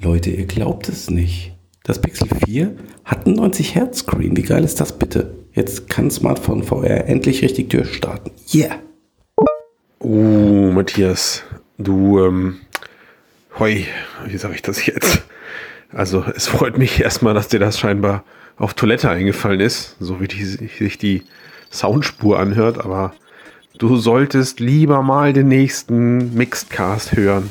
Leute, 0.00 0.30
ihr 0.30 0.46
glaubt 0.46 0.88
es 0.88 1.10
nicht. 1.10 1.56
Das 1.82 2.00
Pixel 2.00 2.28
4 2.46 2.76
hat 3.04 3.26
einen 3.26 3.34
90 3.34 3.74
Hertz 3.74 3.98
Screen. 4.00 4.36
Wie 4.36 4.42
geil 4.42 4.62
ist 4.62 4.80
das 4.80 4.96
bitte? 4.96 5.34
Jetzt 5.54 5.88
kann 5.88 6.08
Smartphone 6.08 6.62
VR 6.62 7.06
endlich 7.08 7.42
richtig 7.42 7.70
durchstarten. 7.70 8.30
Yeah. 8.54 8.76
Oh, 9.98 10.70
Matthias, 10.72 11.42
du, 11.78 12.24
ähm, 12.24 12.60
hoi, 13.58 13.86
wie 14.24 14.36
sage 14.36 14.54
ich 14.54 14.62
das 14.62 14.86
jetzt? 14.86 15.22
Also, 15.90 16.24
es 16.36 16.46
freut 16.46 16.78
mich 16.78 17.00
erstmal, 17.00 17.34
dass 17.34 17.48
dir 17.48 17.58
das 17.58 17.80
scheinbar 17.80 18.22
auf 18.56 18.74
Toilette 18.74 19.10
eingefallen 19.10 19.58
ist, 19.58 19.96
so 19.98 20.20
wie 20.20 20.28
die, 20.28 20.44
sich 20.44 20.98
die 20.98 21.24
Soundspur 21.72 22.38
anhört, 22.38 22.84
aber 22.84 23.14
du 23.78 23.96
solltest 23.96 24.60
lieber 24.60 25.02
mal 25.02 25.32
den 25.32 25.48
nächsten 25.48 26.34
Mixedcast 26.34 27.16
hören. 27.16 27.50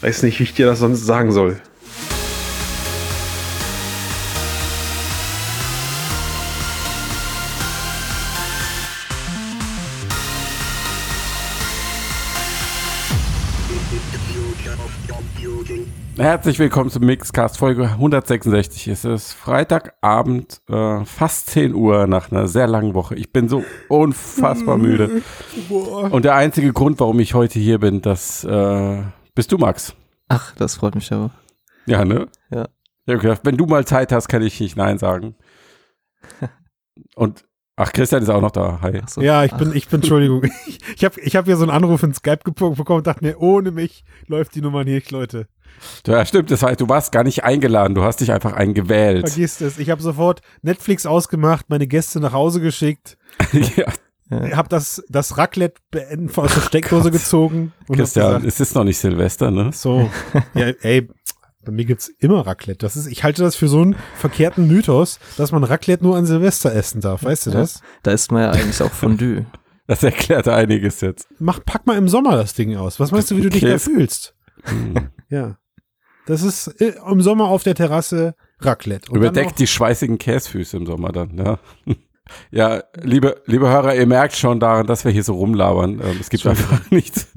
Weiß 0.00 0.22
nicht, 0.22 0.38
wie 0.38 0.44
ich 0.44 0.54
dir 0.54 0.66
das 0.66 0.78
sonst 0.78 1.04
sagen 1.04 1.32
soll. 1.32 1.56
Herzlich 16.16 16.58
willkommen 16.58 16.90
zum 16.90 17.04
Mixcast 17.04 17.58
Folge 17.58 17.84
166. 17.84 18.88
Es 18.88 19.04
ist 19.04 19.32
Freitagabend, 19.32 20.60
äh, 20.68 21.04
fast 21.04 21.50
10 21.50 21.74
Uhr 21.74 22.06
nach 22.06 22.30
einer 22.30 22.46
sehr 22.46 22.66
langen 22.66 22.94
Woche. 22.94 23.16
Ich 23.16 23.32
bin 23.32 23.48
so 23.48 23.64
unfassbar 23.88 24.78
müde. 24.78 25.22
Und 26.10 26.24
der 26.24 26.34
einzige 26.34 26.72
Grund, 26.72 27.00
warum 27.00 27.18
ich 27.18 27.34
heute 27.34 27.58
hier 27.58 27.78
bin, 27.78 28.02
das 28.02 28.44
äh, 28.44 29.02
bist 29.38 29.52
du, 29.52 29.56
Max. 29.56 29.94
Ach, 30.26 30.52
das 30.56 30.74
freut 30.74 30.96
mich 30.96 31.12
aber. 31.12 31.30
Ja, 31.86 32.04
ne? 32.04 32.26
Ja. 32.50 32.66
Ja, 33.06 33.14
okay. 33.14 33.36
Wenn 33.44 33.56
du 33.56 33.66
mal 33.66 33.86
Zeit 33.86 34.10
hast, 34.10 34.26
kann 34.26 34.42
ich 34.42 34.58
nicht 34.58 34.76
Nein 34.76 34.98
sagen. 34.98 35.36
Und 37.14 37.44
Ach, 37.76 37.92
Christian 37.92 38.24
ist 38.24 38.30
auch 38.30 38.40
noch 38.40 38.50
da. 38.50 38.80
Hi. 38.82 39.00
So. 39.06 39.20
Ja, 39.20 39.44
ich 39.44 39.52
bin, 39.52 39.72
ich 39.76 39.86
bin, 39.86 40.00
Entschuldigung. 40.00 40.42
Ich 40.96 41.04
habe 41.04 41.20
ich 41.20 41.36
hab 41.36 41.44
hier 41.44 41.56
so 41.56 41.62
einen 41.62 41.70
Anruf 41.70 42.02
in 42.02 42.12
Skype 42.12 42.40
bekommen 42.42 42.74
und 42.76 43.06
dachte 43.06 43.24
mir, 43.24 43.40
ohne 43.40 43.70
mich 43.70 44.04
läuft 44.26 44.56
die 44.56 44.60
Nummer 44.60 44.82
nicht, 44.82 45.12
Leute. 45.12 45.46
Ja, 46.04 46.26
stimmt. 46.26 46.50
Das 46.50 46.64
heißt, 46.64 46.80
du 46.80 46.88
warst 46.88 47.12
gar 47.12 47.22
nicht 47.22 47.44
eingeladen. 47.44 47.94
Du 47.94 48.02
hast 48.02 48.20
dich 48.20 48.32
einfach 48.32 48.54
eingewählt. 48.54 49.28
Vergiss 49.28 49.60
es. 49.60 49.78
Ich 49.78 49.90
habe 49.90 50.02
sofort 50.02 50.40
Netflix 50.62 51.06
ausgemacht, 51.06 51.66
meine 51.68 51.86
Gäste 51.86 52.18
nach 52.18 52.32
Hause 52.32 52.60
geschickt. 52.60 53.16
ja. 53.76 53.86
Ich 54.30 54.54
habe 54.54 54.68
das, 54.68 55.02
das 55.08 55.38
Raclette 55.38 55.80
aus 56.36 56.54
der 56.54 56.60
Steckdose 56.60 57.10
gezogen. 57.10 57.72
Christian, 57.90 58.26
gesagt, 58.26 58.44
es 58.44 58.60
ist 58.60 58.74
noch 58.74 58.84
nicht 58.84 58.98
Silvester, 58.98 59.50
ne? 59.50 59.70
So. 59.72 60.10
Ja, 60.54 60.66
ey, 60.82 61.08
bei 61.64 61.72
mir 61.72 61.84
gibt's 61.84 62.08
immer 62.18 62.46
Raclette. 62.46 62.78
Das 62.78 62.96
ist, 62.96 63.06
ich 63.06 63.24
halte 63.24 63.42
das 63.42 63.56
für 63.56 63.68
so 63.68 63.80
einen 63.80 63.96
verkehrten 64.16 64.66
Mythos, 64.66 65.18
dass 65.36 65.52
man 65.52 65.64
Raclette 65.64 66.02
nur 66.02 66.16
an 66.16 66.26
Silvester 66.26 66.74
essen 66.74 67.00
darf. 67.00 67.24
Weißt 67.24 67.46
du 67.46 67.50
das? 67.50 67.82
Da 68.02 68.12
isst 68.12 68.32
man 68.32 68.42
ja 68.42 68.50
eigentlich 68.50 68.82
auch 68.82 68.92
Fondue. 68.92 69.46
Das 69.86 70.02
erklärt 70.02 70.46
einiges 70.48 71.00
jetzt. 71.00 71.28
Mach, 71.38 71.64
pack 71.64 71.86
mal 71.86 71.96
im 71.96 72.10
Sommer 72.10 72.36
das 72.36 72.52
Ding 72.52 72.76
aus. 72.76 73.00
Was 73.00 73.10
meinst 73.10 73.30
du, 73.30 73.38
wie 73.38 73.40
du 73.40 73.48
dich 73.48 73.62
da 73.62 73.78
fühlst? 73.78 74.34
Hm. 74.64 75.08
Ja. 75.30 75.56
Das 76.26 76.42
ist 76.42 76.68
äh, 76.82 76.92
im 77.10 77.22
Sommer 77.22 77.48
auf 77.48 77.62
der 77.62 77.74
Terrasse 77.74 78.34
Raclette. 78.60 79.10
Und 79.10 79.16
Überdeckt 79.16 79.58
die 79.58 79.66
schweißigen 79.66 80.18
Käsfüße 80.18 80.76
im 80.76 80.84
Sommer 80.84 81.10
dann, 81.10 81.38
ja. 81.38 81.58
Ja, 82.50 82.82
liebe, 83.00 83.42
liebe 83.46 83.68
Hörer, 83.68 83.94
ihr 83.94 84.06
merkt 84.06 84.36
schon 84.36 84.60
daran, 84.60 84.86
dass 84.86 85.04
wir 85.04 85.12
hier 85.12 85.24
so 85.24 85.34
rumlabern. 85.34 86.00
Ähm, 86.00 86.16
es 86.20 86.30
gibt 86.30 86.46
einfach 86.46 86.80
nichts, 86.90 87.32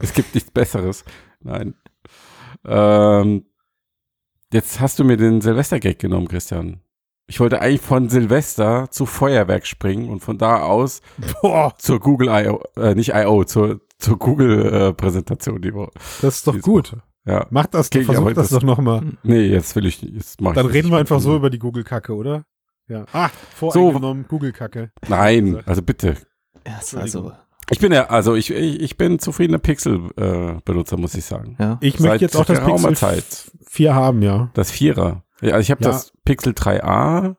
es 0.00 0.12
gibt 0.12 0.34
nichts 0.34 0.50
Besseres. 0.50 1.04
Nein. 1.40 1.74
Ähm, 2.64 3.46
jetzt 4.52 4.80
hast 4.80 4.98
du 4.98 5.04
mir 5.04 5.16
den 5.16 5.40
Silvester-Gag 5.40 5.98
genommen, 5.98 6.28
Christian. 6.28 6.80
Ich 7.26 7.38
wollte 7.38 7.60
eigentlich 7.60 7.80
von 7.80 8.08
Silvester 8.08 8.90
zu 8.90 9.06
Feuerwerk 9.06 9.66
springen 9.66 10.08
und 10.08 10.20
von 10.20 10.36
da 10.36 10.62
aus 10.62 11.00
Boah. 11.42 11.74
zur 11.78 12.00
Google 12.00 12.28
I.O., 12.28 12.60
äh, 12.76 12.94
nicht 12.94 13.12
I.O., 13.14 13.44
zur, 13.44 13.80
zur 13.98 14.18
Google-Präsentation. 14.18 15.62
Äh, 15.62 15.86
das 16.22 16.38
ist 16.38 16.46
doch 16.46 16.60
gut. 16.60 16.92
Woche. 16.92 17.02
Ja. 17.26 17.46
Mach 17.50 17.66
das, 17.66 17.88
okay, 17.88 18.02
versuch 18.02 18.32
das, 18.32 18.48
das 18.48 18.60
doch 18.60 18.62
nochmal. 18.62 19.02
Nee, 19.22 19.42
jetzt 19.42 19.76
will 19.76 19.86
ich, 19.86 20.00
jetzt 20.02 20.40
mach 20.40 20.54
Dann 20.54 20.66
reden 20.66 20.90
wir 20.90 20.98
einfach 20.98 21.20
so 21.20 21.36
über 21.36 21.50
die 21.50 21.58
Google-Kacke, 21.58 22.14
oder? 22.14 22.44
Ja. 22.90 23.06
Ah, 23.12 23.30
voreingenommen, 23.54 24.24
so, 24.24 24.28
Google-Kacke. 24.28 24.90
Nein, 25.08 25.62
also 25.64 25.80
bitte. 25.80 26.16
Ja, 26.66 26.80
also. 26.96 27.32
Ich 27.70 27.78
bin 27.78 27.92
ja, 27.92 28.06
also 28.08 28.34
ich, 28.34 28.50
ich, 28.50 28.80
ich 28.80 28.96
bin 28.96 29.20
zufriedener 29.20 29.60
Pixel-Benutzer, 29.60 30.96
äh, 30.96 31.00
muss 31.00 31.14
ich 31.14 31.24
sagen. 31.24 31.56
Ja. 31.60 31.78
Ich 31.80 31.98
Seit 31.98 32.02
möchte 32.02 32.24
jetzt 32.24 32.36
auch 32.36 32.44
das 32.44 32.64
Pixel 32.64 32.96
Zeit. 32.96 33.52
4 33.68 33.94
haben, 33.94 34.22
ja. 34.22 34.50
Das 34.54 34.72
Vierer. 34.72 35.22
Ja, 35.40 35.52
also 35.52 35.60
ich 35.60 35.70
habe 35.70 35.84
ja. 35.84 35.90
das 35.90 36.12
Pixel 36.24 36.52
3a 36.52 37.36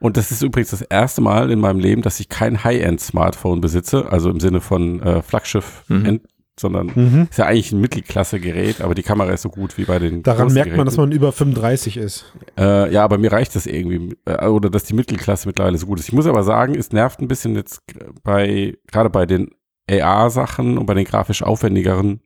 und 0.00 0.16
das 0.16 0.32
ist 0.32 0.42
übrigens 0.42 0.70
das 0.70 0.82
erste 0.82 1.20
Mal 1.20 1.52
in 1.52 1.60
meinem 1.60 1.78
Leben, 1.78 2.02
dass 2.02 2.18
ich 2.18 2.28
kein 2.28 2.64
High-End-Smartphone 2.64 3.60
besitze, 3.60 4.10
also 4.10 4.28
im 4.28 4.40
Sinne 4.40 4.60
von 4.60 5.00
äh, 5.02 5.22
Flaggschiff, 5.22 5.84
mhm 5.86 6.20
sondern 6.60 6.90
mhm. 6.94 7.28
ist 7.30 7.38
ja 7.38 7.46
eigentlich 7.46 7.72
ein 7.72 7.80
Mittelklasse-Gerät, 7.80 8.80
aber 8.80 8.94
die 8.94 9.02
Kamera 9.02 9.30
ist 9.32 9.42
so 9.42 9.48
gut 9.48 9.76
wie 9.78 9.84
bei 9.84 9.98
den 9.98 10.22
Daran 10.22 10.52
merkt 10.52 10.76
man, 10.76 10.86
dass 10.86 10.96
man 10.96 11.10
über 11.12 11.32
35 11.32 11.96
ist. 11.96 12.32
Äh, 12.58 12.92
ja, 12.92 13.02
aber 13.04 13.18
mir 13.18 13.32
reicht 13.32 13.56
das 13.56 13.66
irgendwie, 13.66 14.16
äh, 14.26 14.46
oder 14.46 14.70
dass 14.70 14.84
die 14.84 14.94
Mittelklasse 14.94 15.48
mittlerweile 15.48 15.78
so 15.78 15.86
gut 15.86 15.98
ist. 15.98 16.08
Ich 16.08 16.14
muss 16.14 16.26
aber 16.26 16.42
sagen, 16.42 16.74
es 16.74 16.92
nervt 16.92 17.20
ein 17.20 17.28
bisschen 17.28 17.54
jetzt 17.56 17.82
bei, 18.22 18.76
gerade 18.86 19.10
bei 19.10 19.26
den 19.26 19.50
AR-Sachen 19.90 20.78
und 20.78 20.86
bei 20.86 20.94
den 20.94 21.04
grafisch 21.04 21.42
aufwendigeren 21.42 22.20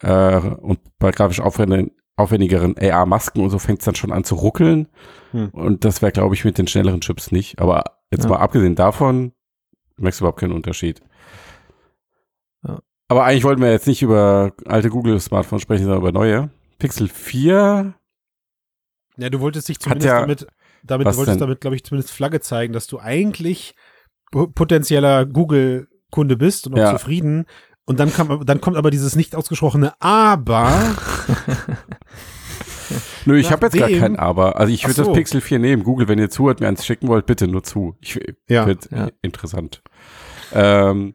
äh, 0.00 0.38
und 0.38 0.80
bei 0.98 1.10
grafisch 1.10 1.40
aufwendigeren, 1.40 1.92
aufwendigeren 2.16 2.74
AR-Masken 2.76 3.40
und 3.42 3.50
so 3.50 3.58
fängt 3.58 3.78
es 3.78 3.84
dann 3.84 3.94
schon 3.94 4.12
an 4.12 4.24
zu 4.24 4.34
ruckeln. 4.34 4.88
Hm. 5.30 5.50
Und 5.50 5.84
das 5.84 6.02
wäre, 6.02 6.12
glaube 6.12 6.34
ich, 6.34 6.44
mit 6.44 6.58
den 6.58 6.66
schnelleren 6.66 7.00
Chips 7.00 7.30
nicht. 7.30 7.60
Aber 7.60 7.84
jetzt 8.10 8.24
ja. 8.24 8.30
mal 8.30 8.38
abgesehen 8.38 8.74
davon, 8.74 9.32
merkst 9.96 10.20
du 10.20 10.24
überhaupt 10.24 10.40
keinen 10.40 10.52
Unterschied. 10.52 11.00
Aber 13.08 13.24
eigentlich 13.24 13.44
wollten 13.44 13.62
wir 13.62 13.70
jetzt 13.70 13.86
nicht 13.86 14.02
über 14.02 14.52
alte 14.66 14.90
Google-Smartphones 14.90 15.62
sprechen, 15.62 15.84
sondern 15.84 16.00
über 16.00 16.12
neue. 16.12 16.50
Pixel 16.78 17.08
4. 17.08 17.94
Ja, 19.16 19.30
du 19.30 19.40
wolltest 19.40 19.68
dich 19.68 19.80
zumindest 19.80 20.06
ja, 20.06 20.20
damit, 20.20 20.46
damit 20.84 21.06
du 21.06 21.16
wolltest 21.16 21.34
denn? 21.34 21.40
damit, 21.40 21.60
glaube 21.60 21.74
ich, 21.74 21.84
zumindest 21.84 22.12
Flagge 22.12 22.40
zeigen, 22.40 22.72
dass 22.72 22.86
du 22.86 23.00
eigentlich 23.00 23.74
potenzieller 24.30 25.24
Google-Kunde 25.24 26.36
bist 26.36 26.66
und 26.66 26.74
auch 26.74 26.78
ja. 26.78 26.92
zufrieden. 26.92 27.46
Und 27.86 27.98
dann, 27.98 28.12
kam, 28.12 28.44
dann 28.44 28.60
kommt 28.60 28.76
aber 28.76 28.90
dieses 28.90 29.16
nicht 29.16 29.34
ausgesprochene 29.34 29.94
Aber. 30.00 30.70
Nö, 33.24 33.38
ich 33.38 33.50
habe 33.50 33.66
jetzt 33.66 33.78
gar 33.78 33.88
kein 33.88 34.16
Aber. 34.16 34.56
Also 34.56 34.72
ich 34.72 34.84
würde 34.84 34.94
so. 34.94 35.04
das 35.04 35.12
Pixel 35.14 35.40
4 35.40 35.58
nehmen. 35.58 35.82
Google, 35.82 36.08
wenn 36.08 36.18
ihr 36.18 36.28
zuhört, 36.28 36.60
mir 36.60 36.68
eins 36.68 36.84
schicken 36.84 37.08
wollt, 37.08 37.24
bitte 37.24 37.48
nur 37.48 37.62
zu. 37.62 37.96
Ich 38.00 38.20
ja. 38.48 38.66
finde 38.66 38.88
ja. 38.90 39.08
interessant. 39.22 39.82
Ähm, 40.52 41.14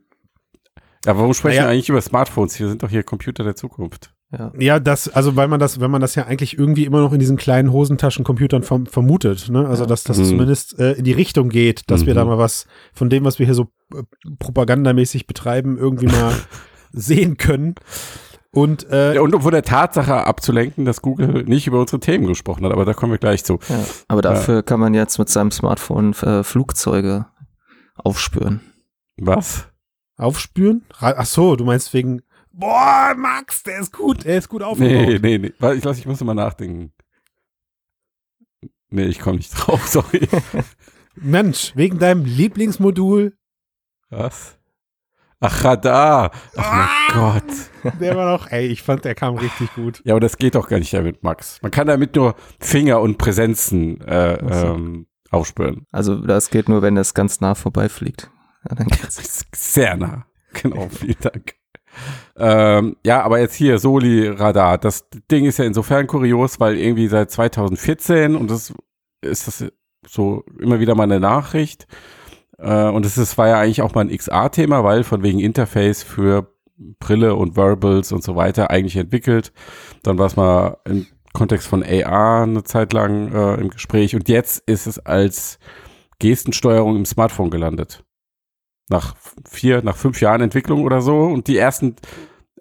ja, 1.06 1.18
warum 1.18 1.34
sprechen 1.34 1.58
naja. 1.58 1.68
wir 1.68 1.74
eigentlich 1.74 1.90
über 1.90 2.02
Smartphones? 2.02 2.60
Wir 2.60 2.70
sind 2.70 2.84
doch 2.84 2.90
hier 2.90 3.04
Computer 3.04 3.44
der 3.44 3.56
Zukunft. 3.56 4.14
Ja. 4.38 4.52
ja, 4.58 4.80
das, 4.80 5.10
also 5.10 5.36
weil 5.36 5.48
man 5.48 5.60
das, 5.60 5.80
wenn 5.80 5.92
man 5.92 6.02
das 6.02 6.16
ja 6.16 6.26
eigentlich 6.26 6.58
irgendwie 6.58 6.86
immer 6.86 7.02
noch 7.02 7.14
in 7.14 7.20
diesen 7.20 7.38
kleinen 7.38 7.72
Hosentaschencomputern 7.72 8.64
verm 8.64 8.88
vermutet, 8.88 9.50
ne? 9.50 9.68
Also 9.68 9.86
dass 9.86 10.04
das 10.04 10.18
mhm. 10.18 10.26
zumindest 10.26 10.80
äh, 10.80 10.94
in 10.94 11.04
die 11.04 11.12
Richtung 11.12 11.50
geht, 11.50 11.92
dass 11.92 12.02
mhm. 12.02 12.08
wir 12.08 12.14
da 12.16 12.24
mhm. 12.24 12.32
mal 12.32 12.38
was 12.40 12.66
von 12.94 13.12
dem, 13.12 13.26
was 13.26 13.38
wir 13.38 13.46
hier 13.46 13.54
so 13.54 13.68
äh, 13.94 14.02
propagandamäßig 14.40 15.28
betreiben, 15.28 15.78
irgendwie 15.78 16.08
mal 16.08 16.34
sehen 16.92 17.38
können. 17.38 17.76
Und, 18.52 18.90
äh, 18.90 19.16
ja, 19.16 19.22
und 19.22 19.36
um 19.36 19.42
von 19.42 19.52
der 19.52 19.64
Tatsache 19.64 20.26
abzulenken, 20.26 20.86
dass 20.86 21.02
Google 21.02 21.44
nicht 21.44 21.68
über 21.68 21.80
unsere 21.80 22.00
Themen 22.00 22.26
gesprochen 22.26 22.66
hat, 22.66 22.72
aber 22.72 22.86
da 22.86 22.94
kommen 22.94 23.12
wir 23.12 23.20
gleich 23.20 23.44
zu. 23.44 23.60
Ja, 23.68 23.84
aber 24.08 24.22
dafür 24.24 24.56
ja. 24.56 24.62
kann 24.64 24.80
man 24.80 24.96
jetzt 24.96 25.20
mit 25.20 25.30
seinem 25.30 25.52
Smartphone 25.52 26.14
äh, 26.14 26.44
Flugzeuge 26.44 27.28
aufspüren. 27.96 28.62
Was? 29.18 29.68
Aufspüren? 30.24 30.86
Ach 31.00 31.26
so, 31.26 31.56
du 31.56 31.66
meinst 31.66 31.94
wegen, 31.94 32.22
boah, 32.52 33.14
Max, 33.18 33.64
der 33.64 33.80
ist 33.80 33.92
gut, 33.92 34.24
der 34.26 34.38
ist 34.38 34.50
gut 34.50 34.64
aufgebaut. 34.64 34.92
Nee, 34.92 35.20
nee, 35.20 35.38
nee. 35.38 35.74
Ich, 35.76 35.84
lass, 35.84 35.98
ich 35.98 36.06
muss 36.06 36.24
mal 36.24 36.34
nachdenken. 36.34 36.94
Nee, 38.90 39.06
ich 39.06 39.20
komme 39.20 39.38
nicht 39.38 39.52
drauf, 39.58 39.88
sorry. 39.88 40.28
Mensch, 41.16 41.74
wegen 41.76 42.00
deinem 42.00 42.26
Lieblingsmodul. 42.26 43.38
Was? 44.10 44.58
Ach, 45.40 45.64
Radar. 45.64 46.32
Ach 46.56 46.72
ah, 46.72 46.90
mein 47.10 47.42
Gott. 47.42 48.00
Der 48.00 48.16
war 48.16 48.38
doch, 48.38 48.50
ey, 48.50 48.68
ich 48.68 48.82
fand, 48.82 49.04
der 49.04 49.14
kam 49.14 49.36
richtig 49.36 49.74
gut. 49.76 50.02
Ja, 50.06 50.14
aber 50.14 50.22
das 50.22 50.38
geht 50.38 50.56
doch 50.56 50.70
gar 50.70 50.80
nicht 50.80 50.94
damit, 50.94 51.22
Max. 51.22 51.60
Man 51.62 51.72
kann 51.72 51.88
damit 51.88 52.16
nur 52.16 52.36
Finger 52.62 53.02
und 53.02 53.18
Präsenzen 53.18 54.00
äh, 54.02 54.36
ähm, 54.36 55.08
aufspüren. 55.32 55.86
Also 55.92 56.16
das 56.16 56.50
geht 56.50 56.70
nur, 56.70 56.82
wenn 56.82 56.96
es 56.96 57.14
ganz 57.14 57.42
nah 57.42 57.56
vorbeifliegt. 57.56 58.30
Ja, 58.68 58.76
dann. 58.76 58.88
Sehr 59.54 59.98
nah. 59.98 60.26
Genau, 60.54 60.88
vielen 60.90 61.20
Dank. 61.20 61.56
Ähm, 62.36 62.98
ja, 63.06 63.22
aber 63.22 63.40
jetzt 63.40 63.56
hier 63.56 63.78
Soli 63.80 64.28
Radar. 64.28 64.78
Das 64.78 65.08
Ding 65.32 65.46
ist 65.46 65.60
ja 65.60 65.66
insofern 65.66 66.08
kurios, 66.08 66.60
weil 66.60 66.78
irgendwie 66.78 67.08
seit 67.08 67.32
2014 67.32 68.36
und 68.36 68.50
das 68.50 68.74
ist 69.22 69.48
das 69.48 69.66
so 70.08 70.44
immer 70.60 70.80
wieder 70.80 70.96
mal 70.96 71.04
eine 71.04 71.20
Nachricht. 71.20 71.88
Äh, 72.58 72.88
und 72.90 73.06
es 73.06 73.38
war 73.38 73.48
ja 73.48 73.60
eigentlich 73.60 73.82
auch 73.82 73.94
mal 73.94 74.02
ein 74.02 74.16
XA-Thema, 74.16 74.84
weil 74.84 75.04
von 75.04 75.24
wegen 75.24 75.40
Interface 75.40 76.04
für 76.04 76.54
Brille 77.00 77.36
und 77.36 77.56
Wearables 77.56 78.12
und 78.12 78.24
so 78.24 78.36
weiter 78.36 78.70
eigentlich 78.72 78.98
entwickelt. 78.98 79.54
Dann 80.02 80.18
war 80.18 80.26
es 80.26 80.36
mal 80.36 80.78
ein 80.86 81.08
Kontext 81.34 81.68
von 81.68 81.84
AR 81.84 82.44
eine 82.44 82.64
Zeit 82.64 82.94
lang 82.94 83.34
äh, 83.34 83.56
im 83.56 83.70
Gespräch 83.70 84.16
und 84.16 84.30
jetzt 84.30 84.64
ist 84.68 84.88
es 84.88 85.00
als 85.00 85.60
Gestensteuerung 86.20 86.96
im 86.96 87.06
Smartphone 87.06 87.50
gelandet. 87.50 88.04
Nach 88.90 89.16
vier, 89.50 89.82
nach 89.82 89.96
fünf 89.96 90.22
Jahren 90.22 90.42
Entwicklung 90.42 90.84
oder 90.84 91.02
so 91.02 91.26
und 91.26 91.48
die 91.48 91.58
ersten, 91.58 91.96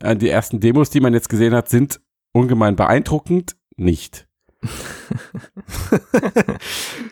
äh, 0.01 0.17
die 0.17 0.29
ersten 0.29 0.61
Demos, 0.61 0.91
die 0.91 1.01
man 1.01 1.15
jetzt 1.15 1.29
gesehen 1.29 1.55
hat, 1.55 1.69
sind 1.69 2.01
ungemein 2.33 2.77
beeindruckend 2.77 3.57
nicht. 3.77 4.29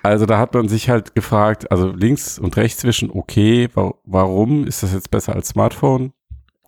also 0.03 0.27
da 0.27 0.39
hat 0.39 0.55
man 0.55 0.69
sich 0.69 0.89
halt 0.89 1.15
gefragt, 1.15 1.71
also 1.73 1.89
links 1.91 2.39
und 2.39 2.57
rechts 2.57 2.81
zwischen, 2.81 3.11
okay, 3.11 3.69
wa 3.75 3.95
warum 4.05 4.67
ist 4.67 4.83
das 4.83 4.93
jetzt 4.93 5.11
besser 5.11 5.35
als 5.35 5.49
Smartphone? 5.49 6.12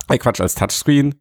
Äh, 0.09 0.19
Quatsch, 0.19 0.41
als 0.41 0.57
Touchscreen. 0.57 1.15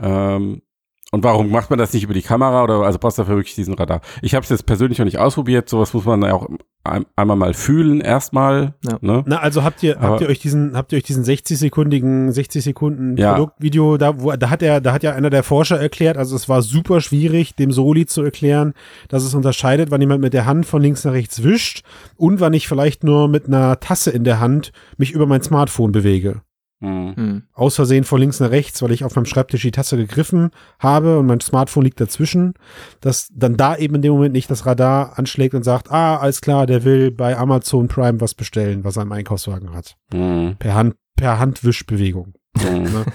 Ähm, 0.00 0.62
und 1.12 1.24
warum 1.24 1.50
macht 1.50 1.70
man 1.70 1.78
das 1.78 1.92
nicht 1.92 2.04
über 2.04 2.14
die 2.14 2.22
Kamera 2.22 2.62
oder 2.62 2.82
also 2.82 2.98
brauchst 2.98 3.18
du 3.18 3.22
dafür 3.22 3.36
wirklich 3.36 3.56
diesen 3.56 3.74
Radar? 3.74 4.00
Ich 4.22 4.34
habe 4.34 4.44
es 4.44 4.50
jetzt 4.50 4.64
persönlich 4.64 4.98
noch 4.98 5.04
nicht 5.04 5.18
ausprobiert. 5.18 5.68
Sowas 5.68 5.92
muss 5.92 6.04
man 6.04 6.22
ja 6.22 6.34
auch 6.34 6.48
ein, 6.84 7.04
einmal 7.16 7.36
mal 7.36 7.52
fühlen 7.52 8.00
erstmal. 8.00 8.74
Ja. 8.84 8.98
Ne? 9.00 9.24
Na 9.26 9.40
also 9.40 9.64
habt 9.64 9.82
ihr 9.82 9.98
Aber, 9.98 10.08
habt 10.08 10.20
ihr 10.20 10.28
euch 10.28 10.38
diesen 10.38 10.76
habt 10.76 10.92
ihr 10.92 10.98
euch 10.98 11.02
diesen 11.02 11.24
60 11.24 11.58
sekündigen 11.58 12.32
60 12.32 12.62
Sekunden 12.62 13.16
ja. 13.16 13.32
Produktvideo 13.32 13.96
da 13.96 14.20
wo 14.20 14.30
da 14.32 14.50
hat 14.50 14.62
er 14.62 14.80
da 14.80 14.92
hat 14.92 15.02
ja 15.02 15.12
einer 15.12 15.30
der 15.30 15.42
Forscher 15.42 15.80
erklärt. 15.80 16.16
Also 16.16 16.36
es 16.36 16.48
war 16.48 16.62
super 16.62 17.00
schwierig 17.00 17.56
dem 17.56 17.72
Soli 17.72 18.06
zu 18.06 18.22
erklären, 18.22 18.72
dass 19.08 19.24
es 19.24 19.34
unterscheidet, 19.34 19.90
wann 19.90 20.00
jemand 20.00 20.20
mit 20.20 20.32
der 20.32 20.46
Hand 20.46 20.64
von 20.64 20.80
links 20.80 21.04
nach 21.04 21.12
rechts 21.12 21.42
wischt 21.42 21.82
und 22.16 22.38
wann 22.38 22.54
ich 22.54 22.68
vielleicht 22.68 23.02
nur 23.02 23.26
mit 23.26 23.46
einer 23.46 23.80
Tasse 23.80 24.12
in 24.12 24.22
der 24.22 24.38
Hand 24.38 24.72
mich 24.96 25.10
über 25.10 25.26
mein 25.26 25.42
Smartphone 25.42 25.90
bewege. 25.90 26.42
Mhm. 26.80 27.42
Aus 27.52 27.76
Versehen 27.76 28.04
von 28.04 28.20
links 28.20 28.40
nach 28.40 28.50
rechts, 28.50 28.80
weil 28.82 28.92
ich 28.92 29.04
auf 29.04 29.14
meinem 29.14 29.26
Schreibtisch 29.26 29.62
die 29.62 29.70
Tasse 29.70 29.98
gegriffen 29.98 30.50
habe 30.78 31.18
und 31.18 31.26
mein 31.26 31.40
Smartphone 31.40 31.84
liegt 31.84 32.00
dazwischen, 32.00 32.54
dass 33.00 33.28
dann 33.34 33.56
da 33.56 33.76
eben 33.76 33.96
in 33.96 34.02
dem 34.02 34.12
Moment 34.12 34.32
nicht 34.32 34.50
das 34.50 34.64
Radar 34.64 35.18
anschlägt 35.18 35.54
und 35.54 35.62
sagt, 35.62 35.90
ah, 35.90 36.16
alles 36.16 36.40
klar, 36.40 36.66
der 36.66 36.84
will 36.84 37.10
bei 37.10 37.36
Amazon 37.36 37.88
Prime 37.88 38.20
was 38.20 38.34
bestellen, 38.34 38.82
was 38.82 38.96
er 38.96 39.02
im 39.02 39.12
Einkaufswagen 39.12 39.74
hat. 39.74 39.96
Mhm. 40.12 40.56
Per 40.58 40.74
Hand, 40.74 40.94
per 41.16 41.38
Handwischbewegung. 41.38 42.34
Mhm. 42.56 43.04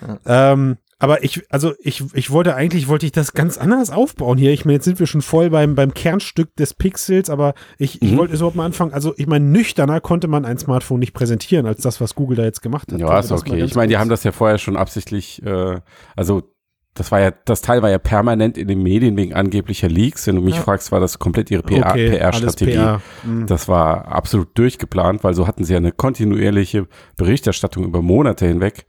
Ne? 0.00 0.20
ähm, 0.26 0.76
aber 1.00 1.22
ich, 1.22 1.44
also 1.48 1.74
ich, 1.78 2.02
ich 2.14 2.30
wollte 2.30 2.56
eigentlich, 2.56 2.88
wollte 2.88 3.06
ich 3.06 3.12
das 3.12 3.32
ganz 3.32 3.56
anders 3.56 3.90
aufbauen 3.90 4.36
hier. 4.36 4.52
Ich 4.52 4.64
meine, 4.64 4.74
jetzt 4.74 4.84
sind 4.84 4.98
wir 4.98 5.06
schon 5.06 5.22
voll 5.22 5.50
beim, 5.50 5.76
beim 5.76 5.94
Kernstück 5.94 6.54
des 6.56 6.74
Pixels, 6.74 7.30
aber 7.30 7.54
ich, 7.78 8.02
ich 8.02 8.12
mhm. 8.12 8.16
wollte 8.16 8.34
es 8.34 8.40
überhaupt 8.40 8.56
mal 8.56 8.66
anfangen. 8.66 8.92
Also 8.92 9.14
ich 9.16 9.28
meine, 9.28 9.44
nüchterner 9.44 10.00
konnte 10.00 10.26
man 10.26 10.44
ein 10.44 10.58
Smartphone 10.58 10.98
nicht 10.98 11.14
präsentieren, 11.14 11.66
als 11.66 11.82
das, 11.82 12.00
was 12.00 12.16
Google 12.16 12.36
da 12.36 12.44
jetzt 12.44 12.62
gemacht 12.62 12.92
hat. 12.92 12.98
Ja, 12.98 13.18
ist 13.20 13.30
okay. 13.30 13.62
Ich 13.62 13.76
meine, 13.76 13.88
die 13.88 13.96
haben 13.96 14.10
das 14.10 14.24
ja 14.24 14.32
vorher 14.32 14.58
schon 14.58 14.76
absichtlich, 14.76 15.40
äh, 15.44 15.80
also 16.16 16.42
das 16.94 17.12
war 17.12 17.20
ja, 17.20 17.30
das 17.44 17.60
Teil 17.60 17.80
war 17.80 17.90
ja 17.90 17.98
permanent 17.98 18.58
in 18.58 18.66
den 18.66 18.82
Medien 18.82 19.16
wegen 19.16 19.34
angeblicher 19.34 19.88
Leaks. 19.88 20.26
Wenn 20.26 20.34
du 20.34 20.42
mich 20.42 20.56
ja. 20.56 20.62
fragst, 20.62 20.90
war 20.90 20.98
das 20.98 21.20
komplett 21.20 21.48
ihre 21.48 21.62
PR-Strategie. 21.62 22.72
PR 22.72 23.00
mhm. 23.22 23.46
Das 23.46 23.68
war 23.68 24.08
absolut 24.08 24.48
durchgeplant, 24.58 25.22
weil 25.22 25.34
so 25.34 25.46
hatten 25.46 25.62
sie 25.62 25.74
ja 25.74 25.76
eine 25.76 25.92
kontinuierliche 25.92 26.88
Berichterstattung 27.16 27.84
über 27.84 28.02
Monate 28.02 28.48
hinweg 28.48 28.84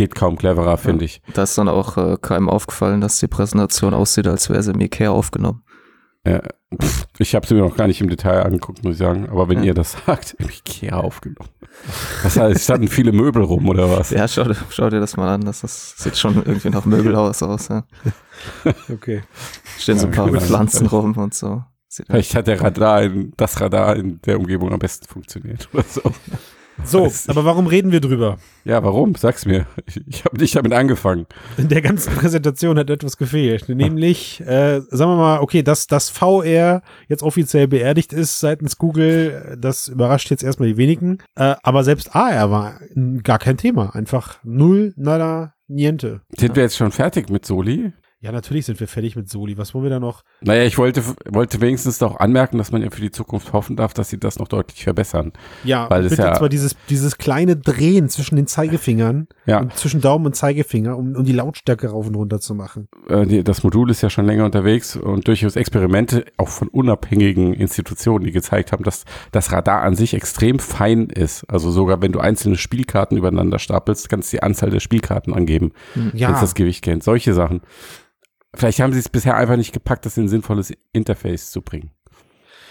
geht 0.00 0.14
kaum 0.14 0.36
cleverer, 0.36 0.78
finde 0.78 1.04
ich. 1.04 1.20
Da 1.34 1.42
ist 1.42 1.58
dann 1.58 1.68
auch 1.68 1.98
äh, 1.98 2.16
keinem 2.18 2.48
aufgefallen, 2.48 3.02
dass 3.02 3.20
die 3.20 3.28
Präsentation 3.28 3.92
aussieht, 3.92 4.26
als 4.26 4.48
wäre 4.48 4.62
sie 4.62 4.70
im 4.70 4.80
Ikea 4.80 5.10
aufgenommen. 5.10 5.62
Ja, 6.26 6.40
pff, 6.80 7.06
ich 7.18 7.34
habe 7.34 7.46
sie 7.46 7.52
mir 7.52 7.60
noch 7.60 7.76
gar 7.76 7.86
nicht 7.86 8.00
im 8.00 8.08
Detail 8.08 8.44
angeguckt, 8.44 8.82
muss 8.82 8.94
ich 8.94 8.98
sagen. 8.98 9.28
Aber 9.28 9.50
wenn 9.50 9.58
ja. 9.58 9.64
ihr 9.66 9.74
das 9.74 9.96
sagt, 10.06 10.34
im 10.38 10.48
Ikea 10.48 10.96
aufgenommen. 10.96 11.50
Das 12.22 12.38
heißt, 12.38 12.64
standen 12.64 12.88
viele 12.88 13.12
Möbel 13.12 13.42
rum 13.42 13.68
oder 13.68 13.90
was? 13.90 14.08
Ja, 14.08 14.26
schau, 14.26 14.46
schau 14.70 14.88
dir 14.88 15.00
das 15.00 15.18
mal 15.18 15.28
an. 15.28 15.42
Das, 15.42 15.60
das 15.60 15.96
sieht 15.98 16.16
schon 16.16 16.36
irgendwie 16.36 16.70
nach 16.70 16.86
Möbelhaus 16.86 17.42
aus. 17.42 17.68
Ja. 17.68 17.84
Okay. 18.90 19.22
Stehen 19.78 19.98
so 19.98 20.06
ein 20.06 20.12
paar 20.12 20.26
genau. 20.26 20.40
Pflanzen 20.40 20.86
rum 20.86 21.14
und 21.18 21.34
so. 21.34 21.62
Vielleicht 21.90 22.34
hat 22.34 22.46
der 22.46 22.58
Radar 22.58 23.02
in, 23.02 23.34
das 23.36 23.60
Radar 23.60 23.96
in 23.96 24.18
der 24.22 24.38
Umgebung 24.38 24.72
am 24.72 24.78
besten 24.78 25.06
funktioniert 25.06 25.68
oder 25.74 25.82
so. 25.82 26.00
So, 26.84 27.10
aber 27.28 27.44
warum 27.44 27.66
reden 27.66 27.92
wir 27.92 28.00
drüber? 28.00 28.38
Ja, 28.64 28.82
warum? 28.82 29.14
Sag's 29.14 29.46
mir. 29.46 29.66
Ich, 29.86 30.00
ich 30.06 30.24
habe 30.24 30.38
nicht 30.38 30.56
damit 30.56 30.72
angefangen. 30.72 31.26
In 31.56 31.68
der 31.68 31.82
ganzen 31.82 32.12
Präsentation 32.16 32.78
hat 32.78 32.90
etwas 32.90 33.16
gefehlt. 33.16 33.68
Nämlich, 33.68 34.40
äh, 34.40 34.80
sagen 34.90 35.12
wir 35.12 35.16
mal, 35.16 35.40
okay, 35.40 35.62
dass 35.62 35.86
das 35.86 36.10
VR 36.10 36.82
jetzt 37.08 37.22
offiziell 37.22 37.68
beerdigt 37.68 38.12
ist 38.12 38.40
seitens 38.40 38.78
Google, 38.78 39.56
das 39.60 39.88
überrascht 39.88 40.30
jetzt 40.30 40.42
erstmal 40.42 40.68
die 40.68 40.76
wenigen. 40.76 41.18
Äh, 41.36 41.54
aber 41.62 41.84
selbst 41.84 42.14
AR 42.14 42.50
war 42.50 42.80
gar 43.22 43.38
kein 43.38 43.56
Thema. 43.56 43.94
Einfach 43.94 44.38
null, 44.42 44.92
nada, 44.96 45.54
niente. 45.68 46.22
Sind 46.36 46.56
wir 46.56 46.62
jetzt 46.62 46.76
schon 46.76 46.92
fertig 46.92 47.30
mit 47.30 47.46
Soli? 47.46 47.92
Ja, 48.22 48.32
natürlich 48.32 48.66
sind 48.66 48.78
wir 48.78 48.86
fertig 48.86 49.16
mit 49.16 49.30
Soli. 49.30 49.56
Was 49.56 49.72
wollen 49.72 49.84
wir 49.84 49.90
da 49.90 49.98
noch? 49.98 50.24
Naja, 50.42 50.64
ich 50.64 50.76
wollte, 50.76 51.02
wollte 51.30 51.62
wenigstens 51.62 51.96
doch 51.96 52.20
anmerken, 52.20 52.58
dass 52.58 52.70
man 52.70 52.82
ja 52.82 52.90
für 52.90 53.00
die 53.00 53.10
Zukunft 53.10 53.54
hoffen 53.54 53.76
darf, 53.76 53.94
dass 53.94 54.10
sie 54.10 54.20
das 54.20 54.38
noch 54.38 54.46
deutlich 54.46 54.84
verbessern. 54.84 55.32
Ja, 55.64 55.88
weil 55.88 56.04
es 56.04 56.18
ja 56.18 56.34
zwar 56.34 56.50
dieses, 56.50 56.76
dieses 56.90 57.16
kleine 57.16 57.56
Drehen 57.56 58.10
zwischen 58.10 58.36
den 58.36 58.46
Zeigefingern 58.46 59.26
ja. 59.46 59.60
und 59.60 59.74
zwischen 59.74 60.02
Daumen 60.02 60.26
und 60.26 60.36
Zeigefinger, 60.36 60.98
um, 60.98 61.16
um 61.16 61.24
die 61.24 61.32
Lautstärke 61.32 61.88
rauf 61.88 62.08
und 62.08 62.14
runter 62.14 62.40
zu 62.40 62.54
machen. 62.54 62.88
Äh, 63.08 63.24
die, 63.24 63.42
das 63.42 63.62
Modul 63.62 63.90
ist 63.90 64.02
ja 64.02 64.10
schon 64.10 64.26
länger 64.26 64.44
unterwegs 64.44 64.96
und 64.96 65.26
durchaus 65.26 65.56
Experimente 65.56 66.26
auch 66.36 66.48
von 66.48 66.68
unabhängigen 66.68 67.54
Institutionen, 67.54 68.26
die 68.26 68.32
gezeigt 68.32 68.72
haben, 68.72 68.84
dass 68.84 69.06
das 69.32 69.50
Radar 69.50 69.80
an 69.80 69.94
sich 69.94 70.12
extrem 70.12 70.58
fein 70.58 71.06
ist. 71.06 71.44
Also 71.48 71.70
sogar 71.70 72.02
wenn 72.02 72.12
du 72.12 72.20
einzelne 72.20 72.56
Spielkarten 72.56 73.16
übereinander 73.16 73.58
stapelst, 73.58 74.10
kannst 74.10 74.30
du 74.30 74.36
die 74.36 74.42
Anzahl 74.42 74.68
der 74.68 74.80
Spielkarten 74.80 75.32
angeben, 75.32 75.72
ja. 76.12 76.28
wenn 76.28 76.34
das 76.34 76.54
Gewicht 76.54 76.84
kennt. 76.84 77.02
Solche 77.02 77.32
Sachen. 77.32 77.62
Vielleicht 78.54 78.80
haben 78.80 78.92
sie 78.92 78.98
es 78.98 79.08
bisher 79.08 79.36
einfach 79.36 79.56
nicht 79.56 79.72
gepackt, 79.72 80.06
das 80.06 80.16
in 80.16 80.24
ein 80.24 80.28
sinnvolles 80.28 80.72
Interface 80.92 81.50
zu 81.50 81.62
bringen. 81.62 81.90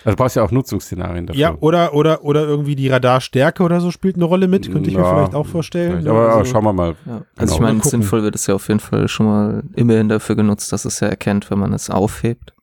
Also 0.04 0.16
du 0.16 0.24
brauchst 0.24 0.36
ja 0.36 0.44
auch 0.44 0.52
Nutzungsszenarien 0.52 1.28
dafür. 1.28 1.40
Ja, 1.40 1.58
oder, 1.60 1.94
oder, 1.94 2.24
oder 2.24 2.46
irgendwie 2.46 2.76
die 2.76 2.88
Radarstärke 2.88 3.64
oder 3.64 3.82
so 3.82 3.92
spielt 3.92 4.16
eine 4.16 4.26
Rolle 4.26 4.48
mit, 4.48 4.72
könnte 4.72 4.90
ich 4.90 4.96
ja, 4.96 5.02
mir 5.02 5.10
vielleicht 5.10 5.36
auch 5.36 5.46
vorstellen. 5.46 5.92
Vielleicht, 5.92 6.08
aber, 6.08 6.36
also, 6.36 6.52
schauen 6.52 6.64
wir 6.64 6.74
mal. 6.74 6.96
Ja. 7.06 7.14
Also 7.14 7.26
genau. 7.36 7.54
ich 7.54 7.60
meine, 7.60 7.84
sinnvoll 7.84 8.24
wird 8.24 8.36
es 8.36 8.48
ja 8.48 8.56
auf 8.56 8.68
jeden 8.70 8.80
Fall 8.80 9.08
schon 9.10 9.26
mal 9.26 9.64
immerhin 9.76 10.08
dafür 10.08 10.36
genutzt, 10.36 10.72
dass 10.72 10.86
es 10.86 11.00
ja 11.02 11.08
erkennt, 11.08 11.52
wenn 11.52 11.60
man 11.60 11.74
es 11.74 11.90
aufhebt. 11.90 12.54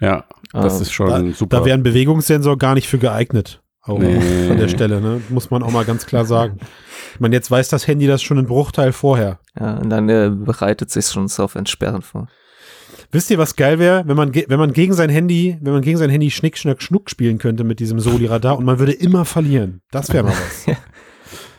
Ja, 0.00 0.24
das 0.52 0.78
uh, 0.78 0.82
ist 0.82 0.92
schon 0.92 1.08
da, 1.08 1.32
super. 1.32 1.58
Da 1.58 1.64
wäre 1.64 1.76
ein 1.76 1.82
Bewegungssensor 1.82 2.56
gar 2.56 2.74
nicht 2.74 2.88
für 2.88 2.98
geeignet. 2.98 3.62
Auch 3.82 3.98
nee. 3.98 4.16
an 4.50 4.58
der 4.58 4.68
Stelle, 4.68 5.00
ne? 5.00 5.20
Muss 5.28 5.50
man 5.50 5.62
auch 5.62 5.70
mal 5.70 5.84
ganz 5.84 6.06
klar 6.06 6.24
sagen. 6.24 6.58
Ich 7.14 7.20
meine, 7.20 7.36
jetzt 7.36 7.50
weiß 7.50 7.68
das 7.68 7.86
Handy 7.86 8.06
das 8.06 8.20
schon 8.20 8.36
einen 8.36 8.48
Bruchteil 8.48 8.92
vorher. 8.92 9.38
Ja, 9.58 9.76
und 9.76 9.90
dann 9.90 10.08
äh, 10.08 10.30
bereitet 10.34 10.90
sich 10.90 11.06
schon 11.06 11.28
auf 11.38 11.54
Entsperren 11.54 12.02
vor. 12.02 12.26
Wisst 13.12 13.30
ihr, 13.30 13.38
was 13.38 13.56
geil 13.56 13.78
wäre, 13.78 14.04
wenn 14.06 14.16
man, 14.16 14.34
wenn 14.34 14.58
man 14.58 14.72
gegen 14.72 14.92
sein 14.92 15.10
Handy, 15.10 15.56
wenn 15.60 15.72
man 15.72 15.82
gegen 15.82 15.96
sein 15.96 16.10
Handy 16.10 16.30
Schnick, 16.30 16.58
Schnack, 16.58 16.82
Schnuck 16.82 17.10
spielen 17.10 17.38
könnte 17.38 17.64
mit 17.64 17.80
diesem 17.80 18.00
Soli-Radar 18.00 18.58
und 18.58 18.64
man 18.64 18.78
würde 18.78 18.92
immer 18.92 19.24
verlieren. 19.24 19.80
Das 19.90 20.12
wäre 20.12 20.24
mal 20.24 20.30
was. 20.66 20.76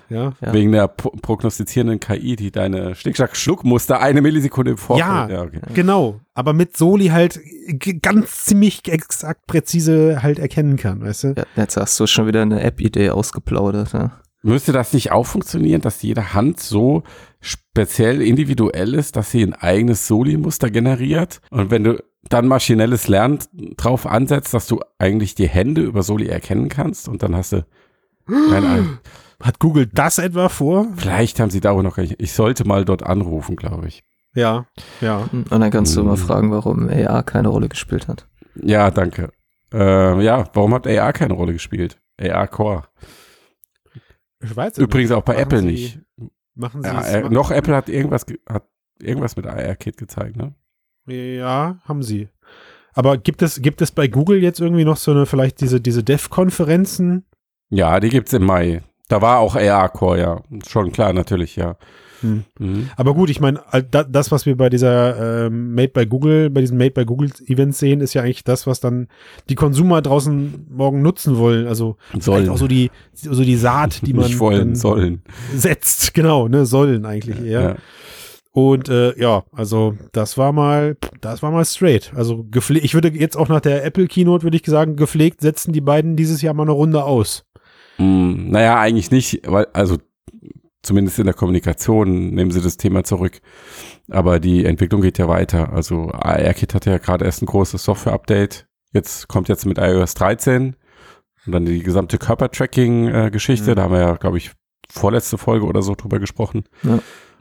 Ja. 0.10 0.34
ja. 0.42 0.54
Wegen 0.54 0.72
der 0.72 0.88
prognostizierenden 0.88 2.00
KI, 2.00 2.36
die 2.36 2.52
deine 2.52 2.96
Schnick-Schnack-Schnuck-Muster 2.96 4.00
eine 4.00 4.22
Millisekunde 4.22 4.72
im 4.72 4.78
Vorfeld. 4.78 5.08
Ja, 5.08 5.30
ja 5.30 5.42
okay. 5.44 5.60
genau. 5.74 6.22
Aber 6.34 6.54
mit 6.54 6.78
Soli 6.78 7.08
halt 7.08 7.40
ganz 8.02 8.46
ziemlich 8.46 8.88
exakt 8.88 9.48
präzise 9.48 10.24
halt 10.24 10.40
erkennen 10.40 10.78
kann, 10.78 11.02
weißt 11.02 11.24
du? 11.24 11.28
Ja, 11.38 11.44
jetzt 11.56 11.78
hast 11.78 12.00
du 12.00 12.08
schon 12.08 12.28
wieder 12.28 12.42
eine 12.42 12.62
App-Idee 12.62 13.10
ausgeplaudert. 13.10 13.94
Ja. 13.94 14.12
Müsste 14.44 14.72
das 14.72 14.94
nicht 14.94 15.12
auch 15.12 15.26
funktionieren, 15.26 15.82
dass 15.82 16.02
jede 16.02 16.34
Hand 16.34 16.60
so 16.60 17.04
speziell 17.40 18.22
individuell 18.22 18.94
ist, 18.94 19.16
dass 19.16 19.32
sie 19.32 19.44
ein 19.44 19.54
eigenes 19.54 20.08
Soli-Muster 20.08 20.70
generiert? 20.70 21.42
Und 21.50 21.72
wenn 21.72 21.84
du 21.84 22.04
dann 22.30 22.48
maschinelles 22.48 23.08
Lernen 23.08 23.40
drauf 23.78 24.06
ansetzt, 24.06 24.54
dass 24.54 24.68
du 24.68 24.82
eigentlich 25.00 25.36
die 25.36 25.48
Hände 25.48 25.82
über 25.82 26.04
Soli 26.04 26.28
erkennen 26.28 26.70
kannst 26.70 27.08
und 27.08 27.24
dann 27.24 27.36
hast 27.36 27.54
du 27.54 27.66
keine 28.28 29.00
Hat 29.42 29.60
Google 29.60 29.86
das 29.86 30.18
etwa 30.18 30.50
vor? 30.50 30.88
Vielleicht 30.96 31.40
haben 31.40 31.52
sie 31.52 31.62
da 31.62 31.72
auch 31.72 31.84
noch 31.84 31.98
nicht. 31.98 32.16
Ich 32.18 32.34
sollte 32.34 32.68
mal 32.68 32.86
dort 32.86 33.04
anrufen, 33.04 33.56
glaube 33.56 33.88
ich. 33.88 34.04
Ja, 34.34 34.66
ja. 35.00 35.30
Und 35.32 35.52
dann 35.52 35.70
kannst 35.70 35.96
du 35.96 36.02
hm. 36.02 36.08
mal 36.08 36.18
fragen, 36.18 36.52
warum 36.52 36.90
AR 36.90 37.24
keine 37.24 37.50
Rolle 37.50 37.70
gespielt 37.70 38.08
hat. 38.08 38.28
Ja, 38.56 38.90
danke. 38.90 39.30
Äh, 39.72 40.24
ja, 40.24 40.46
warum 40.54 40.74
hat 40.74 40.88
AR 40.88 41.14
keine 41.14 41.34
Rolle 41.34 41.54
gespielt? 41.54 42.00
AR 42.20 42.48
Core. 42.48 42.84
Ich 44.40 44.56
weiß 44.56 44.78
Übrigens 44.78 45.10
nicht. 45.10 45.18
auch 45.18 45.24
bei 45.24 45.34
machen 45.34 45.44
Apple 45.44 45.60
Sie, 45.60 45.66
nicht. 45.66 46.00
Machen 46.58 46.82
Sie 46.82 46.90
ja, 46.90 47.02
äh, 47.02 47.30
noch 47.30 47.52
Apple 47.52 47.76
hat 47.76 47.88
irgendwas, 47.88 48.26
hat 48.50 48.68
irgendwas 49.00 49.36
mit 49.36 49.46
AR-Kit 49.46 49.98
gezeigt, 49.98 50.36
ne? 50.36 50.56
Ja, 51.06 51.78
haben 51.86 52.04
sie. 52.04 52.30
Aber 52.94 53.18
gibt 53.18 53.44
es, 53.44 53.62
gibt 53.62 53.82
es 53.82 53.92
bei 53.92 54.08
Google 54.08 54.42
jetzt 54.42 54.60
irgendwie 54.60 54.84
noch 54.84 54.98
so 54.98 55.12
eine, 55.12 55.26
vielleicht 55.28 55.62
diese, 55.62 55.80
diese 55.80 56.04
Dev-Konferenzen? 56.04 57.26
Ja, 57.70 58.00
die 58.00 58.10
gibt 58.10 58.28
es 58.28 58.34
im 58.34 58.46
Mai. 58.46 58.82
Da 59.08 59.22
war 59.22 59.40
auch 59.40 59.56
AR-Core, 59.56 60.20
ja. 60.20 60.42
Schon 60.68 60.92
klar, 60.92 61.14
natürlich, 61.14 61.56
ja. 61.56 61.78
Hm. 62.22 62.44
Mhm. 62.60 62.90
Aber 62.96 63.14
gut, 63.14 63.30
ich 63.30 63.40
meine, 63.40 63.62
das, 63.92 64.32
was 64.32 64.46
wir 64.46 64.56
bei 64.58 64.70
dieser 64.70 65.46
äh, 65.46 65.50
Made 65.50 65.90
by 65.90 66.06
Google, 66.06 66.50
bei 66.50 66.62
diesem 66.62 66.78
Made 66.78 66.92
by 66.92 67.06
Google 67.06 67.32
Event 67.46 67.76
sehen, 67.76 68.02
ist 68.02 68.14
ja 68.14 68.24
eigentlich 68.24 68.44
das, 68.44 68.68
was 68.68 68.80
dann 68.80 69.08
die 69.50 69.56
Konsumer 69.56 70.02
draußen 70.02 70.68
morgen 70.70 71.02
nutzen 71.02 71.38
wollen. 71.38 71.68
Also 71.68 71.98
sollen. 72.20 72.50
auch 72.50 72.58
so 72.58 72.68
die, 72.68 72.92
so 73.14 73.44
die 73.44 73.56
Saat, 73.58 74.06
die 74.06 74.14
man 74.18 74.26
Nicht 74.26 74.40
wollen, 74.40 74.76
sollen. 74.76 75.22
setzt. 75.56 76.14
Genau, 76.18 76.48
ne, 76.48 76.66
sollen 76.66 77.06
eigentlich 77.06 77.40
eher. 77.44 77.62
Ja. 77.62 77.76
Und 78.52 78.90
äh, 78.90 79.16
ja, 79.22 79.44
also 79.52 79.96
das 80.14 80.36
war 80.36 80.52
mal, 80.52 80.98
das 81.22 81.44
war 81.44 81.52
mal 81.52 81.64
straight. 81.64 82.12
Also 82.16 82.44
gepflegt, 82.50 82.86
ich 82.86 82.96
würde 82.96 83.10
jetzt 83.10 83.38
auch 83.38 83.50
nach 83.50 83.62
der 83.62 83.86
Apple 83.86 84.08
Keynote, 84.08 84.44
würde 84.44 84.58
ich 84.58 84.66
sagen, 84.66 84.96
gepflegt 84.96 85.42
setzen 85.42 85.74
die 85.74 85.82
beiden 85.82 86.16
dieses 86.16 86.42
Jahr 86.42 86.56
mal 86.56 86.64
eine 86.64 86.72
Runde 86.72 87.04
aus. 87.04 87.46
Mm, 88.00 88.50
naja, 88.50 88.80
eigentlich 88.80 89.12
nicht, 89.12 89.42
weil, 89.46 89.68
also 89.74 89.98
zumindest 90.84 91.20
in 91.20 91.26
der 91.26 91.34
Kommunikation 91.34 92.30
nehmen 92.32 92.52
sie 92.52 92.62
das 92.62 92.78
Thema 92.78 93.04
zurück. 93.04 93.42
Aber 94.10 94.40
die 94.40 94.66
Entwicklung 94.66 95.02
geht 95.02 95.18
ja 95.18 95.28
weiter. 95.28 95.74
Also 95.74 96.10
ARKit 96.12 96.74
hatte 96.74 96.92
ja 96.92 96.98
gerade 96.98 97.26
erst 97.26 97.42
ein 97.42 97.48
großes 97.48 97.84
Software-Update. 97.84 98.68
Jetzt 98.94 99.28
kommt 99.28 99.50
jetzt 99.50 99.66
mit 99.66 99.78
iOS 99.78 100.14
13 100.16 100.76
und 101.46 101.52
dann 101.52 101.66
die 101.66 101.84
gesamte 101.84 102.18
Körpertracking-Geschichte. 102.18 103.72
Mhm. 103.72 103.76
Da 103.76 103.84
haben 103.84 103.94
wir 103.94 104.00
ja, 104.00 104.16
glaube 104.16 104.38
ich, 104.38 104.52
vorletzte 104.90 105.38
Folge 105.38 105.66
oder 105.66 105.82
so 105.82 105.96
drüber 105.96 106.20
gesprochen. 106.20 106.64
Ja. 106.84 107.00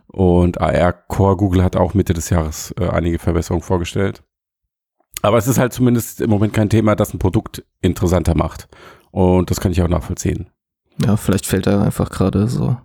Und 0.09 0.61
AR 0.61 0.93
Core 0.93 1.37
Google 1.37 1.62
hat 1.62 1.76
auch 1.76 1.95
Mitte 1.95 2.14
des 2.14 2.31
Jahres 2.31 2.75
äh, 2.78 2.88
einige 2.88 3.19
Verbesserungen 3.19 3.62
vorgestellt. 3.62 4.23
Aber 5.23 5.38
es 5.38 5.49
ist 5.49 5.59
halt 5.59 5.73
zumindest 5.73 6.21
im 6.21 6.31
Moment 6.31 6.52
kein 6.52 6.71
Thema, 6.71 6.95
das 6.95 7.12
ein 7.12 7.19
Produkt 7.19 7.64
interessanter 7.81 8.37
macht. 8.37 8.69
Und 9.11 9.50
das 9.50 9.61
kann 9.61 9.73
ich 9.73 9.83
auch 9.83 9.88
nachvollziehen. 9.88 10.50
Ja, 11.05 11.16
vielleicht 11.16 11.47
fehlt 11.47 11.66
da 11.66 11.83
einfach 11.83 12.11
gerade 12.11 12.49
so 12.49 12.76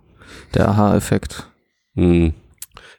der 0.54 0.68
Aha-Effekt. 0.68 1.48
Hm. 1.94 2.34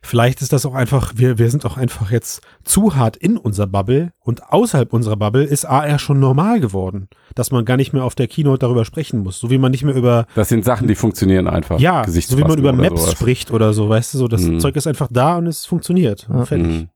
Vielleicht 0.06 0.42
ist 0.42 0.52
das 0.52 0.66
auch 0.66 0.74
einfach, 0.74 1.14
wir, 1.16 1.38
wir 1.38 1.50
sind 1.50 1.66
auch 1.66 1.78
einfach 1.78 2.12
jetzt 2.12 2.42
zu 2.66 2.96
hart 2.98 3.16
in 3.16 3.38
unserer 3.38 3.68
Bubble 3.68 4.12
und 4.20 4.44
außerhalb 4.52 4.92
unserer 4.92 5.16
Bubble 5.16 5.46
ist 5.46 5.64
AR 5.66 5.98
schon 5.98 6.20
normal 6.20 6.60
geworden, 6.60 7.08
dass 7.36 7.52
man 7.52 7.64
gar 7.64 7.78
nicht 7.78 7.94
mehr 7.94 8.04
auf 8.04 8.14
der 8.14 8.28
Keynote 8.28 8.60
darüber 8.60 8.84
sprechen 8.84 9.20
muss, 9.22 9.40
so 9.40 9.50
wie 9.50 9.58
man 9.58 9.72
nicht 9.72 9.84
mehr 9.86 9.96
über 9.96 10.26
Das 10.36 10.50
sind 10.50 10.66
Sachen, 10.66 10.88
die 10.90 10.96
funktionieren 10.96 11.48
einfach. 11.48 11.80
ja, 11.80 12.04
so 12.06 12.38
wie 12.38 12.42
man 12.44 12.60
über 12.60 12.74
Maps 12.74 13.00
sowas. 13.02 13.12
spricht 13.14 13.52
oder 13.52 13.72
so, 13.74 13.88
weißt 13.88 14.14
du, 14.14 14.18
so 14.18 14.28
das 14.28 14.42
Mhm. 14.42 14.60
Zeug 14.60 14.76
ist 14.76 14.88
einfach 14.88 15.08
da 15.10 15.38
und 15.38 15.48
es 15.48 15.66
funktioniert. 15.66 16.28
Ja. 16.30 16.46
Fertig. 16.46 16.88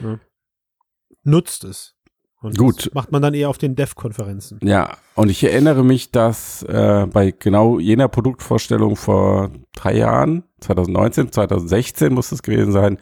Hm. 0.00 0.20
Nutzt 1.24 1.64
es. 1.64 1.93
Und 2.44 2.58
Gut. 2.58 2.86
Das 2.86 2.94
macht 2.94 3.10
man 3.10 3.22
dann 3.22 3.34
eher 3.34 3.48
auf 3.48 3.58
den 3.58 3.74
Dev-Konferenzen. 3.74 4.60
Ja, 4.62 4.96
und 5.14 5.30
ich 5.30 5.42
erinnere 5.42 5.82
mich, 5.82 6.10
dass 6.10 6.62
äh, 6.64 7.06
bei 7.10 7.30
genau 7.30 7.78
jener 7.78 8.08
Produktvorstellung 8.08 8.96
vor 8.96 9.50
drei 9.74 9.96
Jahren, 9.96 10.44
2019, 10.60 11.32
2016 11.32 12.12
muss 12.12 12.32
es 12.32 12.42
gewesen 12.42 12.72
sein, 12.72 12.98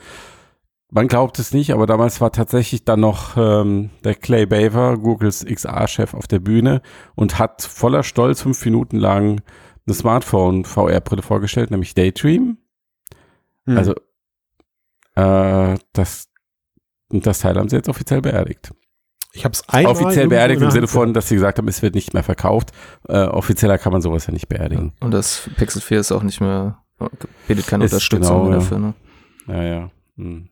man 0.95 1.09
glaubt 1.09 1.39
es 1.39 1.55
nicht, 1.55 1.73
aber 1.73 1.87
damals 1.87 2.21
war 2.21 2.33
tatsächlich 2.33 2.85
dann 2.85 3.01
noch 3.01 3.39
ähm, 3.39 3.89
der 4.05 4.15
Clay 4.15 4.45
Baver, 4.45 4.99
Googles 4.99 5.43
XR-Chef, 5.43 6.13
auf 6.13 6.29
der 6.29 6.39
Bühne 6.39 6.83
und 7.15 7.39
hat 7.39 7.63
voller 7.63 8.03
Stolz 8.03 8.43
fünf 8.43 8.63
Minuten 8.65 8.99
lang 8.99 9.41
eine 9.87 9.95
Smartphone-VR-Brille 9.95 11.23
vorgestellt, 11.23 11.71
nämlich 11.71 11.95
Daydream. 11.95 12.59
Hm. 13.65 13.79
Also 13.79 13.95
äh, 15.15 15.79
das, 15.95 16.29
das 17.09 17.39
Teil 17.41 17.57
haben 17.57 17.71
sie 17.71 17.77
jetzt 17.77 17.89
offiziell 17.89 18.21
beerdigt. 18.21 18.73
Ich 19.33 19.45
habe 19.45 19.53
es 19.53 19.67
einmal 19.69 19.93
Offiziell 19.93 20.29
beerdigt 20.29 20.61
in 20.61 20.67
im 20.67 20.71
Sinne 20.71 20.89
von, 20.89 21.15
dass 21.15 21.29
sie 21.29 21.35
gesagt 21.37 21.59
haben, 21.59 21.69
es 21.69 21.83
wird 21.83 21.95
nicht 21.95 22.13
mehr 22.15 22.23
verkauft. 22.23 22.71
Äh, 23.09 23.19
offizieller 23.25 23.79
kann 23.79 23.93
man 23.93 24.03
sowas 24.03 24.27
ja 24.27 24.33
nicht 24.33 24.49
beerdigen. 24.49 24.93
Und 25.01 25.13
das 25.13 25.49
Pixel 25.57 25.81
4 25.81 26.01
ist 26.01 26.13
auch 26.13 26.23
nicht 26.23 26.41
mehr, 26.41 26.79
bietet 27.49 27.67
keine 27.67 27.85
Ist 27.85 27.93
Unterstützung 27.93 28.37
genau, 28.39 28.45
mehr 28.45 28.53
ja. 28.53 28.59
dafür. 28.59 28.79
Ne? 28.79 28.95
Ja, 29.49 29.63
ja. 29.63 29.91
Hm. 30.17 30.49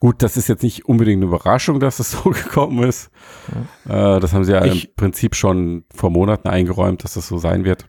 Gut, 0.00 0.22
das 0.22 0.36
ist 0.36 0.48
jetzt 0.48 0.62
nicht 0.62 0.86
unbedingt 0.86 1.18
eine 1.22 1.26
Überraschung, 1.26 1.80
dass 1.80 1.98
es 1.98 2.10
so 2.22 2.30
gekommen 2.30 2.82
ist. 2.82 3.10
Äh, 3.86 4.20
das 4.20 4.32
haben 4.32 4.44
sie 4.44 4.52
ja 4.52 4.64
Ich- 4.64 4.88
im 4.88 4.94
Prinzip 4.96 5.34
schon 5.34 5.84
vor 5.94 6.10
Monaten 6.10 6.48
eingeräumt, 6.48 7.04
dass 7.04 7.14
das 7.14 7.28
so 7.28 7.38
sein 7.38 7.64
wird. 7.64 7.86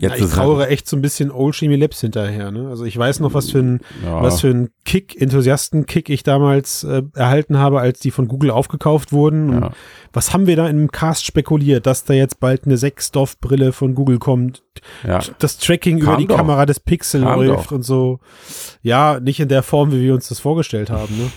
Ja, 0.00 0.08
Jetzt 0.10 0.18
ich 0.18 0.24
es 0.24 0.36
halt- 0.36 0.46
trauere 0.46 0.68
echt 0.68 0.88
so 0.88 0.96
ein 0.96 1.02
bisschen 1.02 1.30
Old 1.30 1.54
Chemie 1.54 1.76
Labs 1.76 2.00
hinterher. 2.00 2.50
Ne? 2.50 2.68
Also 2.68 2.84
ich 2.84 2.96
weiß 2.98 3.20
noch, 3.20 3.32
was 3.32 3.50
für 3.50 3.60
ein, 3.60 3.80
ja, 4.04 4.22
was 4.22 4.40
für 4.40 4.48
ein 4.48 4.70
Kick, 4.84 5.20
Enthusiasten-Kick 5.20 6.08
ich 6.10 6.22
damals 6.24 6.82
äh, 6.84 7.02
erhalten 7.14 7.58
habe, 7.58 7.80
als 7.80 8.00
die 8.00 8.10
von 8.10 8.26
Google 8.26 8.50
aufgekauft 8.50 9.12
wurden. 9.12 9.52
Ja. 9.52 9.70
Was 10.12 10.32
haben 10.32 10.46
wir 10.48 10.56
da 10.56 10.64
einem 10.66 10.90
Cast 10.90 11.24
spekuliert, 11.24 11.86
dass 11.86 12.04
da 12.04 12.12
jetzt 12.14 12.40
bald 12.40 12.64
eine 12.64 12.76
Sechsdorf-Brille 12.76 13.72
von 13.72 13.94
Google 13.94 14.18
kommt, 14.18 14.62
ja. 15.06 15.20
das 15.38 15.58
Tracking 15.58 16.00
Kam 16.00 16.08
über 16.08 16.16
die 16.18 16.26
doch. 16.26 16.36
Kamera 16.36 16.66
des 16.66 16.80
Pixel 16.80 17.22
Kam 17.22 17.40
läuft 17.44 17.66
doch. 17.66 17.72
und 17.72 17.82
so. 17.82 18.18
Ja, 18.82 19.20
nicht 19.20 19.38
in 19.40 19.48
der 19.48 19.62
Form, 19.62 19.92
wie 19.92 20.00
wir 20.02 20.14
uns 20.14 20.28
das 20.28 20.40
vorgestellt 20.40 20.90
haben. 20.90 21.16
Ne? 21.16 21.30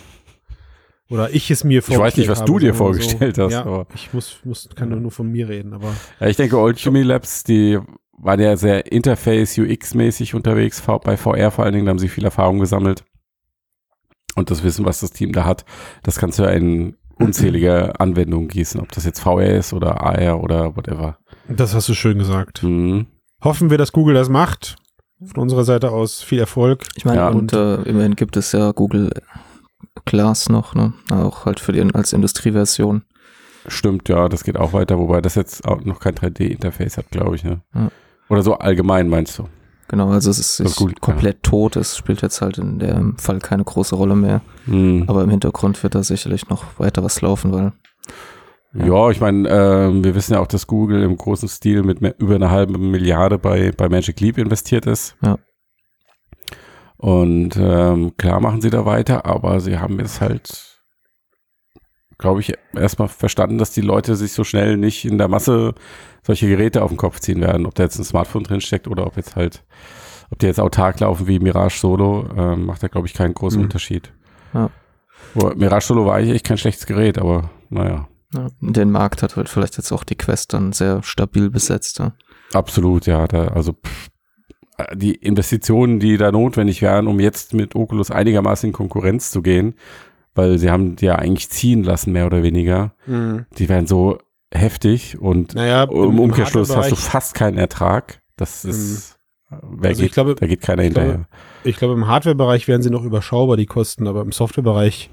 Oder 1.10 1.34
ich 1.34 1.50
es 1.52 1.64
mir 1.64 1.80
Ich 1.80 1.88
weiß 1.90 1.96
vorgestellt 1.96 2.18
nicht, 2.18 2.30
was 2.30 2.44
du 2.46 2.60
dir 2.60 2.74
vorgestellt 2.74 3.38
hast, 3.38 3.54
Ja, 3.54 3.62
aber- 3.66 3.88
ich 3.96 4.12
muss, 4.14 4.40
muss, 4.44 4.68
kann 4.76 4.90
nur, 4.90 5.00
nur 5.00 5.12
von 5.12 5.32
mir 5.32 5.48
reden, 5.48 5.74
aber 5.74 5.94
ja, 6.20 6.28
ich 6.28 6.36
denke, 6.36 6.58
Old 6.58 6.80
Chemie 6.80 7.04
Labs, 7.04 7.44
die 7.46 7.80
waren 8.18 8.40
ja 8.40 8.58
sehr 8.58 8.92
Interface, 8.92 9.58
UX-mäßig 9.58 10.36
unterwegs, 10.36 10.82
bei 11.04 11.18
VR 11.18 11.52
vor 11.52 11.64
allen 11.64 11.74
Dingen, 11.74 11.86
da 11.86 11.92
haben 11.92 12.00
sie 12.00 12.10
viel 12.10 12.26
Erfahrung 12.26 12.60
gesammelt. 12.60 13.04
Und 14.36 14.52
das 14.52 14.64
Wissen, 14.64 14.86
was 14.86 15.00
das 15.00 15.12
Team 15.12 15.32
da 15.32 15.46
hat, 15.46 15.66
das 16.04 16.18
kannst 16.20 16.40
du 16.40 16.44
ja 16.44 16.50
in 16.52 16.96
unzählige 17.20 18.00
Anwendungen 18.00 18.48
gießen, 18.48 18.80
ob 18.80 18.92
das 18.92 19.06
jetzt 19.06 19.20
VR 19.22 19.56
ist 19.56 19.74
oder 19.74 20.02
AR 20.02 20.42
oder 20.44 20.76
whatever. 20.76 21.18
das 21.48 21.74
hast 21.74 21.90
du 21.90 21.94
schön 21.96 22.20
gesagt. 22.20 22.62
Mhm. 22.64 23.08
Hoffen 23.44 23.70
wir, 23.70 23.78
dass 23.78 23.92
Google 23.92 24.14
das 24.16 24.30
macht. 24.30 24.76
Von 25.34 25.42
unserer 25.44 25.64
Seite 25.64 25.92
aus 25.92 26.22
viel 26.22 26.38
Erfolg. 26.40 26.84
Ich 26.96 27.06
meine, 27.06 27.18
Ja. 27.18 27.30
und 27.30 27.52
äh, 27.54 27.82
immerhin 27.84 28.16
gibt 28.16 28.38
es 28.38 28.52
ja 28.52 28.72
Google 28.72 29.10
Glass 30.06 30.50
noch, 30.50 30.76
ne? 30.76 30.94
Auch 31.12 31.46
halt 31.46 31.60
für 31.60 31.72
die 31.72 31.82
als 31.96 32.14
Industrieversion. 32.14 33.04
Stimmt, 33.68 34.10
ja, 34.10 34.30
das 34.30 34.44
geht 34.44 34.58
auch 34.58 34.74
weiter, 34.74 35.00
wobei 35.00 35.20
das 35.22 35.34
jetzt 35.36 35.68
auch 35.68 35.84
noch 35.84 36.00
kein 36.00 36.14
3D-Interface 36.16 36.98
hat, 36.98 37.10
glaube 37.10 37.36
ich. 37.36 37.44
Ne? 37.44 37.62
Ja. 37.74 37.90
Oder 38.30 38.44
so 38.44 38.56
allgemein 38.56 39.08
meinst 39.08 39.38
du? 39.40 39.48
Genau, 39.90 40.10
also 40.10 40.30
es 40.30 40.40
ist, 40.40 40.60
ist 40.60 40.76
gut, 40.76 41.00
komplett 41.00 41.44
tot. 41.44 41.78
Es 41.78 41.96
spielt 41.96 42.22
jetzt 42.22 42.42
halt 42.42 42.58
in 42.58 42.80
dem 42.80 43.18
Fall 43.18 43.40
keine 43.40 43.64
große 43.64 43.96
Rolle 43.96 44.16
mehr. 44.16 44.42
Hm. 44.66 45.06
Aber 45.08 45.24
im 45.24 45.30
Hintergrund 45.30 45.82
wird 45.82 45.96
da 45.96 46.04
sicherlich 46.04 46.50
noch 46.50 46.66
weiter 46.78 47.04
was 47.04 47.22
laufen, 47.22 47.54
weil 47.54 47.72
Ja, 48.74 49.10
ich 49.10 49.22
meine, 49.22 49.48
ähm, 49.48 50.04
wir 50.04 50.14
wissen 50.14 50.34
ja 50.34 50.40
auch, 50.42 50.48
dass 50.48 50.68
Google 50.68 51.04
im 51.04 51.16
großen 51.16 51.48
Stil 51.48 51.84
mit 51.84 52.02
mehr, 52.02 52.16
über 52.20 52.36
einer 52.36 52.52
halben 52.52 52.92
Milliarde 52.92 53.38
bei, 53.38 53.72
bei 53.72 53.88
Magic 53.88 54.20
Leap 54.20 54.38
investiert 54.38 54.86
ist. 54.86 55.16
Ja. 55.22 55.38
Und 56.98 57.56
ähm, 57.58 58.18
klar 58.18 58.42
machen 58.42 58.60
sie 58.62 58.72
da 58.72 58.86
weiter, 58.86 59.26
aber 59.26 59.62
sie 59.62 59.78
haben 59.78 60.00
jetzt 60.00 60.20
halt, 60.20 60.67
glaube 62.18 62.42
ich, 62.42 62.54
erstmal 62.76 63.08
verstanden, 63.08 63.58
dass 63.58 63.72
die 63.72 63.82
Leute 63.82 64.16
sich 64.16 64.34
so 64.34 64.44
schnell 64.44 64.78
nicht 64.78 65.06
in 65.06 65.18
der 65.18 65.28
Masse 65.28 65.76
solche 66.24 66.48
Geräte 66.48 66.84
auf 66.84 66.90
den 66.92 66.98
Kopf 66.98 67.20
ziehen 67.20 67.42
werden. 67.42 67.66
Ob 67.66 67.76
da 67.76 67.84
jetzt 67.84 67.98
ein 68.00 68.04
Smartphone 68.04 68.44
drin 68.44 68.62
steckt 68.62 68.88
oder 68.88 69.06
ob 69.06 69.18
jetzt 69.18 69.36
halt, 69.36 69.64
ob 70.32 70.40
die 70.40 70.48
jetzt 70.48 70.60
autark 70.60 71.00
laufen 71.00 71.28
wie 71.28 71.40
Mirage 71.40 71.78
Solo, 71.80 72.28
ähm, 72.36 72.66
macht 72.66 72.82
da, 72.84 72.88
glaube 72.88 73.08
ich, 73.08 73.14
keinen 73.14 73.34
großen 73.34 73.60
Mhm. 73.60 73.66
Unterschied. 73.66 74.12
Ja. 74.54 74.70
Wo, 75.34 75.52
Mirage 75.56 75.86
Solo 75.86 76.06
war 76.06 76.16
eigentlich 76.16 76.36
echt 76.36 76.46
kein 76.46 76.58
schlechtes 76.58 76.86
Gerät, 76.86 77.18
aber 77.18 77.50
naja. 77.70 78.08
ja, 78.34 78.48
den 78.62 78.92
Markt 78.92 79.22
hat 79.24 79.36
halt 79.36 79.48
vielleicht 79.50 79.78
jetzt 79.78 79.92
auch 79.92 80.04
die 80.04 80.16
Quest 80.16 80.54
dann 80.54 80.74
sehr 80.74 81.04
stabil 81.04 81.50
besetzt. 81.50 82.00
Ja. 82.00 82.14
Absolut, 82.54 83.06
ja. 83.06 83.28
Da, 83.28 83.50
also 83.50 83.74
pff, 83.74 84.10
die 84.96 85.16
Investitionen, 85.16 86.00
die 86.00 86.18
da 86.18 86.32
notwendig 86.32 86.82
wären, 86.82 87.08
um 87.08 87.20
jetzt 87.20 87.54
mit 87.54 87.76
Oculus 87.76 88.12
einigermaßen 88.12 88.68
in 88.70 88.74
Konkurrenz 88.74 89.32
zu 89.32 89.42
gehen, 89.42 89.76
weil 90.38 90.58
sie 90.60 90.70
haben 90.72 90.96
die 90.96 91.06
ja 91.06 91.16
eigentlich 91.16 91.50
ziehen 91.50 91.84
lassen, 91.84 92.12
mehr 92.14 92.26
oder 92.26 92.44
weniger, 92.44 92.94
die 93.08 93.68
wären 93.70 93.88
so 93.88 94.18
heftig 94.54 95.20
und 95.20 95.56
Naja, 95.56 95.84
im 95.84 96.20
Umkehrschluss 96.20 96.76
hast 96.76 96.92
du 96.92 96.96
fast 96.96 97.36
keinen 97.36 97.58
Ertrag. 97.58 98.22
Das 98.38 98.64
ist, 98.64 99.18
wer 99.50 99.90
Also 99.90 100.04
geht, 100.04 100.14
glaube- 100.14 100.36
da 100.36 100.48
geht 100.48 100.62
keiner 100.62 100.84
ich 100.84 100.94
glaube, 100.94 101.08
hinterher. 101.08 101.28
Ich 101.64 101.76
glaube, 101.78 101.94
im 101.96 102.08
Hardware-Bereich 102.08 102.68
wären 102.68 102.82
sie 102.82 102.90
noch 102.90 103.04
überschaubar, 103.04 103.58
die 103.58 103.66
Kosten, 103.66 104.08
aber 104.08 104.22
im 104.22 104.32
Software-Bereich 104.32 105.10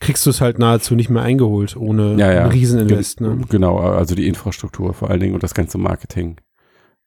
kriegst 0.00 0.26
du 0.26 0.30
es 0.30 0.40
halt 0.40 0.58
nahezu 0.58 0.96
nicht 0.96 1.08
mehr 1.08 1.22
eingeholt, 1.22 1.76
ohne 1.76 2.16
Ja, 2.18 2.32
ja. 2.32 2.42
einen 2.42 2.50
Rieseninvest. 2.52 3.20
Ne? 3.20 3.38
Genau, 3.48 3.78
also 3.78 4.14
die 4.16 4.26
Infrastruktur 4.26 4.92
vor 4.92 5.08
allen 5.10 5.20
Dingen 5.20 5.34
und 5.34 5.42
das 5.44 5.54
ganze 5.54 5.78
Marketing. 5.78 6.36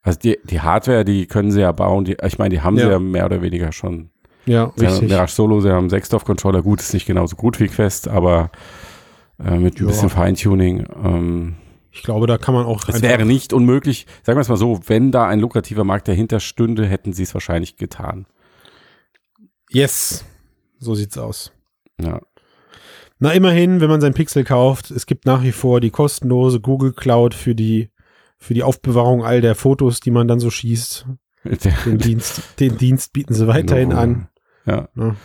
Also 0.04 0.20
die, 0.20 0.38
die 0.46 0.62
Hardware, 0.62 1.04
die 1.04 1.26
können 1.28 1.52
sie 1.52 1.60
ja 1.62 1.72
bauen, 1.74 2.06
die, 2.06 2.16
ich 2.26 2.38
meine, 2.40 2.50
die 2.56 2.62
haben 2.62 2.78
sie 2.78 2.84
Ja. 2.84 2.92
ja 2.92 3.00
mehr 3.00 3.26
oder 3.26 3.42
weniger 3.42 3.74
schon 3.74 4.10
Ja, 4.48 4.72
Sie 4.76 4.86
haben 4.86 4.94
richtig. 4.94 5.10
Mirage 5.10 5.32
Solo, 5.34 5.60
sie 5.62 5.72
haben 5.72 5.90
Sechsdorf-Controller, 5.90 6.62
gut, 6.62 6.80
ist 6.80 6.94
nicht 6.94 7.06
genauso 7.06 7.36
gut 7.36 7.60
wie 7.60 7.68
Quest, 7.68 8.08
aber 8.08 8.50
äh, 9.44 9.58
mit 9.58 9.76
ein 9.78 9.82
Ja. 9.84 9.88
bisschen 9.88 10.10
Feintuning. 10.10 10.86
Ähm, 11.04 11.56
Ich 11.92 12.02
glaube, 12.04 12.28
da 12.28 12.38
kann 12.38 12.54
man 12.54 12.66
auch 12.66 12.88
es 12.88 13.02
wäre 13.02 13.26
nicht 13.26 13.52
unmöglich, 13.54 14.08
sagen 14.24 14.38
wir 14.38 14.42
es 14.42 14.50
mal 14.50 14.56
so, 14.58 14.80
wenn 14.88 15.12
da 15.12 15.28
ein 15.28 15.40
lukrativer 15.40 15.84
Markt 15.84 16.08
dahinter 16.08 16.40
stünde, 16.40 16.86
hätten 16.86 17.12
sie 17.14 17.24
es 17.24 17.34
wahrscheinlich 17.34 17.76
getan. 17.76 18.26
Yes, 19.70 20.24
so 20.80 20.96
sieht's 20.96 21.18
aus. 21.18 21.52
Ja. 22.02 22.22
Na, 23.20 23.32
immerhin, 23.32 23.82
wenn 23.82 23.90
man 23.90 24.00
sein 24.00 24.14
Pixel 24.14 24.44
kauft, 24.44 24.92
es 24.92 25.08
gibt 25.08 25.26
nach 25.26 25.42
wie 25.44 25.52
vor 25.52 25.82
die 25.82 25.90
kostenlose 25.90 26.60
Google 26.62 26.94
Cloud 26.94 27.34
für 27.34 27.56
die, 27.56 27.90
für 28.38 28.54
die 28.54 28.64
Aufbewahrung 28.64 29.26
all 29.26 29.42
der 29.42 29.56
Fotos, 29.56 30.00
die 30.00 30.12
man 30.12 30.28
dann 30.28 30.40
so 30.40 30.50
schießt. 30.52 31.06
Den 31.86 31.98
Dienst, 31.98 32.42
den 32.60 32.78
Dienst 32.78 33.14
bieten 33.14 33.34
sie 33.34 33.48
weiterhin 33.48 33.90
Genau. 33.90 34.02
an. 34.02 34.28
Ja. 34.68 34.90
Ne? 34.94 35.16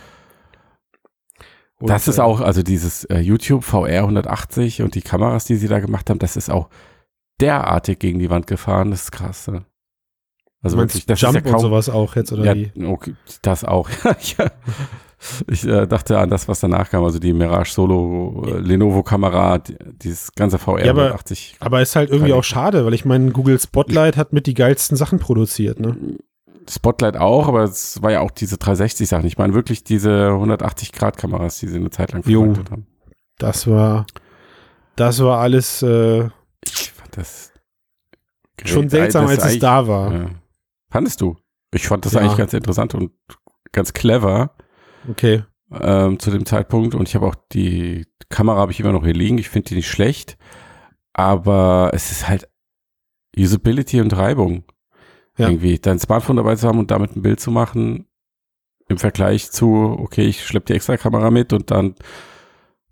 Das 1.79 2.07
ist 2.07 2.17
äh, 2.17 2.21
auch, 2.21 2.39
also 2.39 2.63
dieses 2.63 3.03
äh, 3.05 3.19
YouTube 3.19 3.63
VR 3.63 3.99
180 4.03 4.81
und 4.81 4.95
die 4.95 5.01
Kameras, 5.01 5.45
die 5.45 5.55
sie 5.55 5.67
da 5.67 5.79
gemacht 5.79 6.09
haben, 6.09 6.19
das 6.19 6.37
ist 6.37 6.49
auch 6.49 6.69
derartig 7.41 7.99
gegen 7.99 8.19
die 8.19 8.29
Wand 8.29 8.47
gefahren, 8.47 8.91
das 8.91 9.03
ist 9.03 9.11
krass. 9.11 9.47
Ne? 9.47 9.65
Also 10.61 10.77
wirklich, 10.77 11.05
das 11.05 11.19
Jump 11.19 11.35
ist 11.35 11.45
ja 11.45 11.51
kaum, 11.51 11.55
und 11.55 11.59
sowas 11.59 11.89
auch 11.89 12.15
jetzt, 12.15 12.31
oder 12.31 12.45
ja, 12.45 12.55
wie? 12.55 12.85
okay, 12.85 13.15
das 13.41 13.65
auch. 13.65 13.89
ja. 14.37 14.51
Ich 15.49 15.65
äh, 15.65 15.87
dachte 15.87 16.19
an 16.19 16.29
das, 16.29 16.47
was 16.47 16.59
danach 16.59 16.89
kam, 16.89 17.03
also 17.03 17.19
die 17.19 17.33
Mirage 17.33 17.71
Solo 17.73 18.43
äh, 18.45 18.59
Lenovo 18.59 19.03
Kamera, 19.03 19.57
die, 19.57 19.75
dieses 19.79 20.33
ganze 20.33 20.59
VR 20.59 20.83
Ja, 20.85 20.91
aber- 20.91 21.03
180. 21.03 21.57
Aber 21.59 21.81
ist 21.81 21.95
halt 21.95 22.09
irgendwie 22.11 22.33
auch 22.33 22.43
schade, 22.43 22.85
weil 22.85 22.93
ich 22.93 23.03
meine, 23.05 23.31
Google 23.31 23.59
Spotlight 23.59 24.15
hat 24.15 24.31
mit 24.33 24.47
die 24.47 24.53
geilsten 24.53 24.95
Sachen 24.97 25.19
produziert, 25.19 25.79
ne? 25.79 25.97
Spotlight 26.69 27.17
auch, 27.17 27.47
aber 27.47 27.63
es 27.63 28.01
war 28.01 28.11
ja 28.11 28.21
auch 28.21 28.31
diese 28.31 28.57
360 28.57 29.07
Sachen. 29.07 29.25
Ich 29.25 29.37
meine 29.37 29.53
wirklich 29.53 29.83
diese 29.83 30.29
180 30.29 30.91
Grad 30.91 31.17
Kameras, 31.17 31.59
die 31.59 31.67
sie 31.67 31.77
eine 31.77 31.89
Zeit 31.89 32.11
lang 32.13 32.23
vermarktet 32.23 32.71
haben. 32.71 32.87
Das 33.37 33.67
war, 33.67 34.05
das 34.95 35.19
war 35.21 35.39
alles 35.39 35.81
äh, 35.81 36.29
Ich 36.65 36.91
fand 36.91 37.17
das 37.17 37.51
schon 38.65 38.87
seltsam, 38.89 39.27
das 39.27 39.39
als 39.39 39.53
es 39.53 39.59
da 39.59 39.87
war. 39.87 40.13
Ja. 40.13 40.29
Fandest 40.89 41.21
du? 41.21 41.35
Ich 41.73 41.87
fand 41.87 42.05
das 42.05 42.13
Ja. 42.13 42.21
eigentlich 42.21 42.37
ganz 42.37 42.53
interessant 42.53 42.93
und 42.95 43.11
ganz 43.71 43.93
clever 43.93 44.55
Okay. 45.09 45.43
ähm, 45.71 46.19
zu 46.19 46.31
dem 46.31 46.45
Zeitpunkt. 46.45 46.95
Und 46.95 47.09
ich 47.09 47.15
habe 47.15 47.25
auch 47.25 47.35
die 47.51 48.05
Kamera 48.29 48.57
habe 48.59 48.71
ich 48.71 48.79
immer 48.79 48.91
noch 48.93 49.03
hier 49.03 49.13
liegen. 49.13 49.37
Ich 49.37 49.49
finde 49.49 49.69
die 49.69 49.75
nicht 49.75 49.89
schlecht, 49.89 50.37
aber 51.13 51.91
es 51.93 52.11
ist 52.11 52.29
halt 52.29 52.47
Usability 53.37 53.99
und 54.01 54.15
Reibung. 54.15 54.63
Ja. 55.37 55.47
Irgendwie 55.49 55.79
dein 55.79 55.97
Smartphone 55.99 56.35
dabei 56.37 56.55
zu 56.55 56.67
haben 56.67 56.79
und 56.79 56.91
damit 56.91 57.15
ein 57.15 57.21
Bild 57.23 57.39
zu 57.39 57.49
machen 57.51 58.05
im 58.87 58.97
Vergleich 58.97 59.49
zu, 59.51 59.97
okay, 59.99 60.25
ich 60.25 60.45
schleppe 60.45 60.67
die 60.67 60.73
extra 60.73 60.97
Kamera 60.97 61.31
mit 61.31 61.53
und 61.53 61.71
dann 61.71 61.95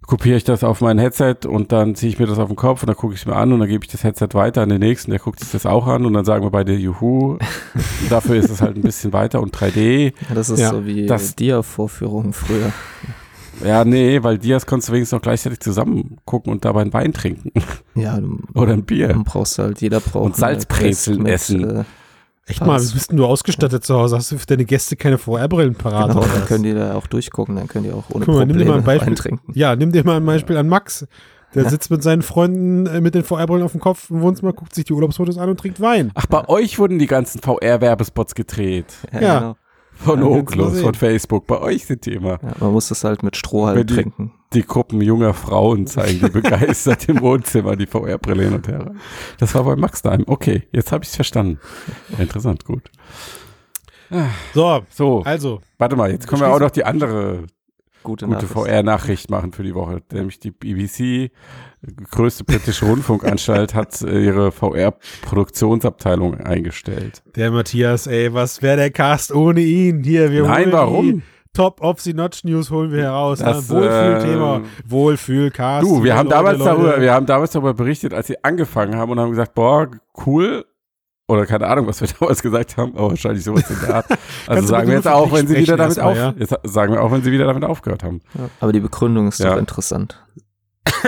kopiere 0.08 0.38
ich 0.38 0.44
das 0.44 0.64
auf 0.64 0.82
mein 0.82 0.98
Headset 0.98 1.46
und 1.48 1.72
dann 1.72 1.94
ziehe 1.94 2.12
ich 2.12 2.18
mir 2.18 2.26
das 2.26 2.40
auf 2.40 2.48
den 2.48 2.56
Kopf 2.56 2.82
und 2.82 2.88
dann 2.88 2.96
gucke 2.96 3.14
ich 3.14 3.20
es 3.22 3.26
mir 3.28 3.36
an 3.36 3.54
und 3.54 3.60
dann 3.60 3.70
gebe 3.70 3.86
ich 3.86 3.92
das 3.92 4.04
Headset 4.04 4.30
weiter 4.34 4.64
an 4.64 4.70
den 4.70 4.80
nächsten, 4.80 5.12
der 5.12 5.20
guckt 5.20 5.40
sich 5.40 5.52
das 5.52 5.66
auch 5.68 5.86
an 5.86 6.06
und 6.06 6.14
dann 6.14 6.26
sagen 6.26 6.44
wir 6.44 6.50
beide 6.50 6.74
Juhu. 6.74 7.38
Dafür 8.10 8.38
ist 8.38 8.50
es 8.50 8.62
halt 8.62 8.76
ein 8.76 8.82
bisschen 8.82 9.14
weiter 9.14 9.40
und 9.42 9.56
3D. 9.56 10.14
Ja, 10.30 10.34
das 10.36 10.50
ist 10.50 10.60
Ja, 10.62 10.72
so 10.72 10.86
wie 10.86 11.06
das- 11.06 11.36
Dia-Vorführungen 11.36 12.34
früher. 12.34 12.72
Ja, 13.64 13.86
nee, 13.86 14.24
weil 14.24 14.40
Dias 14.40 14.66
konntest 14.66 14.90
du 14.90 14.94
wenigstens 14.94 15.18
noch 15.18 15.22
gleichzeitig 15.22 15.60
zusammen 15.60 16.18
gucken 16.26 16.52
und 16.52 16.66
dabei 16.66 16.82
ein 16.82 16.94
Wein 16.94 17.14
trinken 17.14 17.52
Ja, 17.94 18.20
du, 18.20 18.40
oder 18.56 18.74
ein 18.74 18.84
Bier. 18.84 19.10
dann 19.10 19.24
brauchst 19.24 19.60
du 19.60 19.64
halt, 19.64 19.82
jeder 19.82 20.00
braucht 20.00 20.26
Und 20.26 20.36
Salzbrezeln 20.36 21.28
essen. 21.28 21.70
Äh, 21.82 21.84
Echt 22.52 22.66
mal, 22.66 22.76
Was? 22.76 22.90
wie 22.92 22.94
bist 22.96 23.12
denn 23.12 23.18
du 23.18 23.26
ausgestattet 23.26 23.84
zu 23.84 23.96
Hause? 23.96 24.18
Hast 24.18 24.32
du 24.32 24.38
für 24.38 24.46
deine 24.46 24.66
Gäste 24.66 24.96
keine 24.96 25.18
VR-Brillen 25.18 25.76
parat? 25.76 26.10
genau, 26.10 26.22
dann 26.22 26.46
können 26.46 26.64
die 26.64 26.74
da 26.74 26.94
auch 26.96 27.08
durchgucken, 27.08 27.56
dann 27.56 27.68
können 27.68 27.86
die 27.86 27.92
auch 27.92 28.04
ohne 28.12 28.26
Guck 28.26 28.36
mal, 28.36 28.46
nimm 28.46 28.58
dir 28.58 28.66
mal 28.66 28.74
Probleme 28.74 28.78
ein 28.82 28.84
Beispiel. 28.86 29.10
eintrinken. 29.10 29.54
Ja, 29.54 29.76
nimm 29.76 29.92
dir 29.92 30.04
mal 30.06 30.18
ein 30.18 30.26
Beispiel 30.26 30.58
an 30.58 30.68
Max. 30.70 31.08
Der 31.54 31.64
Ja. 31.64 31.70
sitzt 31.70 31.92
mit 31.92 32.02
seinen 32.02 32.22
Freunden 32.22 32.86
äh, 32.86 33.02
mit 33.02 33.14
den 33.14 33.24
VR-Brillen 33.24 33.64
auf 33.64 33.72
dem 33.74 33.82
Kopf 33.82 34.10
im 34.10 34.22
Wohnzimmer, 34.22 34.54
guckt 34.54 34.74
sich 34.74 34.86
die 34.86 34.94
Urlaubsfotos 34.94 35.38
an 35.38 35.50
und 35.50 35.60
trinkt 35.60 35.82
Wein. 35.82 36.12
Ach, 36.16 36.26
bei 36.28 36.48
euch 36.48 36.80
wurden 36.80 36.98
die 36.98 37.08
ganzen 37.08 37.42
VR-Werbespots 37.42 38.36
gedreht. 38.36 38.86
Ja. 39.12 39.20
Genau. 39.40 39.56
Von 39.94 40.20
Ja, 40.20 40.30
mal 40.30 40.40
Oculus, 40.40 40.80
von 40.82 40.94
Facebook. 40.96 41.46
Bei 41.48 41.60
euch 41.60 41.86
sind 41.86 42.06
die 42.06 42.14
immer. 42.14 42.40
Ja, 42.42 42.54
man 42.60 42.72
muss 42.72 42.88
das 42.88 43.04
halt 43.04 43.22
mit 43.24 43.36
Stroh 43.36 43.68
Wenn 43.68 43.76
halt 43.76 43.90
die- 43.90 43.94
trinken. 43.96 44.32
Die 44.54 44.64
Gruppen 44.66 45.02
junger 45.02 45.34
Frauen 45.34 45.88
zeigen 45.88 46.20
die 46.20 46.30
begeistert 46.30 47.08
im 47.08 47.22
Wohnzimmer 47.22 47.76
die 47.78 47.86
VR-Brille 47.86 48.44
hin 48.44 48.54
und 48.56 48.68
her. 48.68 48.94
Das 49.38 49.56
war 49.56 49.64
bei 49.64 49.76
Max 49.78 50.02
daheim. 50.02 50.24
Okay, 50.28 50.64
jetzt 50.72 50.92
habe 50.92 51.04
ich 51.04 51.10
es 51.10 51.16
verstanden. 51.16 51.60
Interessant, 52.18 52.66
gut. 52.66 52.92
So, 54.54 54.82
So, 54.90 55.22
also, 55.24 55.62
warte 55.78 55.96
mal, 55.96 56.12
jetzt 56.12 56.28
können 56.28 56.42
wir 56.42 56.50
auch 56.54 56.60
noch 56.60 56.72
die 56.72 56.84
andere 56.84 57.46
Gute, 58.04 58.26
gute 58.26 58.46
Nachricht. 58.46 58.52
VR-Nachricht 58.52 59.30
machen 59.30 59.54
für 59.54 59.64
die 59.64 59.74
Woche. 59.74 60.02
Nämlich 60.12 60.40
die 60.40 60.52
BBC, 60.52 61.32
größte 62.12 62.44
britische 62.44 62.88
Rundfunkanstalt, 62.88 63.74
hat 63.74 64.02
äh, 64.02 64.26
ihre 64.26 64.52
VR-Produktionsabteilung 64.52 66.36
eingestellt. 66.42 67.24
der 67.36 67.52
Matthias, 67.52 68.08
ey, 68.08 68.34
was 68.34 68.62
wäre 68.62 68.78
der 68.78 68.92
Cast 68.92 69.32
ohne 69.32 69.62
ihn? 69.62 70.04
Hier, 70.04 70.32
wir 70.32 70.44
Nein, 70.44 70.72
warum? 70.72 71.06
die 71.06 71.22
Top 71.54 71.82
of 71.82 72.00
the 72.00 72.14
Notch 72.14 72.44
News 72.46 72.72
holen 72.72 72.92
wir 72.92 73.04
heraus. 73.04 73.40
Das, 73.40 73.70
ne? 73.70 73.76
Wohlfühlthema, 73.76 74.58
äh, 74.58 74.62
Wohlfühlcast. 74.90 75.84
Du, 75.86 76.04
wir 76.04 76.16
haben 76.16 76.28
Leute, 76.28 76.36
damals 76.38 76.60
Leute. 76.60 76.70
darüber, 76.70 77.02
wir 77.02 77.14
haben 77.14 77.26
damals 77.26 77.52
darüber 77.52 77.74
berichtet, 77.74 78.14
als 78.14 78.28
sie 78.28 78.42
angefangen 78.44 78.96
haben 78.96 79.12
und 79.12 79.20
haben 79.20 79.32
gesagt, 79.32 79.54
boah, 79.54 79.88
cool. 80.26 80.66
Oder 81.28 81.46
keine 81.46 81.68
Ahnung, 81.68 81.88
was 81.88 82.00
wir 82.02 82.08
damals 82.20 82.42
gesagt 82.42 82.78
haben, 82.78 82.96
aber 82.96 83.10
wahrscheinlich 83.10 83.44
sowas 83.44 83.70
in 83.70 83.78
der 83.86 83.96
Art. 83.96 84.06
Also 84.48 84.68
sagen 84.68 84.88
wir 84.88 84.96
jetzt 84.96 85.08
auch, 85.08 85.32
wenn 85.32 85.48
sie 85.48 85.56
wieder 85.58 85.78
damit 85.78 85.98
erstmal, 85.98 86.12
auf, 86.12 86.18
ja? 86.18 86.34
jetzt 86.38 86.56
sagen 86.64 86.94
wir 86.94 87.02
auch, 87.04 87.12
wenn 87.12 87.22
sie 87.24 87.32
wieder 87.32 87.46
damit 87.46 87.64
aufgehört 87.64 88.04
haben. 88.04 88.22
Ja. 88.38 88.50
Aber 88.60 88.72
die 88.72 88.80
Begründung 88.80 89.28
ist 89.28 89.40
Ja. 89.40 89.52
doch 89.52 89.58
interessant. 89.58 90.22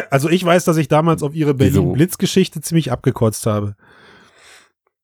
Also 0.10 0.30
ich 0.30 0.44
weiß, 0.46 0.66
dass 0.66 0.78
ich 0.78 0.88
damals 0.88 1.24
auf 1.24 1.34
ihre? 1.36 1.54
Berlin-Blitz-Geschichte 1.54 2.62
ziemlich 2.62 2.92
abgekotzt 2.92 3.46
habe. 3.46 3.76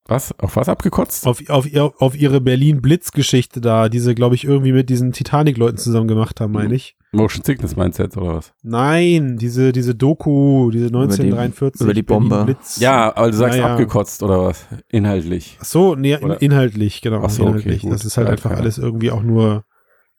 Was? 0.10 0.38
Auf 0.40 0.56
was 0.56 0.68
abgekotzt? 0.68 1.26
Auf, 1.28 1.42
auf, 1.50 1.68
auf 2.00 2.16
ihre 2.20 2.42
Berlin-Blitz-Geschichte 2.42 3.62
da, 3.62 3.90
die 3.90 4.00
sie, 4.00 4.16
glaube 4.16 4.36
ich, 4.36 4.44
irgendwie 4.44 4.72
mit 4.72 4.90
diesen 4.90 5.12
Titanic-Leuten 5.12 5.78
zusammen 5.78 6.08
gemacht 6.08 6.42
haben, 6.42 6.52
meine 6.52 6.70
Mhm. 6.70 6.74
ich. 6.76 6.96
Motion 7.12 7.44
Sickness 7.44 7.76
Mindset 7.76 8.18
oder 8.18 8.36
was? 8.36 8.54
Nein, 8.62 9.38
diese, 9.38 9.72
diese 9.72 9.96
Doku, 9.96 10.70
diese 10.72 10.88
1943. 10.88 11.82
über 11.82 11.94
die 11.94 12.04
Bombe. 12.04 12.30
Berlin-Blitz. 12.30 12.80
Ja, 12.80 13.16
aber 13.16 13.32
du 13.32 13.38
sagst 13.38 13.58
Ja, 13.58 13.66
ja. 13.68 13.72
abgekotzt 13.74 14.22
oder 14.24 14.44
was? 14.44 14.66
Inhaltlich. 14.90 15.58
Ach 15.62 15.66
so, 15.66 15.96
nee, 15.96 16.14
in- 16.14 16.32
inhaltlich, 16.34 17.02
genau. 17.02 17.22
Ach 17.24 17.30
so, 17.30 17.44
okay, 17.44 17.50
inhaltlich. 17.52 17.82
gut. 17.84 17.92
Das 17.94 18.06
ist 18.06 18.18
halt 18.18 18.28
Ja, 18.28 18.32
einfach 18.34 18.52
alles 18.52 18.78
irgendwie 18.78 19.12
auch 19.12 19.24
nur 19.24 19.64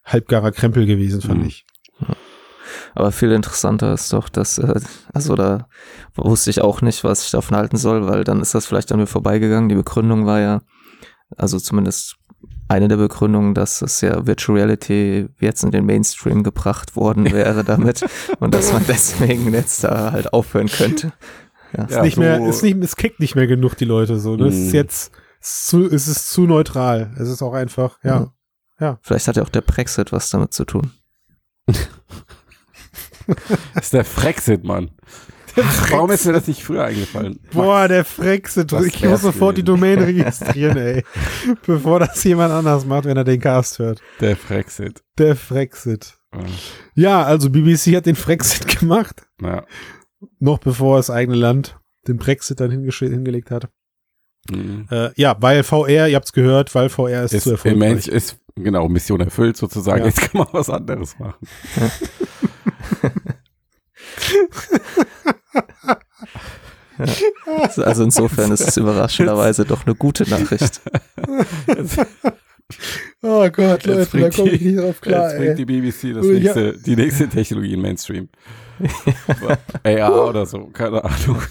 halbgarer 0.04 0.50
Krempel 0.52 0.86
gewesen, 0.86 1.20
fand 1.20 1.40
Mhm. 1.42 1.46
ich. 1.46 1.64
Aber 2.94 3.12
viel 3.12 3.32
interessanter 3.32 3.92
ist 3.94 4.12
doch, 4.12 4.28
dass, 4.28 4.58
äh, 4.58 4.80
also 5.12 5.34
da 5.36 5.68
wusste 6.16 6.50
ich 6.50 6.60
auch 6.60 6.82
nicht, 6.82 7.04
was 7.04 7.24
ich 7.24 7.30
davon 7.30 7.56
halten 7.56 7.76
soll, 7.76 8.06
weil 8.06 8.24
dann 8.24 8.40
ist 8.40 8.54
das 8.54 8.66
vielleicht 8.66 8.92
an 8.92 8.98
mir 8.98 9.06
vorbeigegangen. 9.06 9.68
Die 9.68 9.74
Begründung 9.74 10.26
war 10.26 10.40
ja, 10.40 10.60
also 11.36 11.58
zumindest 11.58 12.16
eine 12.68 12.88
der 12.88 12.96
Begründungen, 12.98 13.54
dass 13.54 13.82
es 13.82 14.00
ja 14.00 14.26
Virtual 14.26 14.56
Reality 14.58 15.28
jetzt 15.40 15.64
in 15.64 15.72
den 15.72 15.86
Mainstream 15.86 16.42
gebracht 16.44 16.94
worden 16.96 17.24
wäre 17.32 17.64
damit 17.64 18.04
und 18.38 18.54
dass 18.54 18.72
man 18.72 18.84
deswegen 18.86 19.52
jetzt 19.52 19.82
da 19.84 20.12
halt 20.12 20.32
aufhören 20.32 20.68
könnte. 20.68 21.12
Ja. 21.76 21.86
Ja, 21.88 22.02
nicht 22.02 22.14
so- 22.14 22.20
mehr, 22.20 22.40
ist 22.48 22.62
nicht, 22.62 22.76
es 22.82 22.96
kickt 22.96 23.20
nicht 23.20 23.34
mehr 23.36 23.46
genug, 23.46 23.76
die 23.76 23.84
Leute 23.84 24.18
so. 24.18 24.36
Ne? 24.36 24.46
Es 24.48 24.54
ist 24.56 24.68
Mhm. 24.68 24.74
jetzt 24.74 25.12
ist 25.40 25.66
zu, 25.68 25.84
es 25.86 26.06
ist 26.08 26.30
zu 26.30 26.42
neutral. 26.42 27.10
Es 27.18 27.28
ist 27.28 27.42
auch 27.42 27.54
einfach, 27.54 27.98
ja. 28.04 28.30
Mhm. 28.78 28.96
Vielleicht 29.02 29.28
hat 29.28 29.36
ja 29.36 29.42
auch 29.42 29.48
der 29.50 29.60
Brexit 29.62 30.10
was 30.12 30.30
damit 30.30 30.52
zu 30.54 30.64
tun. 30.64 30.90
Das 33.74 33.84
ist 33.84 33.92
der 33.92 34.04
Frexit, 34.04 34.64
Mann. 34.64 34.90
Warum 35.90 36.10
ist 36.12 36.24
mir 36.26 36.32
das 36.32 36.46
nicht 36.46 36.62
früher 36.62 36.84
eingefallen? 36.84 37.40
Boah, 37.52 37.88
der 37.88 38.04
Frexe. 38.04 38.64
Was 38.70 38.86
Ich 38.86 39.02
muss 39.04 39.22
sofort 39.22 39.56
die? 39.58 39.64
Domain 39.64 39.98
registrieren, 39.98 40.76
ey. 40.78 41.04
Bevor 41.66 41.98
das 41.98 42.22
jemand 42.22 42.52
anders 42.52 42.84
macht, 42.86 43.04
wenn 43.04 43.16
er 43.16 43.24
den 43.24 43.40
Cast 43.40 43.80
hört. 43.80 44.00
Der 44.20 44.36
Frexit. 44.36 45.02
Der 45.18 45.34
Frexit. 45.34 46.14
Ja. 46.32 46.40
Ja, 46.94 47.22
also 47.24 47.50
BBC 47.50 47.96
hat 47.96 48.06
den 48.06 48.14
Frexit 48.14 48.78
gemacht, 48.80 49.26
Ja. 49.42 49.64
noch 50.38 50.58
bevor 50.58 50.98
das 50.98 51.10
eigene 51.10 51.36
Land 51.36 51.78
den 52.06 52.16
Brexit 52.18 52.60
dann 52.60 52.70
hingelegt 52.70 53.50
hat. 53.50 53.68
Mhm. 54.48 54.86
Äh, 54.90 55.10
ja, 55.16 55.36
weil 55.40 55.64
VR, 55.64 56.06
ihr 56.08 56.14
habt's 56.16 56.32
gehört, 56.32 56.72
weil 56.76 56.88
VR 56.88 57.24
ist, 57.24 57.34
Ist, 57.34 57.42
zu 57.44 57.50
erfolgreich. 57.52 58.06
ist 58.06 58.38
genau 58.54 58.88
Mission 58.88 59.20
erfüllt 59.20 59.56
sozusagen. 59.56 60.00
Ja. 60.00 60.06
Jetzt 60.06 60.20
kann 60.20 60.38
man 60.38 60.48
was 60.52 60.70
anderes 60.70 61.18
machen. 61.18 61.46
Also 67.76 68.02
insofern 68.04 68.52
ist 68.52 68.60
es 68.60 68.76
überraschenderweise 68.76 69.64
doch 69.64 69.86
eine 69.86 69.94
gute 69.94 70.28
Nachricht. 70.28 70.80
Oh 73.22 73.48
Gott, 73.50 73.84
Jetzt 73.84 74.12
Leute, 74.12 74.18
da 74.20 74.30
komme 74.30 74.50
ich 74.50 74.58
die- 74.60 74.66
nicht 74.72 74.78
drauf 74.78 75.00
klar, 75.00 75.28
Jetzt 75.30 75.38
bringt 75.38 75.50
ey. 75.50 75.54
die 75.56 75.64
BBC 75.64 76.12
das 76.14 76.26
Ja. 76.26 76.32
nächste, 76.32 76.78
die 76.78 76.96
nächste 76.96 77.28
Technologie 77.28 77.72
in 77.74 77.80
Mainstream. 77.80 78.28
AR 79.82 80.28
oder 80.28 80.46
so, 80.46 80.66
keine 80.66 81.02
Ahnung. 81.04 81.42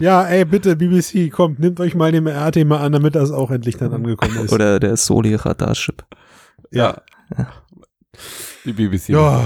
Ja, 0.00 0.24
ey, 0.26 0.44
bitte, 0.44 0.74
BBC, 0.76 1.30
kommt, 1.30 1.58
nehmt 1.58 1.78
euch 1.80 1.94
mal 1.94 2.10
dem 2.10 2.26
R-Thema 2.26 2.80
an, 2.80 2.92
damit 2.92 3.14
das 3.16 3.30
auch 3.32 3.50
endlich 3.50 3.76
dann 3.76 3.92
angekommen 3.92 4.44
ist. 4.44 4.52
oder 4.52 4.80
der 4.80 4.96
Soli-Radarchip. 4.96 6.04
ja. 6.70 7.02
Die 8.64 8.72
BBC. 8.72 9.10
Ja. 9.10 9.44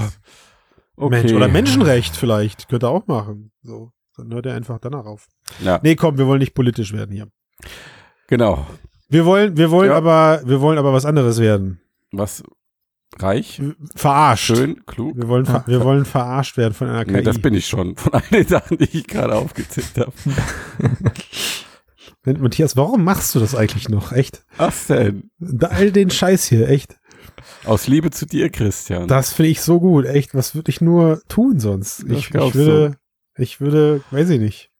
Okay. 1.01 1.17
Mensch, 1.17 1.33
oder 1.33 1.47
Menschenrecht 1.47 2.15
vielleicht, 2.15 2.69
könnt 2.69 2.83
ihr 2.83 2.89
auch 2.89 3.07
machen. 3.07 3.51
So, 3.63 3.91
dann 4.17 4.33
hört 4.33 4.45
ihr 4.45 4.53
einfach 4.53 4.79
danach 4.79 5.05
auf. 5.05 5.27
Ja, 5.63 5.79
Nee, 5.83 5.95
komm, 5.95 6.17
wir 6.17 6.27
wollen 6.27 6.39
nicht 6.39 6.53
politisch 6.53 6.93
werden 6.93 7.11
hier. 7.13 7.27
genau. 8.27 8.65
Wir 9.09 9.25
wollen, 9.25 9.57
wir 9.57 9.71
wollen 9.71 9.89
Ja. 9.89 9.97
aber, 9.97 10.41
wir 10.45 10.61
wollen 10.61 10.77
aber 10.77 10.93
was 10.93 11.05
anderes 11.05 11.39
werden. 11.39 11.81
Was? 12.11 12.43
Reich? 13.19 13.61
Verarscht. 13.95 14.45
Schön? 14.45 14.85
Klug? 14.85 15.17
Wir 15.17 15.27
wollen, 15.27 15.45
ver 15.45 15.63
wir 15.67 15.83
wollen 15.83 16.05
verarscht 16.05 16.55
werden 16.55 16.73
von 16.73 16.87
einer 16.87 17.03
KI. 17.03 17.11
Nee, 17.13 17.21
das 17.23 17.39
bin 17.39 17.53
ich 17.53 17.67
schon. 17.67 17.97
Von 17.97 18.13
all 18.15 18.21
den 18.31 18.47
Sachen, 18.47 18.77
die 18.77 18.85
ich 18.85 19.07
gerade 19.07 19.35
aufgezählt 19.35 19.97
habe. 19.97 20.13
Matthias, 22.39 22.77
warum 22.77 23.03
machst 23.03 23.33
du 23.35 23.39
das 23.39 23.55
eigentlich 23.55 23.89
noch? 23.89 24.11
Echt? 24.11 24.45
Was 24.57 24.87
denn? 24.87 25.31
Da, 25.39 25.67
all 25.67 25.91
den 25.91 26.09
Scheiß 26.09 26.45
hier, 26.45 26.69
echt. 26.69 26.99
Aus 27.65 27.87
Liebe 27.87 28.11
zu 28.11 28.25
dir, 28.25 28.49
Christian. 28.49 29.07
Das 29.07 29.33
finde 29.33 29.49
ich 29.49 29.61
so 29.61 29.79
gut, 29.79 30.05
echt. 30.05 30.33
Was 30.35 30.55
würde 30.55 30.69
ich 30.69 30.81
nur 30.81 31.21
tun 31.27 31.59
sonst? 31.59 32.03
Ich, 32.09 32.33
ich 32.33 32.55
würde, 32.55 32.97
ich 33.35 33.61
würde, 33.61 34.01
weiß 34.11 34.29
ich 34.29 34.39
nicht. 34.39 34.71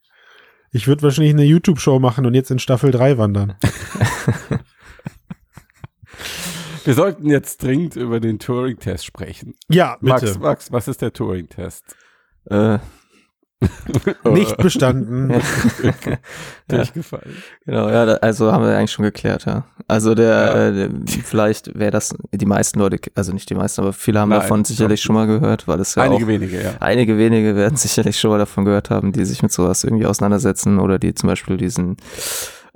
Ich 0.71 0.87
würde 0.87 1.03
wahrscheinlich 1.03 1.33
eine 1.33 1.43
YouTube-Show 1.43 1.99
machen 1.99 2.25
und 2.25 2.33
jetzt 2.33 2.49
in 2.49 2.59
Staffel 2.59 2.91
3 2.91 3.17
wandern. 3.17 3.55
Wir 6.83 6.93
sollten 6.95 7.29
jetzt 7.29 7.61
dringend 7.61 7.95
über 7.95 8.19
den 8.19 8.39
Turing-Test 8.39 9.05
sprechen. 9.05 9.53
Ja, 9.69 9.97
bitte. 10.01 10.25
Max, 10.25 10.39
Max, 10.39 10.71
was 10.71 10.87
ist 10.87 11.01
der 11.01 11.13
Turing-Test? 11.13 11.95
Äh, 12.45 12.79
Nicht 14.31 14.57
bestanden. 14.57 15.31
Durchgefallen. 16.67 17.35
genau, 17.65 17.89
ja, 17.89 18.03
also 18.15 18.51
haben 18.51 18.63
wir 18.63 18.75
eigentlich 18.77 18.91
schon 18.91 19.03
geklärt, 19.03 19.45
ja. 19.45 19.65
Also 19.87 20.15
der, 20.15 20.29
Ja. 20.31 20.67
äh, 20.67 20.73
der 20.73 20.89
vielleicht 21.23 21.77
wäre 21.77 21.91
das, 21.91 22.15
die 22.31 22.45
meisten 22.45 22.79
Leute, 22.79 22.97
also 23.15 23.33
nicht 23.33 23.49
die 23.49 23.55
meisten, 23.55 23.81
aber 23.81 23.93
viele 23.93 24.19
haben 24.19 24.29
Nein, 24.29 24.39
davon 24.41 24.63
sicherlich 24.65 25.01
schon 25.01 25.15
mal 25.15 25.27
gehört, 25.27 25.67
weil 25.67 25.79
es 25.79 25.95
ja 25.95 26.03
Einige 26.03 26.25
auch 26.25 26.29
wenige, 26.29 26.61
ja. 26.63 26.71
Einige 26.79 27.17
wenige 27.17 27.55
werden 27.55 27.75
sicherlich 27.77 28.19
schon 28.19 28.31
mal 28.31 28.37
davon 28.39 28.65
gehört 28.65 28.89
haben, 28.89 29.11
die 29.11 29.25
sich 29.25 29.43
mit 29.43 29.51
sowas 29.51 29.83
irgendwie 29.83 30.05
auseinandersetzen 30.05 30.79
oder 30.79 30.97
die 30.97 31.13
zum 31.13 31.27
Beispiel 31.27 31.57
diesen 31.57 31.97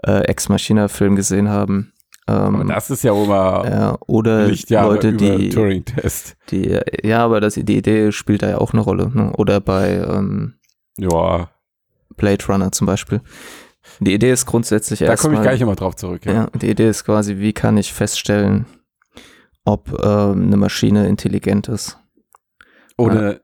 äh, 0.06 0.22
Ex 0.26 0.50
Machina-Film 0.50 1.16
gesehen 1.16 1.50
haben. 1.50 1.92
Aber 2.28 2.60
Ähm, 2.62 2.68
das 2.68 2.90
ist 2.90 3.04
ja 3.04 3.14
immer 3.14 3.64
ja, 3.70 3.98
oder 4.08 4.48
Lichtjahre 4.48 4.96
Leute, 4.96 5.14
die, 5.14 5.50
Turing-Test. 5.50 6.36
die, 6.50 6.80
ja, 7.04 7.24
aber 7.24 7.40
das, 7.40 7.54
die 7.54 7.78
Idee 7.78 8.12
spielt 8.12 8.42
da 8.42 8.50
ja 8.50 8.58
auch 8.58 8.74
eine 8.74 8.82
Rolle. 8.82 9.12
Ne? 9.14 9.32
Oder 9.38 9.62
bei 9.62 9.92
ähm, 9.98 10.56
Ja, 10.98 11.50
Blade 12.16 12.46
Runner 12.48 12.72
zum 12.72 12.88
Beispiel. 12.88 13.22
Die 14.00 14.14
Idee 14.14 14.32
ist 14.32 14.46
grundsätzlich 14.46 15.00
da 15.00 15.16
komme 15.16 15.16
ich 15.16 15.22
erstmal, 15.24 15.44
gleich 15.44 15.62
immer 15.62 15.76
drauf 15.76 15.96
zurück. 15.96 16.26
Ja. 16.26 16.34
ja, 16.34 16.50
die 16.56 16.70
Idee 16.70 16.90
ist 16.90 17.06
quasi, 17.06 17.38
wie 17.38 17.54
kann 17.54 17.78
ich 17.78 17.94
feststellen, 17.94 18.66
ob 19.64 19.90
ähm, 20.04 20.48
eine 20.48 20.58
Maschine 20.58 21.08
intelligent 21.08 21.68
ist, 21.68 22.00
Ohne 22.98 23.42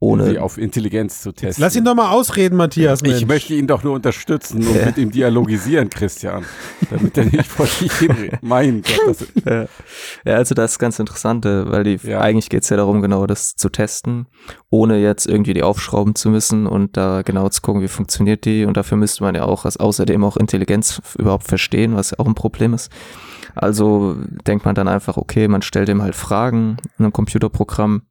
ohne 0.00 0.26
sie 0.30 0.38
auf 0.38 0.58
Intelligenz 0.58 1.20
zu 1.22 1.32
testen. 1.32 1.60
Lass 1.62 1.74
ihn 1.74 1.84
doch 1.84 1.94
mal 1.96 2.10
ausreden, 2.10 2.56
Matthias. 2.56 3.02
Mensch. 3.02 3.16
ich 3.16 3.26
möchte 3.26 3.54
ihn 3.54 3.66
doch 3.66 3.82
nur 3.82 3.94
unterstützen 3.94 4.64
und 4.66 4.76
Ja. 4.76 4.86
mit 4.86 4.96
ihm 4.98 5.10
dialogisieren, 5.10 5.90
Christian. 5.90 6.44
Damit 6.90 7.18
er 7.18 7.24
nicht 7.24 7.46
vor 7.46 7.66
sich 7.66 7.92
hinredet. 7.94 8.38
Mein 8.42 8.82
Gott, 8.82 9.00
das 9.08 9.22
ist, 9.22 9.32
Ja. 9.44 9.66
ja, 10.24 10.34
also 10.36 10.54
das 10.54 10.72
ist 10.72 10.78
ganz 10.78 11.00
interessant, 11.00 11.44
äh, 11.46 11.68
weil 11.70 11.82
die, 11.82 11.98
Ja. 12.02 12.20
eigentlich 12.20 12.48
geht's 12.48 12.68
ja 12.68 12.76
darum, 12.76 13.02
genau 13.02 13.26
das 13.26 13.54
zu 13.56 13.68
testen, 13.70 14.26
ohne 14.70 14.98
jetzt 14.98 15.26
irgendwie 15.26 15.54
die 15.54 15.64
aufschrauben 15.64 16.14
zu 16.14 16.30
müssen 16.30 16.66
und 16.68 16.96
da 16.96 17.22
genau 17.22 17.48
zu 17.48 17.60
gucken, 17.62 17.82
wie 17.82 17.88
funktioniert 17.88 18.44
die. 18.44 18.64
Und 18.66 18.76
dafür 18.76 18.96
müsste 18.98 19.24
man 19.24 19.34
ja 19.34 19.44
auch 19.46 19.64
als 19.64 19.78
außerdem 19.78 20.22
auch 20.22 20.36
Intelligenz 20.36 21.02
überhaupt 21.18 21.48
verstehen, 21.48 21.96
was 21.96 22.12
ja 22.12 22.18
auch 22.20 22.26
ein 22.26 22.34
Problem 22.36 22.72
ist. 22.72 22.90
Also 23.54 24.16
denkt 24.46 24.64
man 24.64 24.76
dann 24.76 24.86
einfach, 24.86 25.16
okay, 25.16 25.48
man 25.48 25.62
stellt 25.62 25.88
ihm 25.88 26.02
halt 26.02 26.14
Fragen 26.14 26.76
in 26.98 27.04
einem 27.04 27.12
Computerprogramm 27.12 28.02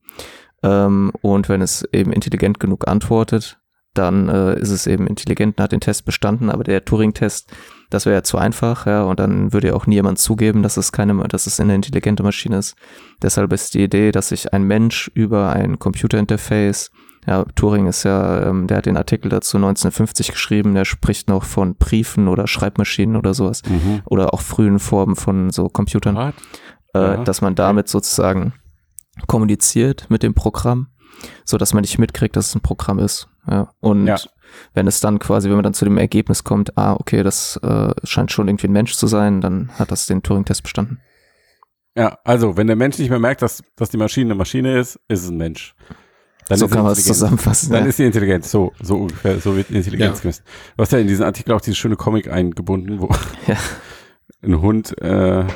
ähm, 0.64 1.12
und 1.22 1.50
wenn 1.50 1.62
es 1.62 1.88
eben 1.92 2.12
intelligent 2.12 2.60
genug 2.60 2.88
antwortet, 2.88 3.60
dann 3.94 4.30
äh, 4.30 4.60
ist 4.60 4.70
es 4.72 4.86
eben 4.88 5.08
intelligent 5.08 5.58
und 5.58 5.64
hat 5.64 5.72
den 5.72 5.82
Test 5.82 6.06
bestanden, 6.06 6.50
aber 6.50 6.64
der 6.64 6.86
Turing-Test 6.86 7.52
das 7.90 8.06
wäre 8.06 8.16
ja 8.16 8.24
zu 8.24 8.38
einfach, 8.38 8.86
ja, 8.86 9.04
und 9.04 9.20
dann 9.20 9.54
würde 9.54 9.68
ja 9.68 9.74
auch 9.74 9.88
nie 9.88 9.96
jemand 9.96 10.20
zugeben, 10.20 10.62
dass 10.62 10.78
es 10.78 10.92
keine, 10.92 11.16
dass 11.30 11.48
es 11.48 11.60
eine 11.60 11.76
intelligente 11.76 12.24
Maschine 12.24 12.58
ist. 12.58 12.76
Deshalb 13.22 13.54
ist 13.54 13.74
die 13.74 13.84
Idee, 13.84 14.12
dass 14.12 14.30
sich 14.30 14.54
ein 14.54 14.64
Mensch 14.64 15.10
über 15.14 15.52
ein 15.54 15.80
Computerinterface, 15.80 16.92
ja, 17.26 17.46
Turing 17.56 17.88
ist 17.88 18.04
ja, 18.04 18.44
ähm, 18.44 18.68
der 18.68 18.78
hat 18.78 18.86
den 18.86 18.98
Artikel 18.98 19.30
dazu 19.30 19.58
1950 19.58 20.32
geschrieben, 20.32 20.74
der 20.74 20.86
spricht 20.86 21.30
noch 21.30 21.44
von 21.44 21.76
Briefen 21.76 22.28
oder 22.28 22.48
Schreibmaschinen 22.48 23.16
oder 23.16 23.34
sowas, 23.34 23.64
mhm. 23.68 24.02
oder 24.06 24.34
auch 24.34 24.42
frühen 24.42 24.80
Formen 24.80 25.16
von 25.16 25.50
so 25.50 25.70
Computern, 25.70 26.34
äh, 26.94 27.00
Ja. 27.00 27.18
dass 27.24 27.42
man 27.42 27.56
damit 27.56 27.88
sozusagen 27.88 28.54
kommuniziert 29.28 30.10
mit 30.10 30.24
dem 30.24 30.34
Programm, 30.34 30.88
so 31.46 31.58
dass 31.58 31.74
man 31.74 31.82
nicht 31.82 31.98
mitkriegt, 31.98 32.36
dass 32.36 32.48
es 32.50 32.56
ein 32.56 32.62
Programm 32.62 33.00
ist. 33.00 33.28
Ja. 33.50 33.72
Und 33.80 34.08
Ja. 34.08 34.18
wenn 34.74 34.88
es 34.88 35.00
dann 35.00 35.20
quasi, 35.20 35.50
wenn 35.50 35.56
man 35.56 35.64
dann 35.64 35.74
zu 35.74 35.86
dem 35.86 35.98
Ergebnis 35.98 36.44
kommt, 36.44 36.78
ah, 36.78 36.94
okay, 36.94 37.24
das 37.24 37.58
äh, 37.64 37.94
scheint 38.04 38.32
schon 38.32 38.48
irgendwie 38.48 38.68
ein 38.68 38.74
Mensch 38.74 38.94
zu 38.96 39.08
sein, 39.08 39.42
dann 39.42 39.70
hat 39.80 39.92
das 39.92 40.06
den 40.06 40.22
Turing-Test 40.24 40.64
bestanden. 40.64 41.00
Ja, 41.96 42.20
also, 42.24 42.58
wenn 42.58 42.68
der 42.68 42.76
Mensch 42.76 43.00
nicht 43.00 43.10
mehr 43.10 43.18
merkt, 43.20 43.42
dass, 43.42 43.64
dass 43.76 43.90
die 43.90 43.98
Maschine 43.98 44.28
eine 44.28 44.36
Maschine 44.36 44.78
ist, 44.80 45.00
ist 45.08 45.24
es 45.24 45.30
ein 45.30 45.38
Mensch. 45.38 45.74
Dann 46.48 46.60
so 46.60 46.68
kann 46.68 46.84
man 46.84 46.94
es 46.94 47.04
zusammenfassen. 47.04 47.72
Dann 47.74 47.84
ja. 47.84 47.90
ist 47.90 47.98
sie 47.98 48.06
intelligent. 48.06 48.46
So, 48.46 48.72
so 48.82 48.98
ungefähr, 48.98 49.40
so 49.40 49.56
wird 49.56 49.70
Intelligenz 49.72 50.18
Ja. 50.20 50.22
gemessen. 50.22 50.44
Du 50.78 50.82
hast 50.84 50.92
ja 50.94 51.00
in 51.00 51.08
diesen 51.08 51.26
Artikel 51.26 51.52
auch 51.54 51.60
dieses 51.60 51.78
schöne 51.78 51.96
Comic 51.98 52.32
eingebunden, 52.32 53.02
wo 53.02 53.10
Ja. 53.48 53.56
ein 54.44 54.62
Hund 54.62 54.96
äh, 55.02 55.06
eine, 55.06 55.48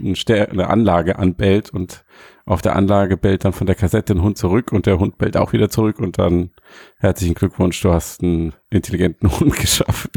eine, 0.00 0.48
eine 0.50 0.66
Anlage 0.68 1.18
anbellt 1.18 1.70
und 1.70 2.04
auf 2.46 2.60
der 2.60 2.76
Anlage 2.76 3.16
bellt 3.16 3.44
dann 3.44 3.52
von 3.54 3.66
der 3.66 3.74
Kassette 3.74 4.12
ein 4.14 4.20
Hund 4.22 4.36
zurück 4.36 4.70
und 4.72 4.84
der 4.86 4.98
Hund 4.98 5.16
bellt 5.16 5.36
auch 5.36 5.52
wieder 5.54 5.70
zurück 5.70 5.98
und 5.98 6.18
dann 6.18 6.50
herzlichen 6.98 7.34
Glückwunsch, 7.34 7.80
du 7.80 7.90
hast 7.92 8.22
einen 8.22 8.52
intelligenten 8.70 9.30
Hund 9.40 9.56
geschaffen. 9.56 10.10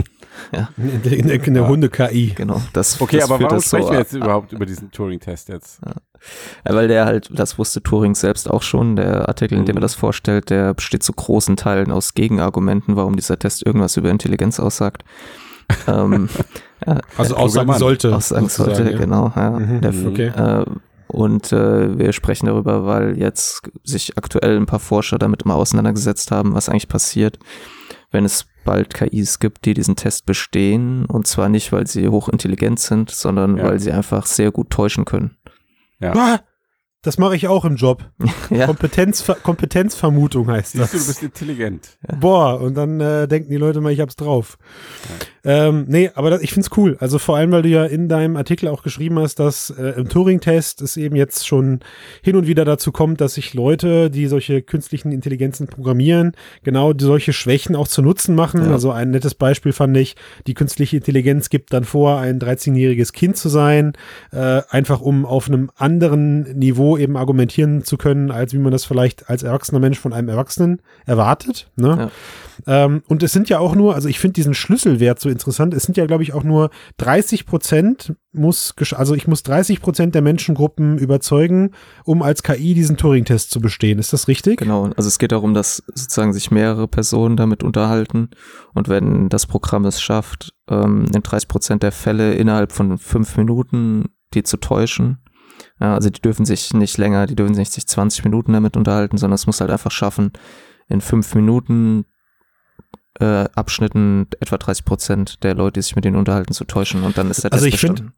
in 0.77 1.01
der, 1.03 1.13
in 1.13 1.27
der, 1.27 1.47
in 1.47 1.53
der 1.53 1.63
Ja. 1.63 1.69
Hunde-KI. 1.69 2.33
Genau, 2.35 2.61
das, 2.73 2.99
Okay, 3.01 3.17
das 3.19 3.31
aber 3.31 3.41
warum 3.41 3.55
das 3.57 3.69
so 3.69 3.77
sprechen 3.77 3.91
wir 3.93 3.99
jetzt 3.99 4.13
ab- 4.15 4.21
überhaupt 4.23 4.51
über 4.51 4.65
diesen 4.65 4.91
Turing-Test 4.91 5.47
jetzt? 5.49 5.79
Ja, 5.85 6.75
weil 6.75 6.87
der 6.89 7.05
halt, 7.05 7.29
das 7.33 7.57
wusste 7.57 7.81
Turing 7.81 8.13
selbst 8.13 8.49
auch 8.49 8.61
schon, 8.61 8.97
der 8.97 9.29
Artikel, 9.29 9.57
in 9.57 9.65
dem 9.65 9.77
er 9.77 9.79
Mhm. 9.79 9.83
das 9.83 9.95
vorstellt, 9.95 10.49
der 10.49 10.73
besteht 10.73 11.03
zu 11.03 11.13
großen 11.13 11.55
Teilen 11.55 11.91
aus 11.91 12.13
Gegenargumenten, 12.13 12.95
warum 12.97 13.15
dieser 13.15 13.39
Test 13.39 13.65
irgendwas 13.65 13.95
über 13.97 14.09
Intelligenz 14.09 14.59
aussagt. 14.59 15.05
ähm, 15.87 16.27
ja, 16.85 16.97
Also 17.17 17.35
Der 17.35 17.43
aussagen 17.43 17.73
sollte. 17.73 18.15
aussagen 18.15 18.49
sollte, 18.49 18.91
ja. 18.91 18.97
genau. 18.97 19.31
Ja. 19.35 19.51
Mhm, 19.51 19.81
Der, 19.81 19.93
okay. 20.07 20.27
Äh, 20.27 20.65
und 21.07 21.51
äh, 21.51 21.97
wir 21.97 22.13
sprechen 22.13 22.45
darüber, 22.47 22.85
weil 22.85 23.17
jetzt 23.17 23.61
sich 23.83 24.17
aktuell 24.17 24.57
ein 24.57 24.65
paar 24.65 24.79
Forscher 24.79 25.17
damit 25.17 25.45
mal 25.45 25.55
auseinandergesetzt 25.55 26.31
haben, 26.31 26.53
was 26.53 26.69
eigentlich 26.69 26.87
passiert, 26.87 27.39
wenn 28.11 28.25
es 28.25 28.45
bald 28.65 28.93
KIs 28.93 29.39
gibt, 29.39 29.65
die 29.65 29.73
diesen 29.73 29.95
Test 29.95 30.25
bestehen. 30.25 31.05
Und 31.05 31.25
zwar 31.27 31.47
nicht, 31.49 31.71
weil 31.71 31.87
sie 31.87 32.07
hochintelligent 32.09 32.79
sind, 32.79 33.09
sondern 33.11 33.57
Ja. 33.57 33.65
weil 33.65 33.79
sie 33.79 33.91
einfach 33.91 34.25
sehr 34.25 34.51
gut 34.51 34.69
täuschen 34.69 35.05
können. 35.05 35.37
Ah, 36.01 36.39
das 37.01 37.17
mache 37.17 37.35
ich 37.35 37.47
auch 37.47 37.63
im 37.65 37.75
Job. 37.75 38.03
Ja, 38.49 38.65
Kompetenz, 38.65 39.25
Kompetenzvermutung 39.43 40.49
heißt 40.49 40.73
Siehst 40.73 40.93
du, 40.93 40.97
du 40.97 40.97
das. 40.97 41.07
bist 41.07 41.23
intelligent. 41.23 41.97
Boah, 42.19 42.59
und 42.61 42.75
dann 42.75 42.99
äh, 43.01 43.27
denken 43.27 43.49
die 43.49 43.57
Leute 43.57 43.81
mal, 43.81 43.91
ich 43.91 43.99
hab's 43.99 44.15
drauf. 44.15 44.57
Ähm, 45.47 45.85
nee, 45.87 46.11
aber 46.13 46.29
das, 46.29 46.41
ich 46.41 46.51
find's 46.51 46.69
cool. 46.75 46.97
Also 46.99 47.19
vor 47.19 47.37
allem, 47.37 47.53
weil 47.53 47.61
du 47.61 47.69
ja 47.69 47.85
in 47.85 48.09
deinem 48.09 48.35
Artikel 48.35 48.67
auch 48.67 48.83
geschrieben 48.83 49.17
hast, 49.17 49.35
dass 49.39 49.69
äh, 49.69 49.91
im 49.91 50.09
Turing-Test 50.09 50.81
es 50.81 50.97
eben 50.97 51.15
jetzt 51.15 51.47
schon 51.47 51.79
hin 52.21 52.35
und 52.35 52.47
wieder 52.47 52.65
dazu 52.65 52.91
kommt, 52.91 53.21
dass 53.21 53.35
sich 53.35 53.53
Leute, 53.53 54.11
die 54.11 54.27
solche 54.27 54.61
künstlichen 54.61 55.13
Intelligenzen 55.13 55.67
programmieren, 55.67 56.33
genau 56.63 56.91
solche 56.99 57.31
Schwächen 57.31 57.77
auch 57.77 57.87
zu 57.87 58.01
Nutzen 58.01 58.35
machen. 58.35 58.65
Ja. 58.65 58.71
Also 58.71 58.91
ein 58.91 59.11
nettes 59.11 59.35
Beispiel 59.35 59.71
fand 59.71 59.95
ich, 59.95 60.17
die 60.47 60.53
künstliche 60.53 60.97
Intelligenz 60.97 61.49
gibt 61.49 61.71
dann 61.71 61.85
vor, 61.85 62.19
ein 62.19 62.39
13-jähriges 62.39 63.13
Kind 63.13 63.37
zu 63.37 63.47
sein, 63.47 63.93
äh, 64.33 64.63
einfach 64.69 64.99
um 64.99 65.25
auf 65.25 65.47
einem 65.47 65.71
anderen 65.77 66.41
Niveau 66.57 66.97
eben 66.97 67.15
argumentieren 67.15 67.85
zu 67.85 67.95
können, 67.95 68.31
als 68.31 68.51
wie 68.51 68.57
man 68.57 68.73
das 68.73 68.83
vielleicht 68.83 69.29
als 69.29 69.43
erwachsener 69.43 69.79
Mensch 69.79 69.97
von 69.97 70.11
einem 70.11 70.27
Erwachsenen 70.27 70.81
erwartet. 71.05 71.69
Ne? 71.77 72.11
Ähm, 72.65 73.03
und 73.07 73.23
es 73.23 73.31
sind 73.31 73.49
ja 73.49 73.59
auch 73.59 73.75
nur, 73.75 73.95
also 73.95 74.09
ich 74.09 74.19
finde 74.19 74.33
diesen 74.33 74.53
Schlüsselwert 74.53 75.19
so 75.19 75.29
interessant, 75.37 75.73
es 75.73 75.83
sind 75.83 75.97
ja, 75.97 76.05
glaube 76.05 76.23
ich, 76.23 76.33
auch 76.33 76.43
nur 76.43 76.69
30 76.97 77.45
Prozent 77.45 78.15
muss, 78.33 78.73
also 78.95 79.15
ich 79.15 79.27
muss 79.27 79.43
30 79.43 79.81
Prozent 79.81 80.15
der 80.15 80.21
Menschengruppen 80.21 80.97
überzeugen, 80.97 81.71
um 82.03 82.21
als 82.21 82.43
KI 82.43 82.73
diesen 82.73 82.97
Turing-Test 82.97 83.49
zu 83.49 83.61
bestehen. 83.61 83.99
Ist 83.99 84.13
das 84.13 84.27
richtig? 84.27 84.59
genau. 84.59 84.89
Also 84.95 85.07
es 85.07 85.19
geht 85.19 85.31
darum, 85.31 85.53
dass 85.53 85.83
sozusagen 85.93 86.33
sich 86.33 86.51
mehrere 86.51 86.87
Personen 86.87 87.37
damit 87.37 87.63
unterhalten. 87.63 88.29
Und 88.73 88.89
wenn 88.89 89.29
das 89.29 89.45
Programm 89.45 89.85
es 89.85 90.01
schafft, 90.01 90.53
ähm, 90.69 91.05
in 91.13 91.23
30 91.23 91.47
Prozent 91.47 91.83
der 91.83 91.91
Fälle 91.91 92.33
innerhalb 92.33 92.71
von 92.71 92.97
fünf 92.97 93.37
Minuten 93.37 94.05
die 94.33 94.43
zu 94.43 94.57
täuschen, 94.57 95.19
also 95.79 96.09
die 96.09 96.21
dürfen 96.21 96.45
sich 96.45 96.73
nicht 96.73 96.97
länger, 96.97 97.27
die 97.27 97.35
dürfen 97.35 97.55
sich 97.55 97.75
nicht 97.75 97.89
20 97.89 98.23
Minuten 98.23 98.53
damit 98.53 98.77
unterhalten, 98.77 99.17
sondern 99.17 99.35
es 99.35 99.47
muss 99.47 99.61
halt 99.61 99.71
einfach 99.71 99.91
schaffen, 99.91 100.31
in 100.87 101.01
fünf 101.01 101.33
Minuten 101.35 102.05
äh, 103.19 103.45
Abschnitten 103.55 104.27
etwa 104.39 104.57
30 104.57 104.85
Prozent 104.85 105.43
der 105.43 105.55
Leute, 105.55 105.73
die 105.79 105.81
sich 105.83 105.95
mit 105.95 106.05
denen 106.05 106.15
unterhalten, 106.17 106.53
zu 106.53 106.65
täuschen. 106.65 107.03
Und 107.03 107.17
dann 107.17 107.29
ist 107.31 107.43
der 107.43 107.53
Also 107.53 107.65
Test 107.65 107.73
ich 107.75 107.79
find- 107.81 107.93
bestanden. 107.95 108.13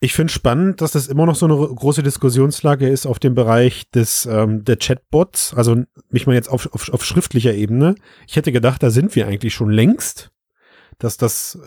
Ich 0.00 0.14
finde 0.14 0.32
spannend, 0.32 0.80
dass 0.80 0.92
das 0.92 1.06
immer 1.06 1.26
noch 1.26 1.36
so 1.36 1.46
eine 1.46 1.54
große 1.54 2.02
Diskussionslage 2.02 2.88
ist 2.88 3.06
auf 3.06 3.20
dem 3.20 3.34
Bereich 3.36 3.88
des 3.90 4.26
ähm, 4.26 4.64
der 4.64 4.76
Chatbots. 4.76 5.54
Also 5.54 5.84
ich 6.10 6.26
meine 6.26 6.36
jetzt 6.36 6.48
auf, 6.50 6.68
auf, 6.72 6.88
auf 6.92 7.04
schriftlicher 7.04 7.54
Ebene. 7.54 7.94
Ich 8.26 8.34
hätte 8.34 8.50
gedacht, 8.50 8.82
da 8.82 8.90
sind 8.90 9.14
wir 9.14 9.28
eigentlich 9.28 9.54
schon 9.54 9.70
längst, 9.70 10.30
dass 11.04 11.16
das 11.16 11.58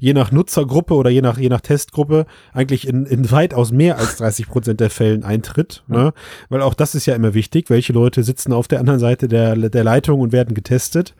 je 0.00 0.14
nach 0.14 0.32
Nutzergruppe 0.32 0.94
oder 0.94 1.10
je 1.10 1.22
nach 1.22 1.38
je 1.38 1.48
nach 1.48 1.60
Testgruppe 1.60 2.26
eigentlich 2.52 2.86
in, 2.86 3.06
in 3.06 3.30
weitaus 3.30 3.72
mehr 3.72 3.98
als 3.98 4.16
30 4.16 4.48
Prozent 4.48 4.80
der 4.80 4.90
Fällen 4.90 5.24
eintritt. 5.24 5.82
Ne? 5.86 6.12
Weil 6.48 6.62
auch 6.62 6.74
das 6.74 6.94
ist 6.94 7.06
ja 7.06 7.14
immer 7.14 7.34
wichtig. 7.34 7.70
Welche 7.70 7.92
Leute 7.92 8.22
sitzen 8.22 8.52
auf 8.52 8.68
der 8.68 8.80
anderen 8.80 9.00
Seite 9.00 9.28
der 9.28 9.56
der 9.56 9.84
Leitung 9.84 10.20
und 10.20 10.32
werden 10.32 10.54
getestet? 10.54 11.14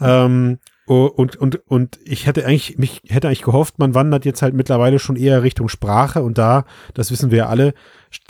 Ähm, 0.00 0.58
Und, 0.88 1.36
und, 1.36 1.60
und 1.68 1.98
ich 2.02 2.24
hätte 2.24 2.46
eigentlich, 2.46 2.78
mich 2.78 3.02
hätte 3.08 3.26
eigentlich 3.26 3.42
gehofft, 3.42 3.78
man 3.78 3.94
wandert 3.94 4.24
jetzt 4.24 4.40
halt 4.40 4.54
mittlerweile 4.54 4.98
schon 4.98 5.16
eher 5.16 5.42
Richtung 5.42 5.68
Sprache 5.68 6.22
und 6.22 6.38
da, 6.38 6.64
das 6.94 7.10
wissen 7.10 7.30
wir 7.30 7.38
ja 7.38 7.46
alle, 7.48 7.74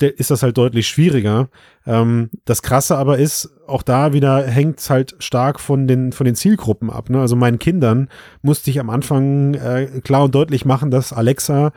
ist 0.01 0.33
das 0.33 0.43
halt 0.43 0.59
deutlich 0.59 0.89
schwieriger. 0.89 1.51
Ähm, 1.87 2.31
das 2.47 2.63
Krasse 2.63 2.99
aber 2.99 3.19
ist, 3.19 3.49
auch 3.69 3.85
da 3.85 4.13
wieder 4.13 4.43
hängt 4.45 4.81
es 4.81 4.91
halt 4.91 5.15
stark 5.21 5.61
von 5.61 5.87
den, 5.87 6.11
von 6.11 6.25
den 6.25 6.35
Zielgruppen 6.35 6.91
ab. 6.91 7.11
Ne? 7.11 7.21
Also 7.21 7.37
meinen 7.37 7.61
Kindern 7.61 8.09
musste 8.43 8.71
ich 8.71 8.81
am 8.81 8.91
Anfang 8.91 9.55
äh, 9.55 10.01
klar 10.03 10.25
und 10.25 10.35
deutlich 10.35 10.65
machen, 10.65 10.91
dass 10.91 11.13
Alexa 11.13 11.71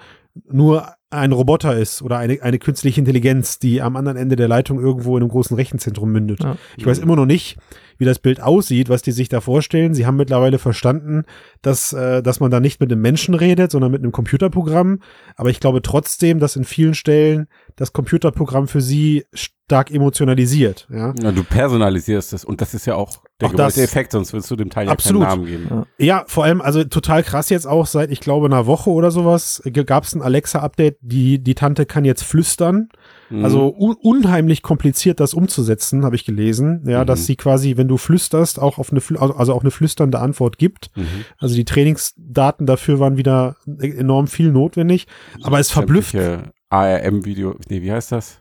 nur 0.49 0.93
ein 1.09 1.33
Roboter 1.33 1.77
ist 1.77 2.01
oder 2.01 2.17
eine, 2.17 2.41
eine 2.41 2.57
künstliche 2.57 3.01
Intelligenz, 3.01 3.59
die 3.59 3.81
am 3.81 3.97
anderen 3.97 4.17
Ende 4.17 4.37
der 4.37 4.47
Leitung 4.47 4.79
irgendwo 4.79 5.17
in 5.17 5.23
einem 5.23 5.29
großen 5.29 5.55
Rechenzentrum 5.55 6.09
mündet. 6.09 6.41
Ja. 6.41 6.55
Ich 6.77 6.85
weiß 6.85 6.99
immer 6.99 7.17
noch 7.17 7.25
nicht, 7.25 7.57
wie 7.97 8.05
das 8.05 8.19
Bild 8.19 8.41
aussieht, 8.41 8.87
was 8.87 9.01
die 9.01 9.11
sich 9.11 9.27
da 9.27 9.41
vorstellen. 9.41 9.93
Sie 9.93 10.05
haben 10.05 10.15
mittlerweile 10.15 10.57
verstanden, 10.57 11.25
dass, 11.61 11.91
äh, 11.91 12.23
dass 12.23 12.39
man 12.39 12.49
da 12.49 12.61
nicht 12.61 12.79
mit 12.79 12.91
einem 12.91 13.01
Menschen 13.01 13.35
redet, 13.35 13.71
sondern 13.71 13.91
mit 13.91 14.01
einem 14.01 14.13
Computerprogramm. 14.13 14.99
Aber 15.35 15.49
ich 15.49 15.59
glaube 15.59 15.81
trotzdem, 15.81 16.39
dass 16.39 16.55
in 16.55 16.63
vielen 16.63 16.93
Stellen 16.93 17.47
das 17.75 17.91
Computerprogramm 17.91 18.69
für 18.69 18.81
sie 18.81 19.25
stark 19.71 19.89
emotionalisiert. 19.89 20.85
Ja, 20.91 21.13
Ja, 21.21 21.31
du 21.31 21.43
personalisierst 21.45 22.33
es 22.33 22.43
und 22.43 22.59
das 22.59 22.73
ist 22.73 22.85
ja 22.85 22.95
auch 22.95 23.19
der 23.39 23.47
Auch 23.47 23.53
gewollte 23.53 23.81
Effekt, 23.81 24.11
sonst 24.11 24.33
würdest 24.33 24.51
du 24.51 24.57
dem 24.57 24.69
Teil 24.69 24.89
Absolut. 24.89 25.21
ja 25.23 25.29
keinen 25.29 25.37
Namen 25.45 25.47
geben. 25.47 25.85
Ja. 25.97 26.05
ja 26.05 26.23
vor 26.27 26.43
allem, 26.43 26.59
also 26.61 26.83
total 26.83 27.23
krass 27.23 27.49
jetzt 27.49 27.65
auch, 27.65 27.85
seit 27.87 28.11
ich 28.11 28.19
glaube 28.19 28.47
einer 28.47 28.65
Woche 28.67 28.89
oder 28.89 29.11
sowas, 29.11 29.63
gab 29.85 30.03
es 30.03 30.13
ein 30.13 30.21
Alexa-Update, 30.21 30.97
die, 31.01 31.39
die 31.39 31.55
Tante 31.55 31.85
kann 31.85 32.03
jetzt 32.03 32.23
flüstern. 32.23 32.89
Mhm. 33.29 33.45
Also 33.45 33.73
un 33.73 33.95
unheimlich 34.01 34.61
kompliziert, 34.61 35.21
das 35.21 35.33
umzusetzen, 35.33 36.03
habe 36.03 36.17
ich 36.17 36.25
gelesen. 36.25 36.83
Ja, 36.85 37.03
Mhm. 37.03 37.07
dass 37.07 37.25
sie 37.25 37.37
quasi, 37.37 37.77
wenn 37.77 37.87
du 37.87 37.95
flüsterst, 37.95 38.59
auch 38.59 38.77
auf 38.77 38.91
eine, 38.91 39.01
also 39.37 39.53
auch 39.53 39.61
eine 39.61 39.71
flüsternde 39.71 40.19
Antwort 40.19 40.57
gibt. 40.57 40.91
Mhm. 40.97 41.07
Also 41.37 41.55
die 41.55 41.63
Trainingsdaten 41.65 42.65
dafür 42.65 42.99
waren 42.99 43.15
wieder 43.15 43.55
enorm 43.79 44.27
viel 44.27 44.51
notwendig. 44.51 45.07
Aber 45.43 45.59
es 45.59 45.71
verblüfft. 45.71 46.13
ARM-Video, 46.69 47.55
nee, 47.69 47.81
wie 47.81 47.91
heißt 47.91 48.11
das? 48.11 48.40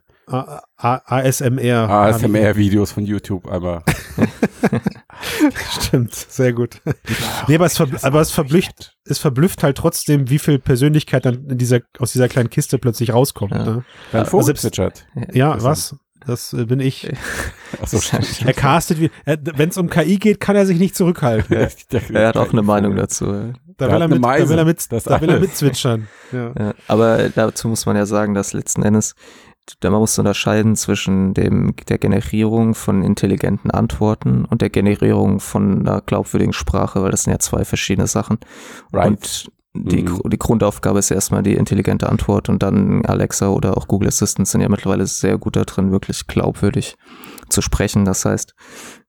ASMR. 0.77 1.89
ASMR-Videos 1.91 2.93
von 2.93 3.05
YouTube 3.05 3.47
einmal. 3.51 3.83
Stimmt, 5.81 6.15
sehr 6.15 6.53
gut. 6.53 6.81
nee, 7.49 7.55
aber 7.57 7.67
es, 7.67 7.77
ver 7.77 7.89
aber 8.03 8.21
es 8.21 8.31
verblüfft, 8.31 8.97
es 9.05 9.19
verblüfft 9.19 9.63
halt 9.63 9.77
trotzdem, 9.77 10.31
wie 10.31 10.39
viel 10.39 10.59
Persönlichkeit 10.59 11.25
dann 11.27 11.47
in 11.49 11.59
dieser, 11.59 11.81
aus 11.99 12.13
dieser 12.13 12.29
kleinen 12.29 12.51
Kiste 12.51 12.79
plötzlich 12.79 13.13
rauskommt. 13.13 13.53
Ja. 13.53 13.65
Ne? 13.65 13.85
Dein 14.13 14.21
Also 14.21 14.31
Vogel 14.31 14.47
selbst- 14.47 14.63
zwitschert. 14.63 15.07
Ja, 15.33 15.63
was? 15.63 15.97
Das 16.27 16.53
äh, 16.53 16.67
bin 16.67 16.81
ich. 16.81 17.11
Achso, 17.81 17.99
stimmt. 17.99 18.43
Er 18.45 18.53
castet 18.53 19.01
wie, 19.01 19.11
wenn 19.25 19.71
es 19.71 19.79
um 19.79 19.89
KI 19.89 20.19
geht, 20.19 20.39
kann 20.39 20.55
er 20.55 20.67
sich 20.67 20.79
nicht 20.79 20.95
zurückhalten. 20.95 21.57
Er 22.13 22.29
hat 22.29 22.37
auch 22.37 22.53
eine 22.53 22.63
Meinung 22.63 22.95
dazu. 22.97 23.27
ja. 23.33 23.53
Da 23.79 23.91
will, 23.91 24.03
er 24.03 24.09
mit, 24.09 24.17
da 24.19 24.21
Meise. 24.21 24.49
will 24.51 24.59
er 24.59 24.65
mit, 24.67 24.87
da 25.07 25.21
will 25.23 25.31
er 25.31 25.41
mitzwitschern. 25.41 26.07
Ja. 26.33 26.53
Ja, 26.59 26.75
aber 26.87 27.31
dazu 27.31 27.69
muss 27.69 27.87
man 27.87 27.97
ja 27.97 28.05
sagen, 28.05 28.35
dass 28.35 28.53
letzten 28.53 28.83
Endes, 28.83 29.15
da 29.15 29.50
man 29.83 30.01
muss 30.01 30.19
unterscheiden 30.19 30.77
zwischen 30.77 31.35
dem, 31.35 31.75
der 31.89 31.99
Generierung 31.99 32.75
von 32.75 33.03
intelligenten 33.03 33.71
Antworten 33.71 34.45
und 34.45 34.63
der 34.63 34.71
Generierung 34.71 35.41
von 35.41 35.81
einer 35.81 36.01
glaubwürdigen 36.01 36.53
Sprache, 36.53 37.03
weil 37.03 37.11
das 37.11 37.25
sind 37.25 37.33
ja 37.33 37.39
zwei 37.39 37.65
verschiedene 37.65 38.07
Sachen. 38.07 38.39
Right. 38.93 39.09
Und 39.09 39.53
die, 39.73 40.03
Mhm. 40.03 40.21
Die 40.31 40.39
Grundaufgabe 40.39 40.99
ist 40.99 41.11
erstmal 41.13 41.43
die 41.45 41.55
intelligente 41.55 42.09
Antwort 42.09 42.49
und 42.49 42.61
dann 42.63 43.05
Alexa 43.07 43.49
oder 43.51 43.77
auch 43.77 43.87
Google 43.87 44.09
Assistant 44.09 44.49
sind 44.49 44.61
ja 44.63 44.69
mittlerweile 44.69 45.07
sehr 45.07 45.39
gut 45.39 45.55
da 45.55 45.63
drin, 45.65 45.93
wirklich 45.93 46.27
glaubwürdig 46.27 46.97
zu 47.49 47.63
sprechen. 47.63 48.05
Das 48.05 48.25
heißt, 48.25 48.55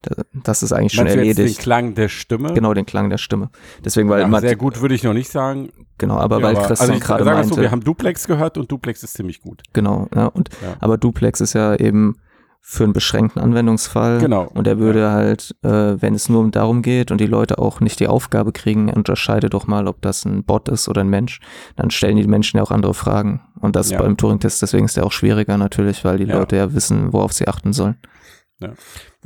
da- 0.03 0.21
das 0.43 0.61
ist 0.61 0.71
eigentlich 0.71 0.93
schon 0.93 1.05
Meinst 1.05 1.17
du 1.17 1.23
jetzt 1.25 1.37
den 1.37 1.41
erledigt. 1.45 1.59
Klang 1.61 1.95
der 1.95 2.09
Stimme? 2.09 2.53
Genau, 2.53 2.73
den 2.75 2.85
Klang 2.85 3.09
der 3.09 3.17
Stimme. 3.17 3.49
Deswegen, 3.83 4.07
weil 4.09 4.21
Ja, 4.21 4.39
sehr 4.39 4.55
gut 4.55 4.81
würde 4.81 4.93
ich 4.93 5.03
noch 5.03 5.13
nicht 5.13 5.31
sagen. 5.31 5.69
genau, 5.97 6.17
aber 6.17 6.37
Ja, 6.37 6.43
weil 6.43 6.55
aber- 6.55 6.67
Christian 6.67 6.91
also 6.91 7.03
gerade 7.07 7.25
meinte, 7.25 7.55
so, 7.55 7.61
wir 7.61 7.71
haben 7.71 7.83
Duplex 7.83 8.27
gehört 8.27 8.57
und 8.59 8.71
Duplex 8.71 9.01
ist 9.01 9.13
ziemlich 9.15 9.41
gut. 9.41 9.63
Genau, 9.73 10.07
ja, 10.15 10.27
und 10.27 10.49
Ja. 10.61 10.75
aber 10.79 10.97
Duplex 10.99 11.41
ist 11.41 11.53
ja 11.53 11.75
eben 11.75 12.17
für 12.63 12.83
einen 12.85 12.93
beschränkten 12.93 13.41
Anwendungsfall. 13.41 14.19
Genau. 14.19 14.43
Und 14.53 14.67
er 14.67 14.77
würde 14.79 15.11
halt, 15.11 15.55
äh, 15.63 15.69
wenn 16.01 16.13
es 16.13 16.29
nur 16.29 16.49
darum 16.51 16.81
geht 16.83 17.11
und 17.11 17.19
die 17.19 17.25
Leute 17.27 17.57
auch 17.57 17.79
nicht 17.81 17.99
die 17.99 18.07
Aufgabe 18.07 18.51
kriegen, 18.51 18.89
unterscheide 18.93 19.49
doch 19.49 19.67
mal, 19.67 19.87
ob 19.87 20.01
das 20.01 20.23
ein 20.25 20.43
Bot 20.43 20.69
ist 20.69 20.87
oder 20.87 21.01
ein 21.01 21.09
Mensch, 21.09 21.39
dann 21.75 21.89
stellen 21.91 22.15
die 22.17 22.27
Menschen 22.27 22.57
ja 22.57 22.63
auch 22.63 22.71
andere 22.71 22.93
Fragen. 22.93 23.41
Und 23.59 23.75
das 23.75 23.89
Ja. 23.89 23.99
beim 23.99 24.15
Turing-Test, 24.15 24.61
deswegen 24.61 24.85
ist 24.85 24.95
der 24.95 25.05
auch 25.05 25.11
schwieriger 25.11 25.57
natürlich, 25.57 26.05
weil 26.05 26.17
die 26.17 26.25
Ja. 26.25 26.37
Leute 26.37 26.55
ja 26.55 26.73
wissen, 26.73 27.11
worauf 27.11 27.33
sie 27.33 27.47
achten 27.47 27.73
sollen. 27.73 27.97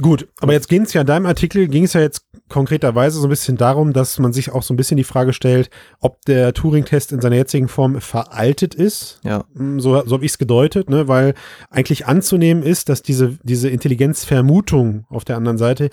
Gut, 0.02 0.28
aber 0.40 0.54
jetzt 0.54 0.70
ging 0.70 0.84
es 0.84 0.94
ja 0.94 1.02
in 1.02 1.08
deinem 1.08 1.26
Artikel, 1.26 1.68
ging 1.68 1.84
es 1.84 1.94
ja 1.94 2.02
jetzt 2.02 2.25
konkreterweise 2.48 3.20
so 3.20 3.26
ein 3.28 3.30
bisschen 3.30 3.58
darum, 3.58 3.92
dass 3.92 4.20
man 4.20 4.32
sich 4.32 4.52
auch 4.52 4.62
so 4.62 4.74
ein 4.74 4.78
bisschen 4.78 4.98
die 4.98 5.04
Frage 5.04 5.34
stellt, 5.34 5.70
ob 6.00 6.24
der 6.26 6.54
Turing-Test 6.54 7.12
in 7.12 7.20
seiner 7.20 7.38
jetzigen 7.38 7.68
Form 7.68 8.00
veraltet 8.02 8.76
ist. 8.76 9.20
Ja, 9.24 9.46
Mm, 9.56 9.80
So, 9.80 10.02
so 10.06 10.14
habe 10.16 10.26
ich 10.26 10.32
es 10.34 10.38
gedeutet, 10.38 10.90
ne? 10.90 11.08
weil 11.08 11.34
eigentlich 11.72 12.06
anzunehmen 12.06 12.62
ist, 12.64 12.90
dass 12.90 13.02
diese, 13.02 13.38
diese 13.44 13.70
Intelligenzvermutung 13.70 15.06
auf 15.10 15.26
der 15.26 15.38
anderen 15.38 15.58
Seite 15.58 15.90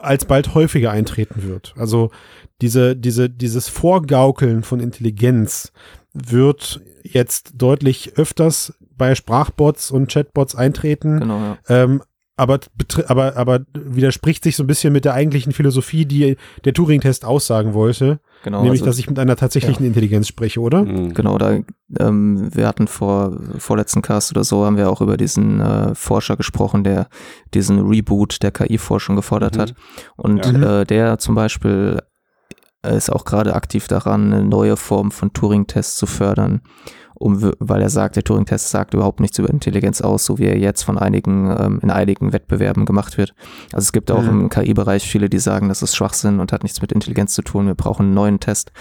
alsbald 0.00 0.54
häufiger 0.54 0.90
eintreten 0.90 1.42
wird. 1.42 1.74
Also 1.76 2.10
diese, 2.60 2.94
diese, 2.96 3.30
dieses 3.30 3.68
Vorgaukeln 3.68 4.62
von 4.64 4.80
Intelligenz 4.80 5.72
wird 6.12 6.80
jetzt 7.02 7.52
deutlich 7.56 8.12
öfters 8.16 8.74
bei 8.96 9.14
Sprachbots 9.14 9.90
und 9.90 10.10
Chatbots 10.10 10.54
eintreten. 10.56 11.20
genau, 11.20 11.38
ja. 11.38 11.58
Ähm, 11.68 12.02
aber, 12.38 12.60
aber, 13.08 13.36
aber 13.36 13.60
widerspricht 13.74 14.44
sich 14.44 14.56
so 14.56 14.62
ein 14.62 14.66
bisschen 14.66 14.92
mit 14.92 15.04
der 15.04 15.14
eigentlichen 15.14 15.52
Philosophie, 15.52 16.06
die 16.06 16.36
der 16.64 16.72
Turing-Test 16.72 17.24
aussagen 17.24 17.74
wollte, 17.74 18.20
Genau, 18.44 18.62
nämlich, 18.62 18.80
also- 18.80 18.86
dass 18.90 18.98
ich 18.98 19.08
mit 19.08 19.18
einer 19.18 19.36
tatsächlichen 19.36 19.84
Intelligenz 19.84 20.28
spreche, 20.28 20.60
oder? 20.60 20.84
Mhm. 20.84 21.12
Genau, 21.14 21.36
da 21.38 21.58
ähm, 21.98 22.48
wir 22.54 22.66
hatten 22.68 22.86
vor 22.86 23.36
vorletzten 23.58 24.02
Cast 24.02 24.30
oder 24.30 24.44
so 24.44 24.64
haben 24.64 24.76
wir 24.76 24.90
auch 24.90 25.00
über 25.00 25.16
diesen 25.16 25.60
äh, 25.60 25.94
Forscher 25.94 26.36
gesprochen, 26.36 26.84
der 26.84 27.08
diesen 27.54 27.80
Reboot 27.88 28.42
der 28.42 28.52
KI-Forschung 28.52 29.16
gefordert 29.16 29.56
Mhm. 29.56 29.60
hat. 29.60 29.74
Und 30.16 30.46
Ja. 30.46 30.80
äh, 30.80 30.84
der 30.86 31.18
zum 31.18 31.34
Beispiel 31.34 31.98
ist 32.86 33.10
auch 33.10 33.24
gerade 33.24 33.54
aktiv 33.54 33.88
daran, 33.88 34.32
eine 34.32 34.44
neue 34.44 34.76
Form 34.76 35.10
von 35.10 35.32
Turing-Tests 35.32 35.96
zu 35.96 36.06
fördern, 36.06 36.60
um, 37.18 37.52
weil 37.58 37.82
er 37.82 37.90
sagt, 37.90 38.16
der 38.16 38.24
Turing-Test 38.24 38.70
sagt 38.70 38.94
überhaupt 38.94 39.20
nichts 39.20 39.38
über 39.38 39.50
Intelligenz 39.50 40.00
aus, 40.00 40.24
so 40.24 40.38
wie 40.38 40.44
er 40.46 40.56
jetzt 40.58 40.82
von 40.82 40.96
einigen 40.98 41.50
ähm, 41.58 41.80
in 41.82 41.90
einigen 41.90 42.32
Wettbewerben 42.32 42.86
gemacht 42.86 43.18
wird. 43.18 43.34
Also 43.72 43.84
es 43.86 43.92
gibt 43.92 44.10
auch 44.10 44.22
Mhm. 44.22 44.28
im 44.42 44.48
KI-Bereich 44.48 45.08
viele, 45.08 45.28
die 45.28 45.38
sagen, 45.38 45.68
das 45.68 45.82
ist 45.82 45.96
Schwachsinn 45.96 46.40
und 46.40 46.52
hat 46.52 46.62
nichts 46.62 46.80
mit 46.80 46.92
Intelligenz 46.92 47.34
zu 47.34 47.42
tun. 47.42 47.66
Wir 47.66 47.74
brauchen 47.74 48.06
einen 48.06 48.14
neuen 48.14 48.40
Test. 48.40 48.72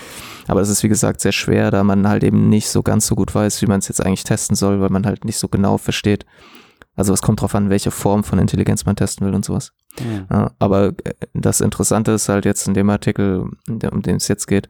Aber 0.47 0.59
das 0.59 0.69
ist 0.69 0.83
wie 0.83 0.89
gesagt 0.89 1.21
sehr 1.21 1.31
schwer, 1.31 1.71
da 1.71 1.83
man 1.83 2.07
halt 2.07 2.23
eben 2.23 2.49
nicht 2.49 2.69
so 2.69 2.83
ganz 2.83 3.07
so 3.07 3.15
gut 3.15 3.33
weiß, 3.33 3.61
wie 3.61 3.67
man 3.67 3.79
es 3.79 3.87
jetzt 3.87 4.05
eigentlich 4.05 4.23
testen 4.23 4.55
soll, 4.55 4.79
weil 4.81 4.89
man 4.89 5.05
halt 5.05 5.25
nicht 5.25 5.37
so 5.39 5.47
genau 5.47 5.77
versteht. 5.77 6.25
Also 6.95 7.13
es 7.13 7.21
kommt 7.21 7.41
drauf 7.41 7.53
an, 7.55 7.69
welche 7.69 7.91
Form 7.91 8.23
von 8.23 8.39
Intelligenz 8.39 8.85
man 8.85 8.95
testen 8.95 9.25
will 9.27 9.35
und 9.35 9.45
sowas. 9.45 9.71
Mhm. 9.99 10.25
Ja, 10.31 10.51
aber 10.59 10.87
äh, 11.03 11.13
das 11.33 11.61
Interessante 11.61 12.11
ist 12.11 12.27
halt 12.29 12.45
jetzt 12.45 12.67
in 12.67 12.73
dem 12.73 12.89
Artikel, 12.89 13.45
um 13.67 14.01
den 14.01 14.15
es 14.17 14.27
jetzt 14.27 14.47
geht, 14.47 14.67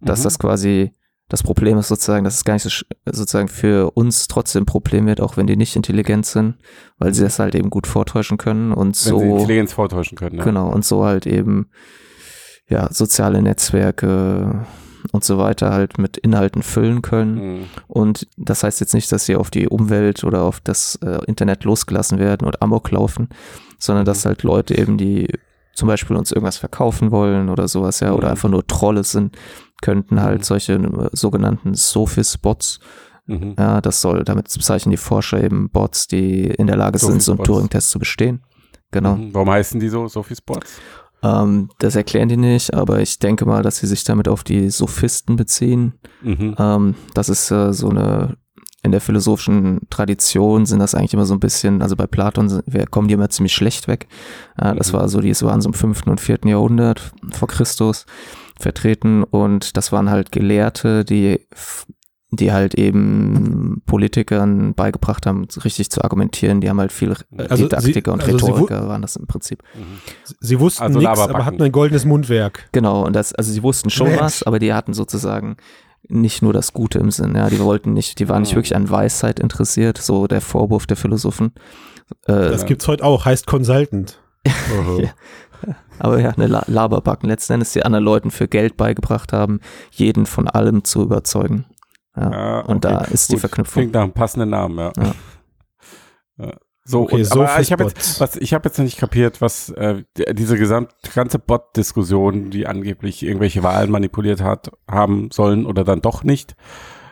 dass 0.00 0.20
Mhm. 0.20 0.24
das 0.24 0.38
quasi 0.38 0.92
das 1.28 1.42
Problem 1.42 1.76
ist 1.78 1.88
sozusagen, 1.88 2.24
dass 2.24 2.36
es 2.36 2.44
gar 2.44 2.54
nicht 2.54 2.62
so 2.62 2.70
sozusagen 3.04 3.48
für 3.48 3.90
uns 3.92 4.28
trotzdem 4.28 4.62
ein 4.62 4.66
Problem 4.66 5.06
wird, 5.06 5.20
auch 5.20 5.36
wenn 5.36 5.46
die 5.46 5.56
nicht 5.56 5.76
intelligent 5.76 6.24
sind, 6.26 6.54
weil 6.98 7.12
sie 7.12 7.22
das 7.22 7.38
halt 7.38 7.54
eben 7.54 7.68
gut 7.70 7.86
vortäuschen 7.86 8.38
können 8.38 8.72
und 8.72 8.88
Wenn 8.88 8.94
sie 8.94 9.08
so 9.10 9.20
Intelligenz 9.20 9.72
vortäuschen 9.74 10.16
können. 10.16 10.38
Ja. 10.38 10.44
genau 10.44 10.70
und 10.70 10.84
so 10.84 11.04
halt 11.04 11.26
eben 11.26 11.68
ja 12.68 12.92
soziale 12.92 13.42
Netzwerke 13.42 14.66
und 15.12 15.24
so 15.24 15.38
weiter 15.38 15.70
halt 15.72 15.98
mit 15.98 16.16
Inhalten 16.16 16.62
füllen 16.62 17.02
können. 17.02 17.34
Mhm. 17.60 17.64
Und 17.86 18.26
das 18.36 18.62
heißt 18.64 18.80
jetzt 18.80 18.94
nicht, 18.94 19.10
dass 19.12 19.26
sie 19.26 19.36
auf 19.36 19.50
die 19.50 19.68
Umwelt 19.68 20.24
oder 20.24 20.42
auf 20.42 20.60
das 20.60 20.96
äh, 21.02 21.18
Internet 21.26 21.64
losgelassen 21.64 22.18
werden 22.18 22.46
und 22.46 22.60
Amok 22.62 22.90
laufen, 22.90 23.28
sondern 23.78 24.04
dass 24.04 24.26
halt 24.26 24.42
Leute 24.42 24.76
eben, 24.76 24.98
die 24.98 25.28
zum 25.74 25.86
Beispiel 25.86 26.16
uns 26.16 26.32
irgendwas 26.32 26.56
verkaufen 26.58 27.10
wollen 27.12 27.48
oder 27.48 27.68
sowas, 27.68 28.00
ja, 28.00 28.12
oder 28.12 28.26
Mhm. 28.26 28.30
einfach 28.32 28.48
nur 28.48 28.66
Trolle 28.66 29.04
sind, 29.04 29.36
könnten 29.82 30.20
halt 30.22 30.40
Mhm. 30.40 30.44
solche 30.44 30.72
äh, 30.74 31.08
sogenannten 31.12 31.74
Sophist-Bots, 31.74 32.80
Mhm. 33.26 33.54
ja, 33.58 33.80
das 33.82 34.00
soll, 34.00 34.24
damit 34.24 34.46
bezeichnen 34.52 34.90
die 34.90 34.96
Forscher 34.96 35.42
eben 35.42 35.68
Bots, 35.68 36.06
die 36.08 36.44
in 36.46 36.66
der 36.66 36.76
Lage 36.76 36.98
sind, 36.98 37.22
so 37.22 37.32
einen. 37.32 37.44
Turing-Test 37.44 37.90
zu 37.90 37.98
bestehen. 37.98 38.42
Genau. 38.90 39.16
Mhm. 39.16 39.34
Warum 39.34 39.50
heißen 39.50 39.78
die 39.80 39.88
so, 39.90 40.08
Sophie 40.08 40.34
Spots? 40.36 40.80
Ähm, 41.22 41.68
das 41.78 41.94
erklären 41.94 42.28
die 42.30 42.36
nicht, 42.38 42.72
aber 42.72 43.00
ich 43.00 43.18
denke 43.18 43.44
mal, 43.44 43.62
dass 43.62 43.78
sie 43.78 43.86
sich 43.86 44.04
damit 44.04 44.28
auf 44.28 44.44
die 44.44 44.70
Sophisten 44.70 45.36
beziehen. 45.36 45.94
Mhm. 46.22 46.54
Ähm, 46.58 46.94
das 47.12 47.28
ist 47.28 47.50
äh, 47.50 47.72
so 47.74 47.90
eine, 47.90 48.36
in 48.84 48.92
der 48.92 49.00
philosophischen 49.02 49.80
Tradition 49.90 50.64
sind 50.64 50.78
das 50.78 50.94
eigentlich 50.94 51.12
immer 51.12 51.26
so 51.26 51.34
ein 51.34 51.40
bisschen, 51.40 51.82
also 51.82 51.96
bei 51.96 52.06
Platon 52.06 52.48
sind, 52.48 52.62
wir 52.66 52.86
kommen 52.86 53.08
die 53.08 53.14
immer 53.14 53.28
ziemlich 53.28 53.52
schlecht 53.52 53.88
weg. 53.88 54.06
Äh, 54.56 54.74
das 54.76 54.92
Mhm. 54.92 54.96
war 54.96 55.08
so, 55.08 55.20
die 55.20 55.34
waren 55.42 55.60
so 55.60 55.68
im 55.68 55.74
fünften 55.74 56.08
und 56.08 56.20
vierten 56.20 56.48
Jahrhundert 56.48 57.12
vor 57.32 57.48
Christus 57.48 58.06
vertreten 58.58 59.22
und 59.24 59.76
das 59.76 59.92
waren 59.92 60.10
halt 60.10 60.32
Gelehrte, 60.32 61.04
die 61.04 61.46
die 62.30 62.52
halt 62.52 62.74
eben 62.74 63.80
Politikern 63.86 64.74
beigebracht 64.74 65.24
haben, 65.24 65.46
richtig 65.64 65.90
zu 65.90 66.04
argumentieren. 66.04 66.60
Die 66.60 66.68
haben 66.68 66.78
halt 66.78 66.92
viel 66.92 67.14
Also 67.38 67.56
sie- 67.56 67.62
Didaktiker 67.62 68.12
und 68.12 68.22
also 68.22 68.36
sie 68.38 68.44
Rhetoriker 68.52 68.86
waren 68.86 69.00
das 69.00 69.16
im 69.16 69.26
Prinzip. 69.26 69.62
Sie 70.38 70.60
wussten 70.60 70.82
Also 70.82 70.98
nichts, 70.98 71.18
aber 71.18 71.46
hatten 71.46 71.62
ein 71.62 71.72
goldenes 71.72 72.04
Mundwerk. 72.04 72.68
Genau, 72.72 73.06
und 73.06 73.16
das, 73.16 73.34
also 73.34 73.50
sie 73.50 73.62
wussten 73.62 73.88
schon 73.88 74.08
Mensch. 74.08 74.20
was, 74.20 74.42
aber 74.42 74.58
die 74.58 74.74
hatten 74.74 74.92
sozusagen 74.92 75.56
nicht 76.06 76.42
nur 76.42 76.52
das 76.52 76.74
Gute 76.74 76.98
im 76.98 77.10
Sinn, 77.10 77.34
ja, 77.34 77.48
die 77.48 77.60
wollten 77.60 77.94
nicht, 77.94 78.18
die 78.18 78.28
waren 78.28 78.42
nicht 78.42 78.52
Ah. 78.52 78.56
wirklich 78.56 78.76
an 78.76 78.90
Weisheit 78.90 79.40
interessiert, 79.40 79.96
so 79.96 80.26
der 80.26 80.42
Vorwurf 80.42 80.86
der 80.86 80.98
Philosophen. 80.98 81.52
Äh, 82.26 82.32
Das 82.50 82.66
gibt's 82.66 82.86
heute 82.88 83.04
auch, 83.04 83.24
heißt 83.24 83.46
Consultant. 83.46 84.20
Ja. 85.00 85.08
Aber 86.00 86.20
ja, 86.20 86.30
eine 86.30 86.46
La 86.46 86.64
Laberbacken, 86.66 87.28
letzten 87.28 87.54
Endes 87.54 87.72
die 87.72 87.84
anderen 87.84 88.04
Leuten 88.04 88.30
für 88.30 88.48
Geld 88.48 88.76
beigebracht 88.76 89.32
haben, 89.32 89.60
jeden 89.90 90.26
von 90.26 90.48
allem 90.48 90.84
zu 90.84 91.02
überzeugen. 91.02 91.64
Ja. 92.16 92.30
Ja, 92.30 92.60
und 92.60 92.84
da 92.84 93.02
okay, 93.02 93.14
ist 93.14 93.28
die 93.28 93.34
gut. 93.34 93.40
Verknüpfung. 93.40 93.80
Klingt 93.82 93.94
nach 93.94 94.02
einem 94.02 94.12
passenden 94.12 94.50
Namen, 94.50 94.78
ja. 94.78 94.92
Ja. 94.96 95.14
Ja. 96.46 96.52
So, 96.84 97.02
Okay, 97.02 97.16
und, 97.16 97.24
so 97.24 97.42
aber 97.42 97.60
ich 97.60 97.70
habe 97.70 97.84
jetzt, 97.84 98.18
was, 98.18 98.36
ich 98.36 98.54
habe 98.54 98.66
jetzt 98.68 98.78
noch 98.78 98.84
nicht 98.84 98.96
kapiert, 98.98 99.42
was 99.42 99.68
äh, 99.70 100.04
die- 100.16 100.34
diese 100.34 100.56
gesamt, 100.56 100.90
ganze 101.14 101.38
Bot-Diskussion, 101.38 102.48
die 102.50 102.66
angeblich 102.66 103.22
irgendwelche 103.22 103.62
Wahlen 103.62 103.90
manipuliert 103.90 104.40
hat, 104.42 104.70
haben 104.90 105.28
sollen 105.30 105.66
oder 105.66 105.84
dann 105.84 106.00
doch 106.00 106.24
nicht. 106.24 106.56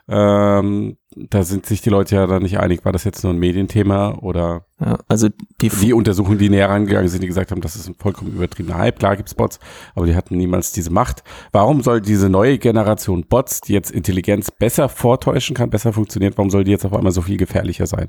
Ähm, 0.09 0.99
da 1.17 1.43
sind 1.43 1.67
sich 1.67 1.81
die 1.81 1.91
Leute 1.91 2.15
ja 2.15 2.27
dann 2.29 2.43
nicht 2.43 2.61
einig, 2.61 2.85
war 2.85 2.93
das 2.93 3.03
jetzt 3.03 3.25
nur 3.25 3.33
ein 3.33 3.39
Medienthema 3.39 4.19
oder 4.21 4.67
Ja, 4.79 4.99
also 5.09 5.29
die, 5.61 5.69
die 5.69 5.93
Untersuchungen, 5.93 6.39
die 6.39 6.49
näher 6.49 6.69
rangegangen 6.69 7.09
sind, 7.09 7.23
die 7.23 7.27
gesagt 7.27 7.51
haben, 7.51 7.61
das 7.61 7.75
ist 7.75 7.89
ein 7.89 7.97
vollkommen 7.97 8.33
übertriebener 8.33 8.79
Hype. 8.79 9.01
Klar 9.01 9.17
gibt's 9.17 9.35
Bots, 9.35 9.59
aber 9.97 10.07
die 10.07 10.15
hatten 10.15 10.37
niemals 10.37 10.71
diese 10.71 10.91
Macht. 10.91 11.25
Warum 11.51 11.83
soll 11.83 12.01
diese 12.01 12.29
neue 12.29 12.59
Generation 12.59 13.25
Bots, 13.27 13.63
die 13.63 13.73
jetzt 13.73 13.91
Intelligenz 13.91 14.53
besser 14.53 14.89
vortäuschen 14.89 15.57
kann, 15.57 15.71
besser 15.71 15.93
funktioniert, 15.93 16.39
warum 16.39 16.51
soll 16.51 16.63
die 16.63 16.71
jetzt 16.71 16.85
auf 16.85 16.95
einmal 16.95 17.13
so 17.13 17.23
viel 17.23 17.37
gefährlicher 17.37 17.87
sein? 17.87 18.09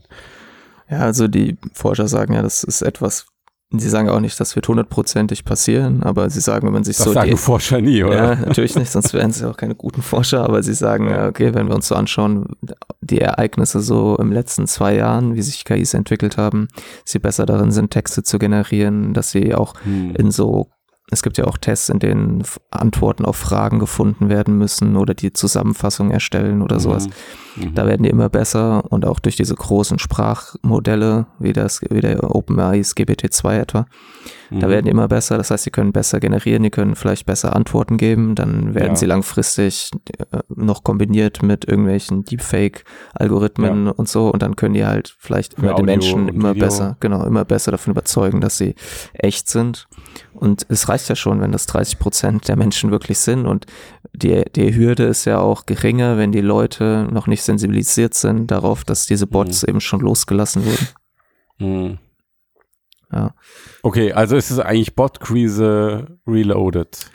Ja, 0.89 0.99
also 0.99 1.27
die 1.27 1.57
Forscher 1.73 2.07
sagen 2.07 2.33
ja, 2.33 2.43
das 2.43 2.63
ist 2.63 2.83
etwas, 2.83 3.25
sie 3.71 3.89
sagen 3.89 4.09
auch 4.09 4.19
nicht, 4.21 4.39
das 4.39 4.55
wird 4.55 4.67
hundertprozentig 4.67 5.43
passieren, 5.43 6.01
aber 6.03 6.29
sie 6.29 6.39
sagen, 6.39 6.65
wenn 6.65 6.73
man 6.73 6.83
sich 6.85 6.97
Das 6.97 7.05
so 7.05 7.13
sagen 7.13 7.29
die, 7.31 7.35
Forscher 7.37 7.81
nie, 7.81 8.03
oder? 8.03 8.15
ja, 8.15 8.35
natürlich 8.35 8.75
nicht, 8.75 8.89
sonst 8.91 9.13
wären 9.13 9.31
sie 9.31 9.47
auch 9.49 9.57
keine 9.57 9.75
guten 9.75 10.01
Forscher, 10.01 10.43
aber 10.43 10.63
sie 10.63 10.73
sagen, 10.73 11.13
okay, 11.13 11.53
wenn 11.53 11.67
wir 11.67 11.75
uns 11.75 11.87
so 11.89 11.95
anschauen, 11.95 12.45
die 13.01 13.19
Ereignisse 13.19 13.81
so 13.81 14.15
im 14.17 14.31
letzten 14.31 14.67
zwei 14.67 14.95
Jahren, 14.95 15.35
wie 15.35 15.41
sich 15.41 15.65
KIs 15.65 15.93
entwickelt 15.93 16.37
haben, 16.37 16.69
sie 17.03 17.19
besser 17.19 17.45
darin 17.45 17.71
sind, 17.71 17.91
Texte 17.91 18.23
zu 18.23 18.39
generieren, 18.39 19.13
dass 19.13 19.31
sie 19.31 19.53
auch 19.53 19.73
Hm. 19.83 20.15
in 20.15 20.31
so, 20.31 20.69
es 21.09 21.23
gibt 21.23 21.37
ja 21.37 21.45
auch 21.45 21.57
Tests, 21.57 21.87
in 21.87 21.99
denen 21.99 22.43
Antworten 22.69 23.23
auf 23.23 23.37
Fragen 23.37 23.79
gefunden 23.79 24.27
werden 24.27 24.57
müssen 24.57 24.97
oder 24.97 25.13
die 25.13 25.31
Zusammenfassung 25.31 26.11
erstellen 26.11 26.61
oder 26.61 26.81
sowas. 26.81 27.07
Mhm. 27.55 27.73
Da 27.75 27.87
werden 27.87 28.03
die 28.03 28.09
immer 28.09 28.27
besser 28.27 28.83
und 28.91 29.05
auch 29.05 29.19
durch 29.19 29.37
diese 29.37 29.55
großen 29.55 29.99
Sprachmodelle, 29.99 31.27
wie 31.39 31.53
das, 31.53 31.81
wie 31.89 32.01
der 32.01 32.35
OpenAI's 32.35 32.93
GPT-2 32.95 33.57
etwa, 33.57 33.85
da 34.49 34.67
Mhm. 34.67 34.71
werden 34.71 34.85
die 34.85 34.91
immer 34.91 35.07
besser. 35.07 35.37
Das 35.37 35.51
heißt, 35.51 35.63
sie 35.65 35.71
können 35.71 35.91
besser 35.91 36.19
generieren, 36.19 36.63
die 36.63 36.69
können 36.69 36.95
vielleicht 36.95 37.25
besser 37.25 37.55
Antworten 37.55 37.97
geben. 37.97 38.35
Dann 38.35 38.75
werden 38.75 38.89
Ja. 38.89 38.95
sie 38.95 39.05
langfristig 39.05 39.89
äh, 40.31 40.37
noch 40.55 40.83
kombiniert 40.83 41.43
mit 41.43 41.65
irgendwelchen 41.67 42.23
Deepfake-Algorithmen 42.23 43.89
und 43.89 44.07
so. 44.07 44.29
Und 44.29 44.41
dann 44.41 44.55
können 44.55 44.73
die 44.73 44.85
halt 44.85 45.15
vielleicht 45.19 45.53
Für 45.55 45.59
immer 45.61 45.67
die 45.69 45.73
Audio 45.73 45.85
Menschen 45.85 46.27
immer 46.29 46.53
Video. 46.55 46.65
besser, 46.65 46.97
genau, 46.99 47.25
immer 47.25 47.45
besser 47.45 47.71
davon 47.71 47.91
überzeugen, 47.91 48.41
dass 48.41 48.57
sie 48.57 48.75
echt 49.13 49.49
sind. 49.49 49.87
Und 50.33 50.65
es 50.69 50.87
reicht 50.89 51.09
ja 51.09 51.15
schon, 51.15 51.41
wenn 51.41 51.51
das 51.51 51.65
30 51.65 51.99
Prozent 51.99 52.47
der 52.47 52.55
Menschen 52.55 52.91
wirklich 52.91 53.19
sind. 53.19 53.45
Und 53.47 53.65
die, 54.13 54.43
die 54.55 54.75
Hürde 54.75 55.03
ist 55.05 55.25
ja 55.25 55.39
auch 55.39 55.65
geringer, 55.65 56.17
wenn 56.17 56.31
die 56.31 56.41
Leute 56.41 57.07
noch 57.11 57.27
nicht 57.27 57.43
sensibilisiert 57.43 58.13
sind 58.13 58.51
darauf, 58.51 58.83
dass 58.83 59.05
diese 59.05 59.27
Bots 59.27 59.63
eben 59.63 59.81
schon 59.81 59.99
losgelassen 60.01 60.63
wurden. 60.65 60.87
Mhm. 61.59 61.97
Ja. 63.11 63.33
Okay, 63.83 64.11
also 64.13 64.35
ist 64.35 64.51
es 64.51 64.59
eigentlich 64.59 64.95
Bot-Krise 64.95 66.17
reloaded. 66.27 67.09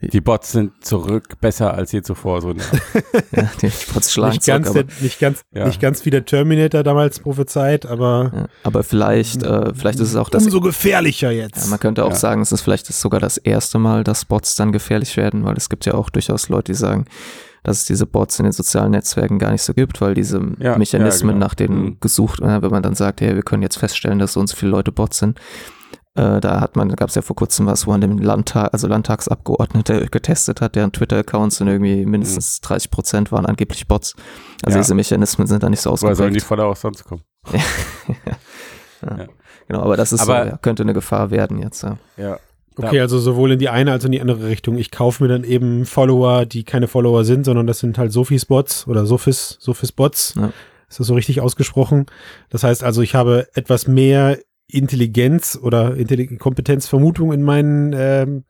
Die 0.00 0.20
Bots 0.20 0.52
sind 0.52 0.84
zurück, 0.84 1.40
besser 1.40 1.74
als 1.74 1.90
je 1.90 2.02
zuvor. 2.02 2.40
So, 2.40 2.50
Ja, 3.32 3.50
die 3.60 3.68
Bots 3.92 4.12
schlagen 4.12 4.34
Nicht 4.34 4.44
zurück, 4.44 4.62
ganz, 4.62 4.70
aber, 4.70 4.84
der, 4.84 4.94
nicht, 5.02 5.18
ganz, 5.18 5.40
Ja. 5.52 5.66
nicht 5.66 5.80
ganz 5.80 6.04
wie 6.04 6.10
der 6.10 6.24
Terminator 6.24 6.84
damals 6.84 7.18
prophezeit, 7.18 7.84
aber 7.84 8.30
ja, 8.32 8.48
aber 8.62 8.84
vielleicht, 8.84 9.42
äh, 9.42 9.74
vielleicht 9.74 9.98
ist 9.98 10.10
es 10.10 10.14
auch 10.16 10.28
das. 10.30 10.44
umso 10.44 10.60
gefährlicher 10.60 11.32
jetzt. 11.32 11.64
Ja, 11.64 11.70
man 11.70 11.80
könnte 11.80 12.04
auch 12.04 12.10
Ja. 12.10 12.14
sagen, 12.16 12.40
es 12.42 12.52
ist 12.52 12.60
vielleicht 12.60 12.86
sogar 12.86 13.18
das 13.18 13.38
erste 13.38 13.80
Mal, 13.80 14.04
dass 14.04 14.24
Bots 14.24 14.54
dann 14.54 14.70
gefährlich 14.70 15.16
werden, 15.16 15.44
weil 15.44 15.56
es 15.56 15.68
gibt 15.68 15.84
ja 15.84 15.94
auch 15.94 16.10
durchaus 16.10 16.48
Leute, 16.48 16.70
die 16.70 16.78
sagen, 16.78 17.06
dass 17.68 17.78
es 17.80 17.84
diese 17.84 18.06
Bots 18.06 18.38
in 18.38 18.44
den 18.44 18.52
sozialen 18.52 18.90
Netzwerken 18.90 19.38
gar 19.38 19.52
nicht 19.52 19.62
so 19.62 19.74
gibt, 19.74 20.00
weil 20.00 20.14
diese 20.14 20.40
Ja, 20.58 20.76
Mechanismen 20.78 21.28
ja, 21.30 21.34
genau. 21.34 21.46
nach 21.46 21.54
denen 21.54 21.82
Mhm. 21.82 21.96
gesucht, 22.00 22.40
äh, 22.40 22.62
wenn 22.62 22.70
man 22.70 22.82
dann 22.82 22.94
sagt, 22.94 23.20
hey, 23.20 23.34
wir 23.34 23.42
können 23.42 23.62
jetzt 23.62 23.76
feststellen, 23.78 24.18
dass 24.18 24.32
so 24.32 24.40
und 24.40 24.46
so 24.48 24.56
viele 24.56 24.70
Leute 24.72 24.90
Bots 24.92 25.18
sind. 25.18 25.38
Äh, 26.14 26.40
da 26.40 26.60
hat 26.60 26.74
man, 26.74 26.88
gab 26.96 27.10
es 27.10 27.14
ja 27.14 27.22
vor 27.22 27.36
kurzem 27.36 27.66
was, 27.66 27.86
wo 27.86 27.92
an 27.92 28.00
dem 28.00 28.18
Landtag, 28.18 28.70
also 28.72 28.88
Landtagsabgeordnete 28.88 30.06
getestet 30.10 30.60
hat, 30.60 30.74
deren 30.74 30.90
Twitter-Accounts 30.92 31.60
und 31.60 31.68
irgendwie 31.68 32.04
mindestens 32.06 32.60
30 32.62 32.90
Prozent 32.90 33.30
waren 33.30 33.46
angeblich 33.46 33.86
Bots. 33.86 34.14
Also 34.16 34.24
Mhm. 34.66 34.70
Ja. 34.72 34.78
diese 34.80 34.94
Mechanismen 34.94 35.46
sind 35.46 35.62
da 35.62 35.68
nicht 35.70 35.80
so 35.80 35.90
Woher 35.90 35.98
sollen 36.16 36.32
die 36.34 36.40
ausgeprägt. 36.40 36.46
Follower 36.46 36.72
auch 36.72 36.76
sonst 36.76 37.04
kommen? 37.04 37.22
Genau, 39.68 39.82
aber 39.82 39.96
das 39.96 40.12
ist 40.12 40.20
Aber- 40.22 40.44
so, 40.44 40.50
ja, 40.50 40.56
könnte 40.56 40.82
eine 40.82 40.94
Gefahr 40.94 41.30
werden 41.30 41.58
jetzt. 41.58 41.84
Ja. 42.16 42.38
Ja. 42.78 42.86
Okay, 42.86 43.00
also 43.00 43.18
sowohl 43.18 43.52
in 43.52 43.58
die 43.58 43.68
eine 43.68 43.92
als 43.92 44.04
auch 44.04 44.06
in 44.06 44.12
die 44.12 44.20
andere 44.20 44.46
Richtung. 44.46 44.78
Ich 44.78 44.90
kaufe 44.90 45.22
mir 45.22 45.28
dann 45.28 45.44
eben 45.44 45.84
Follower, 45.84 46.46
die 46.46 46.64
keine 46.64 46.86
Follower 46.86 47.24
sind, 47.24 47.44
sondern 47.44 47.66
das 47.66 47.80
sind 47.80 47.98
halt 47.98 48.12
Sophis-Bots 48.12 48.86
oder 48.86 49.04
Sophis, 49.06 49.56
Sophis-Bots. 49.60 50.34
Ja. 50.36 50.52
Ist 50.88 51.00
das 51.00 51.06
so 51.06 51.14
richtig 51.14 51.40
ausgesprochen? 51.40 52.06
Das 52.48 52.62
heißt 52.62 52.82
also, 52.82 53.02
ich 53.02 53.14
habe 53.14 53.48
etwas 53.54 53.88
mehr 53.88 54.38
Intelligenz 54.70 55.58
oder 55.60 55.96
Intelli 55.96 56.36
Kompetenzvermutung 56.36 57.32
in 57.32 57.42
meinen, 57.42 57.92
ähm, 57.94 58.44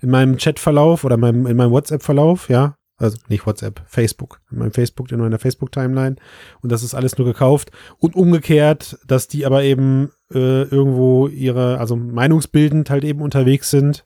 in 0.00 0.10
meinem 0.10 0.36
Chatverlauf 0.36 1.04
oder 1.04 1.16
meinem, 1.16 1.46
in 1.46 1.56
meinem 1.56 1.70
WhatsApp-Verlauf, 1.70 2.48
ja. 2.48 2.76
Also 3.02 3.18
nicht 3.28 3.46
WhatsApp, 3.46 3.82
Facebook, 3.86 4.40
in 4.50 4.58
meinem 4.58 4.72
Facebook, 4.72 5.10
in 5.10 5.18
meiner 5.18 5.38
Facebook-Timeline. 5.38 6.16
Und 6.60 6.72
das 6.72 6.82
ist 6.82 6.94
alles 6.94 7.18
nur 7.18 7.26
gekauft. 7.26 7.70
Und 7.98 8.14
umgekehrt, 8.14 8.98
dass 9.06 9.28
die 9.28 9.44
aber 9.44 9.64
eben 9.64 10.10
äh, 10.32 10.62
irgendwo 10.62 11.28
ihre, 11.28 11.78
also 11.78 11.96
meinungsbildend 11.96 12.90
halt 12.90 13.04
eben 13.04 13.20
unterwegs 13.20 13.70
sind. 13.70 14.04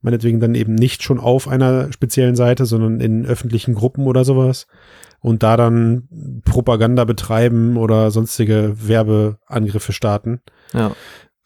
Meinetwegen 0.00 0.40
dann 0.40 0.54
eben 0.54 0.74
nicht 0.74 1.02
schon 1.02 1.20
auf 1.20 1.46
einer 1.48 1.92
speziellen 1.92 2.36
Seite, 2.36 2.66
sondern 2.66 3.00
in 3.00 3.26
öffentlichen 3.26 3.74
Gruppen 3.74 4.06
oder 4.06 4.24
sowas. 4.24 4.66
Und 5.20 5.42
da 5.42 5.56
dann 5.56 6.08
Propaganda 6.44 7.04
betreiben 7.04 7.76
oder 7.76 8.10
sonstige 8.10 8.74
Werbeangriffe 8.76 9.92
starten. 9.92 10.40
Ja. 10.72 10.92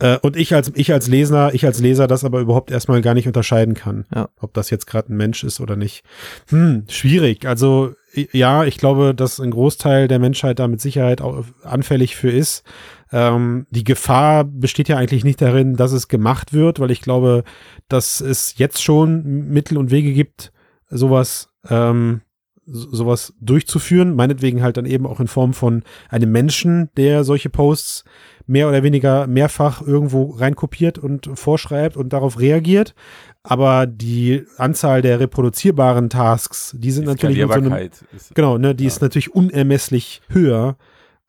Äh, 0.03 0.19
und 0.23 0.37
ich 0.37 0.53
als, 0.53 0.73
ich 0.75 0.93
als 0.93 1.07
Leser, 1.07 1.55
ich 1.55 1.65
als 1.65 1.79
Leser 1.79 2.09
das 2.09 2.25
aber 2.25 2.41
überhaupt 2.41 2.73
erstmal 2.73 3.01
gar 3.03 3.15
nicht 3.15 3.29
unterscheiden 3.29 3.75
kann. 3.75 4.05
Ja. 4.13 4.31
Ob 4.41 4.53
das 4.53 4.69
jetzt 4.71 4.87
gerade 4.89 5.13
ein 5.13 5.17
Mensch 5.17 5.45
ist 5.45 5.61
oder 5.61 5.77
nicht. 5.77 6.03
Hm, 6.49 6.85
schwierig. 6.89 7.47
Also, 7.47 7.95
ja, 8.33 8.65
ich 8.65 8.79
glaube, 8.79 9.15
dass 9.15 9.39
ein 9.39 9.53
Großteil 9.53 10.09
der 10.09 10.19
Menschheit 10.19 10.59
da 10.59 10.67
mit 10.67 10.81
Sicherheit 10.81 11.21
auch 11.21 11.45
anfällig 11.63 12.17
für 12.17 12.31
ist. 12.31 12.65
Ähm, 13.13 13.67
die 13.71 13.85
Gefahr 13.85 14.43
besteht 14.45 14.89
ja 14.89 14.97
eigentlich 14.97 15.23
nicht 15.23 15.41
darin, 15.41 15.77
dass 15.77 15.93
es 15.93 16.09
gemacht 16.09 16.53
wird, 16.53 16.81
weil 16.81 16.91
ich 16.91 17.01
glaube, 17.01 17.45
dass 17.89 18.21
es 18.21 18.59
jetzt 18.59 18.83
schon 18.83 19.23
Mittel 19.51 19.79
und 19.79 19.91
Wege 19.93 20.13
gibt, 20.13 20.53
sowas, 20.91 21.49
ähm, 21.71 22.23
so- 22.67 22.91
sowas 22.93 23.35
durchzuführen. 23.41 24.15
Meinetwegen 24.17 24.63
halt 24.63 24.77
dann 24.77 24.87
eben 24.87 25.07
auch 25.07 25.21
in 25.21 25.29
Form 25.29 25.53
von 25.55 25.83
einem 26.09 26.33
Menschen, 26.33 26.91
der 26.97 27.23
solche 27.25 27.51
Posts 27.51 28.05
mehr 28.47 28.69
oder 28.69 28.83
weniger 28.83 29.27
mehrfach 29.27 29.83
irgendwo 29.83 30.31
reinkopiert 30.31 30.99
und 30.99 31.31
vorschreibt 31.35 31.97
und 31.97 32.13
darauf 32.13 32.39
reagiert. 32.41 32.95
Aber 33.43 33.87
die 33.87 34.45
Anzahl 34.57 35.03
der 35.03 35.19
reproduzierbaren 35.21 36.11
Tasks, 36.11 36.77
die 36.79 36.91
sind 36.91 37.05
Die 37.05 37.09
natürlich 37.09 37.43
so 37.43 37.51
einem, 37.51 37.73
ist, 37.73 38.35
genau, 38.35 38.59
ne, 38.59 38.75
die 38.75 38.85
Ja. 38.85 38.89
ist 38.89 39.03
natürlich 39.03 39.35
unermesslich 39.35 40.23
höher, 40.29 40.77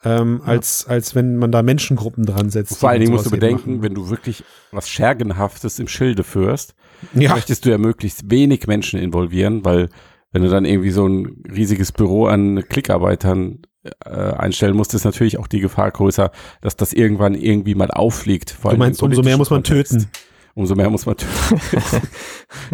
ähm, 0.04 0.42
als, 0.46 0.86
als 0.88 1.16
wenn 1.16 1.38
man 1.38 1.52
da 1.52 1.64
Menschengruppen 1.64 2.26
dran 2.26 2.50
setzt. 2.50 2.78
Vor 2.78 2.90
allen 2.90 3.00
Dingen 3.00 3.14
musst 3.14 3.26
du 3.26 3.32
bedenken, 3.32 3.72
machen. 3.78 3.84
wenn 3.84 3.96
du 3.96 4.10
wirklich 4.10 4.44
was 4.72 4.90
Schergenhaftes 4.90 5.80
im 5.80 5.88
Schilde 5.88 6.24
führst, 6.24 6.76
ja, 7.14 7.34
möchtest 7.34 7.66
du 7.66 7.70
ja 7.70 7.78
möglichst 7.78 8.30
wenig 8.30 8.68
Menschen 8.68 9.00
involvieren, 9.00 9.64
weil 9.66 9.90
wenn 10.32 10.42
du 10.44 10.50
dann 10.50 10.66
irgendwie 10.66 10.92
so 10.92 11.08
ein 11.08 11.44
riesiges 11.50 11.92
Büro 11.92 12.26
an 12.26 12.64
Klickarbeitern 12.68 13.60
äh, 14.06 14.10
einstellen 14.10 14.76
musst, 14.76 14.94
ist 14.94 15.04
natürlich 15.06 15.38
auch 15.40 15.48
die 15.48 15.60
Gefahr 15.60 15.92
größer, 15.92 16.32
dass 16.62 16.76
das 16.76 16.94
irgendwann 16.94 17.36
irgendwie 17.36 17.76
mal 17.76 17.92
auffliegt. 17.92 18.52
Vor 18.52 18.72
du 18.72 18.78
meinst, 18.78 19.02
umso 19.04 19.22
mehr 19.24 19.38
muss 19.38 19.50
man 19.50 19.64
Kontext. 19.64 19.94
töten. 19.94 20.08
Umso 20.56 20.76
mehr 20.76 20.90
muss 20.90 21.06
man 21.06 21.18
töten. 21.18 21.32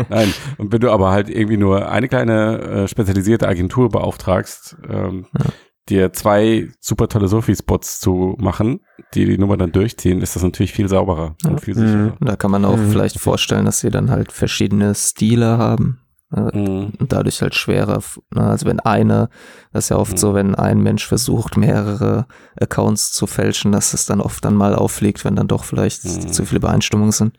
Nein, 0.09 0.33
und 0.57 0.71
wenn 0.73 0.81
du 0.81 0.91
aber 0.91 1.11
halt 1.11 1.29
irgendwie 1.29 1.57
nur 1.57 1.89
eine 1.89 2.07
kleine 2.09 2.59
äh, 2.59 2.87
spezialisierte 2.87 3.47
Agentur 3.47 3.89
beauftragst, 3.89 4.75
ähm, 4.89 5.25
dir 5.87 6.13
zwei 6.13 6.67
super 6.79 7.07
tolle 7.07 7.27
Sophie-Spots 7.27 7.99
zu 7.99 8.35
machen, 8.37 8.81
die 9.15 9.25
die 9.25 9.37
Nummer 9.37 9.57
dann 9.57 9.71
durchziehen, 9.71 10.21
ist 10.21 10.35
das 10.35 10.43
natürlich 10.43 10.73
viel 10.73 10.87
sauberer 10.87 11.35
Ja. 11.43 11.49
und 11.51 11.61
viel 11.61 11.73
sicherer. 11.73 12.15
Und 12.19 12.29
da 12.29 12.35
kann 12.35 12.51
man 12.51 12.65
auch 12.65 12.77
Mhm. 12.77 12.91
vielleicht 12.91 13.19
vorstellen, 13.19 13.65
dass 13.65 13.79
sie 13.79 13.89
dann 13.89 14.11
halt 14.11 14.31
verschiedene 14.31 14.93
Stile 14.93 15.57
haben. 15.57 16.01
Äh, 16.35 16.55
Mhm. 16.57 16.93
Und 16.99 17.11
dadurch 17.11 17.41
halt 17.41 17.55
schwerer. 17.55 18.01
ne, 18.33 18.41
Also 18.43 18.65
wenn 18.67 18.79
eine, 18.79 19.29
das 19.73 19.85
ist 19.85 19.89
ja 19.89 19.97
oft 19.97 20.11
Mhm. 20.13 20.17
so, 20.17 20.33
wenn 20.35 20.53
ein 20.55 20.79
Mensch 20.81 21.07
versucht, 21.07 21.57
mehrere 21.57 22.27
Accounts 22.59 23.11
zu 23.13 23.25
fälschen, 23.27 23.71
dass 23.71 23.93
es 23.93 24.05
dann 24.05 24.21
oft 24.21 24.45
dann 24.45 24.55
mal 24.55 24.75
auffliegt, 24.75 25.25
wenn 25.25 25.35
dann 25.35 25.47
doch 25.47 25.63
vielleicht 25.63 26.05
Mhm. 26.05 26.31
zu 26.31 26.45
viele 26.45 26.59
Übereinstimmungen 26.59 27.11
sind. 27.11 27.35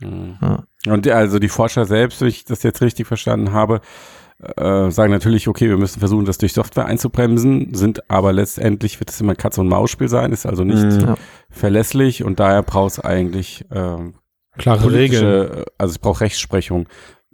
Mhm. 0.00 0.36
Ja. 0.42 0.64
Und 0.92 1.06
die- 1.06 1.12
also 1.12 1.38
die 1.38 1.48
Forscher 1.48 1.86
selbst, 1.86 2.20
wenn 2.20 2.28
ich 2.28 2.44
das 2.44 2.62
jetzt 2.62 2.82
richtig 2.82 3.06
verstanden 3.06 3.52
habe, 3.52 3.80
äh, 4.56 4.90
sagen 4.90 5.12
natürlich, 5.12 5.48
okay, 5.48 5.68
wir 5.70 5.78
müssen 5.78 6.00
versuchen, 6.00 6.26
das 6.26 6.38
durch 6.38 6.52
Software 6.52 6.86
einzubremsen, 6.86 7.72
sind 7.72 8.10
aber 8.10 8.32
letztendlich 8.32 9.00
wird 9.00 9.08
es 9.10 9.20
immer 9.20 9.32
ein 9.32 9.36
Katz- 9.38 9.58
und 9.58 9.68
Maus-Spiel 9.68 10.08
sein, 10.08 10.32
ist 10.32 10.44
also 10.44 10.64
nicht 10.64 10.82
Mhm. 10.82 11.00
Ja. 11.00 11.14
verlässlich 11.50 12.24
und 12.24 12.40
daher 12.40 12.62
braucht 12.62 12.92
es 12.92 13.00
eigentlich 13.00 13.64
ähm, 13.70 14.14
Klare 14.58 14.80
Regeln. 14.92 14.92
politische, 15.22 15.50
äh, 15.60 15.64
also 15.78 15.92
es 15.92 15.98
braucht 15.98 16.20
Rechtsprechung, 16.20 16.86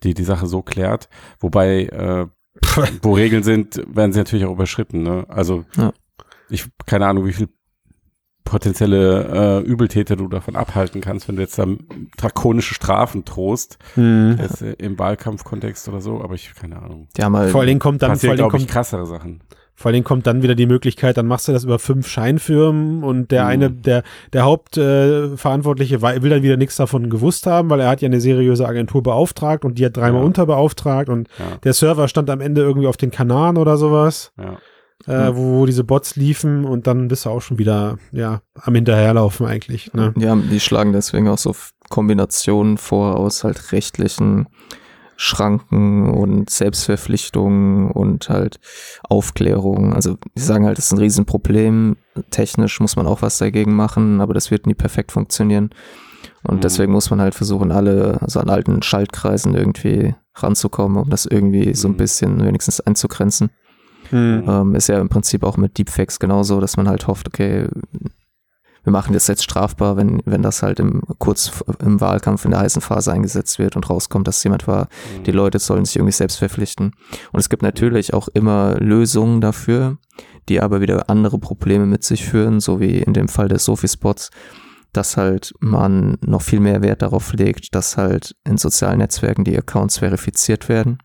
die 0.03 0.15
die 0.15 0.25
Sache 0.25 0.47
so 0.47 0.63
klärt, 0.63 1.09
wobei 1.39 1.85
äh, 1.87 2.27
wo 3.03 3.15
Regeln 3.15 3.43
sind, 3.43 3.83
werden 3.87 4.13
sie 4.13 4.19
natürlich 4.19 4.45
auch 4.45 4.53
überschritten. 4.53 5.03
Ne? 5.03 5.25
Also 5.29 5.65
Ja. 5.77 5.93
ich 6.49 6.67
keine 6.87 7.07
Ahnung, 7.07 7.27
wie 7.27 7.33
viel 7.33 7.49
potenzielle 8.45 9.61
äh, 9.63 9.65
Übeltäter 9.65 10.17
du 10.17 10.27
davon 10.29 10.57
abhalten 10.57 11.01
kannst, 11.01 11.29
wenn 11.29 11.37
du 11.37 11.43
jetzt 11.43 11.59
dann 11.59 12.09
drakonische 12.17 12.75
Strafen 12.75 13.25
drohst, 13.25 13.79
Hm. 13.95 14.39
jetzt, 14.41 14.63
äh, 14.63 14.73
im 14.73 14.99
Wahlkampfkontext 14.99 15.89
oder 15.89 16.01
so, 16.01 16.21
aber 16.23 16.35
ich 16.35 16.53
keine 16.55 16.83
Ahnung. 16.83 17.09
Die 17.17 17.23
haben 17.23 17.37
halt, 17.37 17.51
Vor 17.51 17.61
allen 17.61 17.69
Dingen 17.69 17.81
kommt 17.81 18.03
dann, 18.03 18.17
vor 18.19 18.31
allen 18.31 18.39
Dingen 18.39 18.49
ich, 18.49 18.53
kommt, 18.53 18.69
krassere 18.69 19.07
Sachen. 19.07 19.43
Vor 19.81 19.89
allen 19.89 19.95
Dingen 19.95 20.05
kommt 20.05 20.27
dann 20.27 20.43
wieder 20.43 20.55
die 20.55 20.67
Möglichkeit, 20.67 21.17
dann 21.17 21.27
machst 21.27 21.49
du 21.49 21.53
das 21.53 21.65
über 21.65 21.79
fünf 21.79 22.07
Scheinfirmen 22.07 23.03
und 23.03 23.31
der 23.31 23.45
Mhm. 23.45 23.49
eine, 23.49 23.71
der, 23.71 24.03
der 24.35 24.45
Hauptverantwortliche 24.45 25.97
äh, 25.97 26.23
will 26.23 26.31
dann 26.31 26.43
wieder 26.43 26.57
nichts 26.57 26.77
davon 26.77 27.09
gewusst 27.11 27.47
haben, 27.47 27.71
weil 27.71 27.81
er 27.81 27.89
hat 27.89 28.01
ja 28.03 28.07
eine 28.07 28.21
seriöse 28.21 28.67
Agentur 28.67 29.03
beauftragt 29.03 29.65
und 29.65 29.79
die 29.79 29.87
hat 29.87 29.97
dreimal 29.97 30.21
Ja. 30.21 30.27
unterbeauftragt 30.27 31.09
und 31.09 31.29
Ja, 31.39 31.57
der 31.65 31.73
Server 31.73 32.09
stand 32.09 32.29
am 32.31 32.41
Ende 32.41 32.61
irgendwie 32.63 32.87
auf 32.89 32.97
den 32.97 33.11
Kanaren 33.11 33.57
oder 33.57 33.77
sowas, 33.77 34.33
ja. 34.39 34.59
äh, 35.29 35.35
wo, 35.35 35.61
wo 35.61 35.67
diese 35.67 35.85
Bots 35.85 36.17
liefen 36.17 36.65
und 36.65 36.87
dann 36.87 37.09
bist 37.09 37.25
du 37.25 37.31
auch 37.31 37.41
schon 37.41 37.59
wieder, 37.59 37.97
ja, 38.13 38.43
am 38.61 38.75
Hinterherlaufen 38.75 39.47
eigentlich, 39.47 39.93
ne? 39.95 40.13
Ja, 40.19 40.37
die 40.37 40.61
schlagen 40.61 40.93
deswegen 40.93 41.29
auch 41.29 41.39
so 41.39 41.55
Kombinationen 41.89 42.77
vor 42.79 43.17
aus 43.17 43.45
halt 43.45 43.73
rechtlichen 43.73 44.47
Schranken 45.23 46.09
und 46.09 46.49
Selbstverpflichtungen 46.49 47.91
und 47.91 48.31
halt 48.31 48.59
Aufklärung. 49.03 49.93
Also 49.93 50.17
die 50.35 50.41
sagen 50.41 50.65
halt, 50.65 50.79
das 50.79 50.87
ist 50.87 50.93
ein 50.93 50.99
Riesenproblem. 50.99 51.97
Technisch 52.31 52.81
muss 52.81 52.97
man 52.97 53.07
auch 53.07 53.21
was 53.21 53.37
dagegen 53.37 53.75
machen, 53.77 54.23
aber 54.23 54.33
das 54.33 54.51
wird 54.51 54.67
nie 54.67 54.73
perfekt 54.73 55.13
funktionieren. 55.13 55.71
Und 56.43 56.57
Mhm. 56.57 56.61
deswegen 56.63 56.93
muss 56.93 57.11
man 57.11 57.21
halt 57.21 57.35
versuchen, 57.35 57.71
alle, 57.71 58.17
also 58.23 58.41
an 58.41 58.49
alten 58.49 58.81
Schaltkreisen 58.81 59.55
irgendwie 59.55 60.15
ranzukommen, 60.37 60.97
um 61.03 61.11
das 61.11 61.27
irgendwie 61.27 61.75
so 61.75 61.89
ein 61.89 61.93
Mhm. 61.93 61.97
bisschen 61.99 62.43
wenigstens 62.43 62.81
einzugrenzen. 62.81 63.51
Hm. 64.09 64.45
Ähm, 64.49 64.75
ist 64.75 64.89
ja 64.89 64.99
im 65.01 65.11
Prinzip 65.11 65.45
auch 65.45 65.59
mit 65.59 65.77
Deepfakes 65.77 66.19
genauso, 66.19 66.61
dass 66.61 66.79
man 66.79 66.89
halt 66.89 67.07
hofft, 67.07 67.29
okay, 67.29 67.69
wir 68.83 68.93
machen 68.93 69.13
das 69.13 69.27
jetzt 69.27 69.45
strafbar, 69.45 69.97
wenn, 69.97 70.23
wenn 70.25 70.43
das 70.43 70.63
halt 70.63 70.81
im, 70.81 71.03
kurz 71.19 71.63
im 71.81 72.01
Wahlkampf 72.01 72.45
in 72.45 72.53
der 72.53 72.61
heißen 72.61 72.81
Phase 72.83 73.13
eingesetzt 73.13 73.59
wird 73.59 73.77
und 73.77 73.89
rauskommt, 73.91 74.27
dass 74.27 74.43
jemand 74.45 74.67
war, 74.67 74.89
Mhm. 75.19 75.25
die 75.25 75.33
Leute 75.33 75.59
sollen 75.59 75.85
sich 75.85 75.97
irgendwie 75.97 76.13
selbst 76.13 76.37
verpflichten. 76.37 76.93
Und 77.33 77.41
es 77.41 77.49
gibt 77.49 77.63
natürlich 77.63 78.15
auch 78.15 78.29
immer 78.29 78.77
Lösungen 78.81 79.41
dafür, 79.41 79.99
die 80.49 80.61
aber 80.61 80.81
wieder 80.81 81.11
andere 81.11 81.39
Probleme 81.39 81.87
mit 81.87 82.05
sich 82.05 82.25
führen, 82.25 82.61
so 82.61 82.81
wie 82.81 82.99
in 82.99 83.13
dem 83.13 83.29
Fall 83.29 83.49
des 83.49 83.65
Sophie-Spots, 83.65 84.31
dass 84.93 85.17
halt 85.17 85.55
man 85.61 86.17
noch 86.23 86.43
viel 86.43 86.59
mehr 86.61 86.83
Wert 86.83 87.03
darauf 87.03 87.33
legt, 87.33 87.75
dass 87.75 87.97
halt 87.97 88.35
in 88.45 88.57
sozialen 88.57 88.99
Netzwerken 88.99 89.45
die 89.45 89.57
Accounts 89.57 89.99
verifiziert 89.99 90.69
werden. 90.69 90.99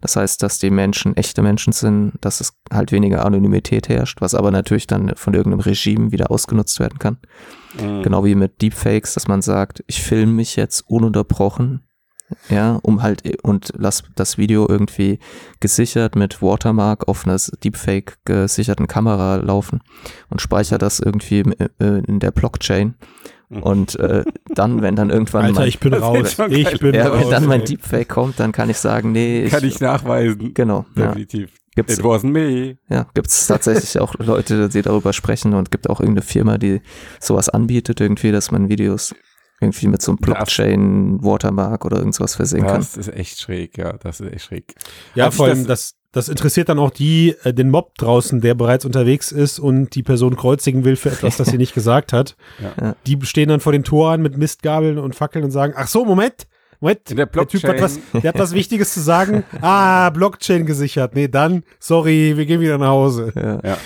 Das 0.00 0.16
heißt, 0.16 0.42
dass 0.42 0.58
die 0.58 0.70
Menschen 0.70 1.16
echte 1.16 1.42
Menschen 1.42 1.72
sind, 1.72 2.12
dass 2.20 2.40
es 2.40 2.52
halt 2.72 2.92
weniger 2.92 3.24
Anonymität 3.24 3.88
herrscht, 3.88 4.20
was 4.20 4.34
aber 4.34 4.50
natürlich 4.50 4.86
dann 4.86 5.12
von 5.16 5.34
irgendeinem 5.34 5.60
Regime 5.60 6.12
wieder 6.12 6.30
ausgenutzt 6.30 6.80
werden 6.80 6.98
kann. 6.98 7.18
Mhm. 7.80 8.02
Genau 8.02 8.24
wie 8.24 8.34
mit 8.34 8.62
Deepfakes, 8.62 9.14
dass 9.14 9.28
man 9.28 9.42
sagt, 9.42 9.84
ich 9.86 10.02
filme 10.02 10.32
mich 10.32 10.56
jetzt 10.56 10.82
ununterbrochen, 10.88 11.82
ja, 12.48 12.78
um 12.82 13.02
halt 13.02 13.22
und 13.42 13.72
lass 13.76 14.04
das 14.14 14.38
Video 14.38 14.68
irgendwie 14.68 15.18
gesichert 15.60 16.16
mit 16.16 16.42
Watermark 16.42 17.08
auf 17.08 17.26
einer 17.26 17.36
Deepfake 17.62 18.18
gesicherten 18.24 18.86
Kamera 18.86 19.36
laufen 19.36 19.80
und 20.28 20.40
speichere 20.40 20.78
das 20.78 21.00
irgendwie 21.00 21.40
äh, 21.40 22.02
in 22.06 22.20
der 22.20 22.30
Blockchain. 22.30 22.94
Und 23.50 23.98
äh, 23.98 24.24
dann, 24.54 24.80
wenn 24.80 24.94
dann 24.94 25.10
irgendwann 25.10 25.46
Alter, 25.46 25.60
mein, 25.60 25.68
ich 25.68 25.80
bin 25.80 25.92
raus. 25.92 26.36
Ich 26.50 26.78
bin 26.78 26.94
ja, 26.94 27.08
raus. 27.08 27.20
wenn 27.20 27.30
dann 27.30 27.46
mein 27.46 27.60
ey. 27.60 27.66
Deepfake 27.66 28.08
kommt, 28.08 28.38
dann 28.38 28.52
kann 28.52 28.70
ich 28.70 28.76
sagen, 28.76 29.10
nee, 29.10 29.42
ich, 29.42 29.50
Kann 29.50 29.64
ich 29.64 29.80
nachweisen. 29.80 30.54
genau, 30.54 30.86
ja, 30.94 31.08
Definitiv. 31.08 31.50
gibt's 31.74 31.98
It 31.98 32.04
wasn't 32.04 32.30
me. 32.30 32.78
ja, 32.88 33.08
gibt 33.12 33.26
es 33.26 33.48
tatsächlich 33.48 33.98
auch 33.98 34.14
Leute, 34.18 34.68
die 34.68 34.82
darüber 34.82 35.12
sprechen 35.12 35.54
und 35.54 35.72
gibt 35.72 35.90
auch 35.90 35.98
irgendeine 35.98 36.24
Firma, 36.24 36.58
die 36.58 36.80
sowas 37.18 37.48
anbietet, 37.48 38.00
irgendwie, 38.00 38.30
dass 38.30 38.52
man 38.52 38.68
Videos 38.68 39.16
irgendwie 39.60 39.88
mit 39.88 40.02
so 40.02 40.12
einem 40.12 40.18
Das- 40.20 40.26
Blockchain, 40.26 41.22
Watermark 41.22 41.84
oder 41.84 41.98
irgendwas 41.98 42.34
versehen 42.34 42.66
kann. 42.66 42.78
Das 42.80 42.96
ist 42.96 43.08
echt 43.12 43.38
schräg, 43.40 43.76
ja, 43.78 43.92
das 43.94 44.20
ist 44.20 44.32
echt 44.32 44.44
schräg. 44.46 44.74
Ja, 45.14 45.26
Hat 45.26 45.34
vor 45.34 45.46
allem, 45.46 45.66
das- 45.66 45.94
das, 46.12 46.26
das 46.26 46.28
interessiert 46.28 46.68
dann 46.68 46.78
auch 46.78 46.90
die, 46.90 47.36
äh, 47.44 47.52
den 47.54 47.70
Mob 47.70 47.96
draußen, 47.98 48.40
der 48.40 48.54
bereits 48.54 48.84
unterwegs 48.84 49.30
ist 49.32 49.58
und 49.58 49.94
die 49.94 50.02
Person 50.02 50.34
kreuzigen 50.36 50.84
will 50.84 50.96
für 50.96 51.10
etwas, 51.10 51.36
das 51.36 51.48
sie 51.48 51.58
nicht 51.58 51.74
gesagt 51.74 52.12
hat. 52.12 52.36
Ja. 52.80 52.96
Die 53.06 53.18
stehen 53.22 53.48
dann 53.48 53.60
vor 53.60 53.72
den 53.72 53.84
Toren 53.84 54.22
mit 54.22 54.36
Mistgabeln 54.36 54.98
und 54.98 55.14
Fackeln 55.14 55.44
und 55.44 55.50
sagen, 55.50 55.74
ach 55.76 55.86
so, 55.88 56.04
Moment, 56.04 56.46
Moment, 56.82 57.10
In 57.10 57.18
der 57.18 57.30
Typ 57.30 57.62
hat 57.64 57.80
was, 57.82 57.98
der 58.14 58.30
hat 58.30 58.38
was 58.38 58.54
Wichtiges 58.54 58.94
zu 58.94 59.00
sagen. 59.00 59.44
Ah, 59.60 60.08
Blockchain 60.08 60.64
gesichert. 60.64 61.14
Nee, 61.14 61.28
dann, 61.28 61.62
sorry, 61.78 62.32
wir 62.38 62.46
gehen 62.46 62.62
wieder 62.62 62.78
nach 62.78 62.88
Hause. 62.88 63.32
Ja. 63.36 63.60
Ja. 63.62 63.78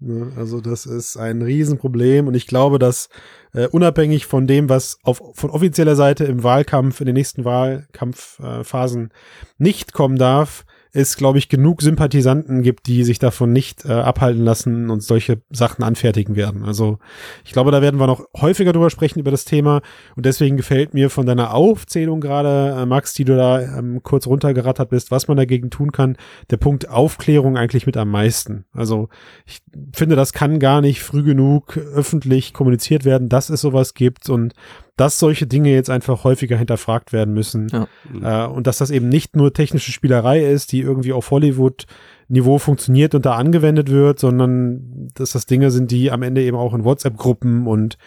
Ne, 0.00 0.32
Also 0.36 0.60
das 0.60 0.84
ist 0.84 1.16
ein 1.16 1.40
Riesenproblem 1.42 2.26
und 2.26 2.34
ich 2.34 2.48
glaube, 2.48 2.80
dass 2.80 3.08
äh, 3.54 3.68
unabhängig 3.68 4.26
von 4.26 4.46
dem, 4.46 4.68
was 4.68 4.98
auf, 5.02 5.22
von 5.34 5.50
offizieller 5.50 5.96
Seite 5.96 6.24
im 6.24 6.42
Wahlkampf, 6.42 7.00
in 7.00 7.06
den 7.06 7.14
nächsten 7.14 7.44
Wahlkampfphasen 7.44 9.06
äh, 9.06 9.14
nicht 9.58 9.92
kommen 9.92 10.18
darf, 10.18 10.64
es, 10.94 11.16
glaube 11.16 11.38
ich, 11.38 11.48
genug 11.48 11.82
Sympathisanten 11.82 12.62
gibt, 12.62 12.86
die 12.86 13.02
sich 13.02 13.18
davon 13.18 13.52
nicht 13.52 13.84
äh, 13.84 13.92
abhalten 13.92 14.44
lassen 14.44 14.90
und 14.90 15.02
solche 15.02 15.42
Sachen 15.50 15.82
anfertigen 15.82 16.36
werden. 16.36 16.64
Also 16.64 16.98
ich 17.44 17.52
glaube, 17.52 17.72
da 17.72 17.82
werden 17.82 17.98
wir 17.98 18.06
noch 18.06 18.24
häufiger 18.36 18.72
drüber 18.72 18.90
sprechen 18.90 19.18
über 19.18 19.32
das 19.32 19.44
Thema 19.44 19.82
und 20.14 20.24
deswegen 20.24 20.56
gefällt 20.56 20.94
mir 20.94 21.10
von 21.10 21.26
deiner 21.26 21.52
Aufzählung 21.52 22.20
gerade, 22.20 22.80
äh, 22.80 22.86
Max, 22.86 23.12
die 23.12 23.24
du 23.24 23.36
da 23.36 23.60
ähm, 23.60 24.04
kurz 24.04 24.28
runtergerattert 24.28 24.88
bist, 24.88 25.10
was 25.10 25.26
man 25.26 25.36
dagegen 25.36 25.68
tun 25.68 25.90
kann, 25.90 26.16
der 26.50 26.58
Punkt 26.58 26.88
Aufklärung 26.88 27.56
eigentlich 27.56 27.86
mit 27.86 27.96
am 27.96 28.10
meisten. 28.10 28.64
Also 28.72 29.08
ich 29.46 29.62
finde, 29.92 30.14
das 30.14 30.32
kann 30.32 30.60
gar 30.60 30.80
nicht 30.80 31.02
früh 31.02 31.24
genug 31.24 31.76
öffentlich 31.76 32.52
kommuniziert 32.52 33.04
werden, 33.04 33.28
dass 33.28 33.50
es 33.50 33.60
sowas 33.60 33.94
gibt 33.94 34.30
und 34.30 34.54
dass 34.96 35.18
solche 35.18 35.46
Dinge 35.46 35.72
jetzt 35.72 35.90
einfach 35.90 36.24
häufiger 36.24 36.56
hinterfragt 36.56 37.12
werden 37.12 37.34
müssen. 37.34 37.68
Ja. 37.68 38.46
Äh, 38.46 38.48
und 38.48 38.66
dass 38.66 38.78
das 38.78 38.90
eben 38.90 39.08
nicht 39.08 39.34
nur 39.34 39.52
technische 39.52 39.90
Spielerei 39.90 40.44
ist, 40.44 40.70
die 40.72 40.80
irgendwie 40.80 41.12
auf 41.12 41.30
Hollywood-Niveau 41.30 42.58
funktioniert 42.58 43.14
und 43.14 43.26
da 43.26 43.34
angewendet 43.34 43.90
wird, 43.90 44.20
sondern 44.20 45.10
dass 45.14 45.32
das 45.32 45.46
Dinge 45.46 45.70
sind, 45.70 45.90
die 45.90 46.12
am 46.12 46.22
Ende 46.22 46.42
eben 46.42 46.56
auch 46.56 46.74
in 46.74 46.84
WhatsApp-Gruppen 46.84 47.66
und 47.66 47.98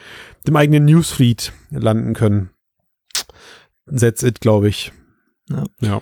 dem 0.48 0.56
eigenen 0.56 0.86
Newsfeed 0.86 1.52
landen 1.72 2.14
können. 2.14 2.52
That's 3.94 4.24
it, 4.24 4.40
glaube 4.40 4.70
ich. 4.70 4.94
Ja. 5.50 5.64
ja. 5.82 6.02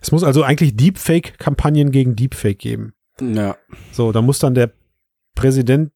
Es 0.00 0.12
muss 0.12 0.22
also 0.22 0.42
eigentlich 0.42 0.76
Deepfake-Kampagnen 0.76 1.90
gegen 1.90 2.14
Deepfake 2.14 2.58
geben. 2.58 2.92
Ja. 3.20 3.56
So, 3.92 4.12
da 4.12 4.22
muss 4.22 4.38
dann 4.38 4.54
der 4.54 4.72
Präsident 5.34 5.92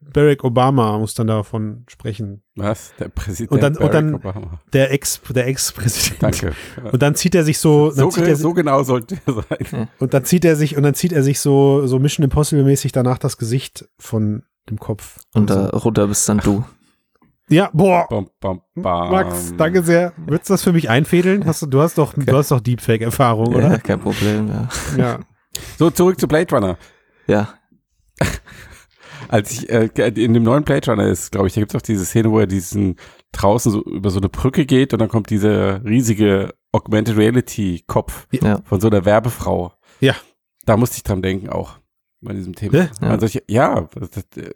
Barack 0.00 0.44
Obama 0.44 0.98
muss 0.98 1.14
dann 1.14 1.26
davon 1.26 1.84
sprechen. 1.88 2.42
Was? 2.54 2.92
Der 2.98 3.08
Präsident 3.08 3.50
Und 3.52 3.62
dann- 3.62 3.72
und 3.72 3.78
Barack 3.80 3.92
dann- 3.92 4.14
Obama. 4.14 4.60
Der 4.72 4.92
Ex, 4.92 5.20
der 5.30 5.46
Ex-Präsident. 5.48 6.22
Danke. 6.22 6.52
Und 6.92 7.02
dann 7.02 7.14
zieht 7.14 7.34
er 7.34 7.44
sich 7.44 7.58
so, 7.58 7.90
dann 7.90 8.10
So, 8.10 8.20
er, 8.22 8.36
so 8.36 8.52
genau 8.54 8.82
sollte 8.82 9.18
er 9.26 9.32
sein. 9.34 9.88
und 9.98 10.14
dann 10.14 10.24
zieht 10.24 10.44
er 10.44 10.54
sich, 10.56 10.76
und 10.76 10.82
dann 10.82 10.94
zieht 10.94 11.12
er 11.12 11.22
sich 11.22 11.40
so, 11.40 11.86
so 11.86 11.98
Mission 11.98 12.24
Impossible 12.24 12.62
mäßig 12.64 12.92
danach 12.92 13.18
das 13.18 13.36
Gesicht 13.38 13.88
von 13.98 14.42
dem 14.70 14.78
Kopf. 14.78 15.18
Und 15.34 15.50
Also- 15.50 15.70
da 15.70 15.76
runter 15.78 16.06
bist 16.06 16.28
dann 16.28 16.38
du. 16.38 16.64
ja, 17.48 17.70
boah. 17.72 18.06
Bam, 18.08 18.28
bam, 18.40 18.60
bam. 18.74 19.10
Max, 19.10 19.54
danke 19.56 19.82
sehr. 19.82 20.12
Würdest 20.26 20.50
du 20.50 20.54
das 20.54 20.62
für 20.62 20.72
mich 20.72 20.88
einfädeln? 20.90 21.46
Hast 21.46 21.62
du, 21.62 21.66
du 21.66 21.80
hast 21.80 21.98
doch, 21.98 22.12
du 22.14 22.36
hast 22.36 22.50
doch 22.50 22.60
Deepfake-Erfahrung, 22.60 23.52
Ja, 23.52 23.58
oder? 23.58 23.78
kein 23.78 23.98
Problem, 24.00 24.48
ja. 24.48 24.68
Ja. 24.96 25.18
So, 25.78 25.90
zurück 25.90 26.20
zu 26.20 26.28
Blade 26.28 26.54
Runner. 26.54 26.76
Ja, 27.26 27.48
Als 29.28 29.50
ich 29.52 29.68
äh, 29.70 29.88
in 30.14 30.34
dem 30.34 30.42
neuen 30.42 30.64
Blade 30.64 30.90
Runner 30.90 31.06
ist, 31.06 31.32
glaube 31.32 31.46
ich, 31.48 31.54
da 31.54 31.60
gibt 31.60 31.72
es 31.72 31.76
auch 31.76 31.82
diese 31.82 32.04
Szene, 32.04 32.30
wo 32.30 32.38
er 32.38 32.46
diesen 32.46 32.96
draußen 33.32 33.70
so 33.72 33.82
über 33.84 34.10
so 34.10 34.18
eine 34.20 34.28
Brücke 34.28 34.66
geht 34.66 34.92
und 34.92 34.98
dann 35.00 35.08
kommt 35.08 35.30
dieser 35.30 35.84
riesige 35.84 36.54
Augmented 36.72 37.16
Reality 37.16 37.82
Kopf 37.86 38.26
Ja. 38.32 38.60
von 38.64 38.80
so 38.80 38.88
einer 38.88 39.04
Werbefrau. 39.04 39.72
Ja. 40.00 40.14
Da 40.64 40.76
musste 40.76 40.96
ich 40.96 41.02
dran 41.02 41.22
denken 41.22 41.48
auch 41.48 41.78
bei 42.20 42.32
diesem 42.32 42.54
Thema. 42.54 42.76
Ja. 42.76 42.90
Also 43.00 43.26
ich, 43.26 43.42
ja, 43.48 43.88
das, 43.94 44.10
das, 44.10 44.24
äh, 44.42 44.50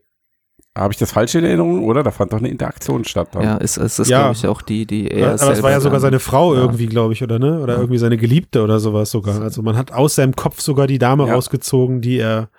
habe 0.76 0.92
ich 0.92 0.98
das 0.98 1.10
falsch 1.12 1.34
in 1.34 1.44
Erinnerung, 1.44 1.84
oder? 1.84 2.02
Da 2.02 2.10
fand 2.12 2.32
doch 2.32 2.38
eine 2.38 2.48
Interaktion 2.48 3.04
statt. 3.04 3.28
Dann. 3.32 3.42
ja, 3.42 3.58
es, 3.58 3.76
es 3.76 3.98
ist, 3.98 4.08
Ja. 4.08 4.20
glaube 4.20 4.34
ich, 4.36 4.46
auch 4.46 4.62
die, 4.62 4.86
die 4.86 5.10
er 5.10 5.32
Aber 5.40 5.52
es 5.52 5.62
war 5.62 5.70
ja 5.70 5.80
sogar 5.80 5.94
dann- 5.94 6.02
seine 6.02 6.20
Frau 6.20 6.54
Ja. 6.54 6.60
irgendwie, 6.60 6.86
glaube 6.86 7.12
ich, 7.12 7.22
oder 7.22 7.38
ne? 7.38 7.60
Oder 7.60 7.74
Ja. 7.74 7.80
irgendwie 7.80 7.98
seine 7.98 8.16
Geliebte 8.16 8.62
oder 8.62 8.78
sowas 8.78 9.10
sogar. 9.10 9.40
Also 9.42 9.62
man 9.62 9.76
hat 9.76 9.92
aus 9.92 10.14
seinem 10.14 10.36
Kopf 10.36 10.60
sogar 10.60 10.86
die 10.86 10.98
Dame 10.98 11.26
Ja. 11.26 11.34
rausgezogen, 11.34 12.00
die 12.00 12.18
er, 12.18 12.50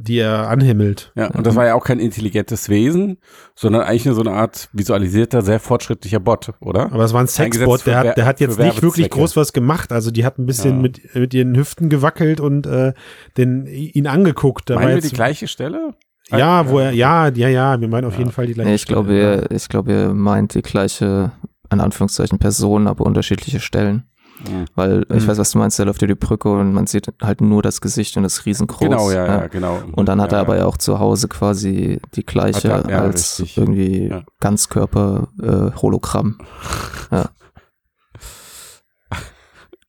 die 0.00 0.18
er 0.18 0.48
anhimmelt. 0.48 1.12
Ja, 1.16 1.26
und 1.28 1.46
das 1.46 1.56
war 1.56 1.66
ja 1.66 1.74
auch 1.74 1.84
kein 1.84 1.98
intelligentes 1.98 2.68
Wesen, 2.68 3.18
sondern 3.56 3.82
eigentlich 3.82 4.04
nur 4.06 4.14
so 4.14 4.20
eine 4.20 4.30
Art 4.32 4.68
visualisierter, 4.72 5.42
sehr 5.42 5.60
fortschrittlicher 5.60 6.20
Bot, 6.20 6.52
oder? 6.60 6.92
Aber 6.92 7.04
es 7.04 7.12
war 7.12 7.20
ein 7.20 7.26
Sexbot, 7.26 7.86
der 7.86 7.98
hat, 7.98 8.16
der 8.16 8.24
hat 8.26 8.40
jetzt 8.40 8.58
nicht 8.58 8.82
wirklich 8.82 9.10
groß 9.10 9.36
was 9.36 9.52
gemacht. 9.52 9.92
Also 9.92 10.10
die 10.10 10.24
hat 10.24 10.38
ein 10.38 10.46
bisschen 10.46 10.76
Ja. 10.76 10.82
mit, 10.82 11.14
mit 11.14 11.34
ihren 11.34 11.56
Hüften 11.56 11.88
gewackelt 11.88 12.40
und 12.40 12.66
äh, 12.66 12.92
den, 13.36 13.66
ihn 13.66 14.06
angeguckt. 14.06 14.70
Da 14.70 14.74
war 14.74 14.82
Meinen 14.82 14.90
wir 14.90 14.96
jetzt, 14.96 15.10
die 15.10 15.14
gleiche 15.16 15.48
Stelle? 15.48 15.94
ja, 16.30 16.68
wo 16.68 16.78
er, 16.78 16.92
ja, 16.92 17.28
ja, 17.28 17.48
ja, 17.48 17.80
wir 17.80 17.88
meinen 17.88 18.04
auf 18.04 18.12
Ja. 18.14 18.18
jeden 18.20 18.32
Fall 18.32 18.46
die 18.46 18.54
gleiche 18.54 18.68
Nee, 18.68 18.74
ich 18.76 18.86
glaube, 18.86 19.08
Stelle, 19.08 19.40
ihr, 19.42 19.50
ich 19.50 19.68
glaube, 19.68 19.92
ihr 19.92 20.14
meint 20.14 20.54
die 20.54 20.62
gleiche, 20.62 21.32
in 21.72 21.80
Anführungszeichen, 21.80 22.38
Person, 22.38 22.86
aber 22.86 23.04
unterschiedliche 23.06 23.60
Stellen. 23.60 24.04
Mhm. 24.46 24.66
Weil 24.74 25.06
ich 25.14 25.22
Mhm. 25.24 25.28
weiß, 25.28 25.38
was 25.38 25.50
du 25.52 25.58
meinst, 25.58 25.78
der 25.78 25.86
läuft 25.86 26.02
über 26.02 26.06
die 26.14 26.14
Brücke 26.14 26.48
und 26.50 26.72
man 26.72 26.86
sieht 26.86 27.12
halt 27.22 27.40
nur 27.40 27.62
das 27.62 27.80
Gesicht 27.80 28.16
und 28.16 28.22
das 28.22 28.46
riesengroß. 28.46 28.78
Genau, 28.80 29.10
ja, 29.10 29.26
ja, 29.26 29.46
genau. 29.48 29.82
Und 29.92 30.08
dann 30.08 30.20
hat 30.20 30.32
ja, 30.32 30.38
er 30.38 30.42
aber 30.42 30.56
ja 30.58 30.66
auch 30.66 30.76
zu 30.76 30.98
Hause 31.00 31.28
quasi 31.28 32.00
die 32.14 32.24
gleiche 32.24 32.68
er- 32.68 32.88
ja, 32.88 33.00
als 33.00 33.40
richtig. 33.40 33.56
irgendwie 33.58 34.08
Ja. 34.08 34.22
Ganzkörper-Hologramm. 34.40 36.38
ja. 37.10 37.30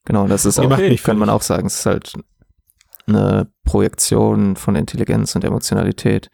Genau, 0.06 0.28
das 0.28 0.46
ist 0.46 0.60
auch, 0.60 0.76
mich 0.78 1.04
kann 1.04 1.18
man 1.20 1.30
auch 1.30 1.44
sagen, 1.44 1.68
es 1.68 1.80
ist 1.80 1.86
halt 1.86 2.14
eine 3.08 3.48
Projektion 3.64 4.56
von 4.56 4.76
Intelligenz 4.76 5.36
und 5.36 5.44
Emotionalität, 5.44 6.30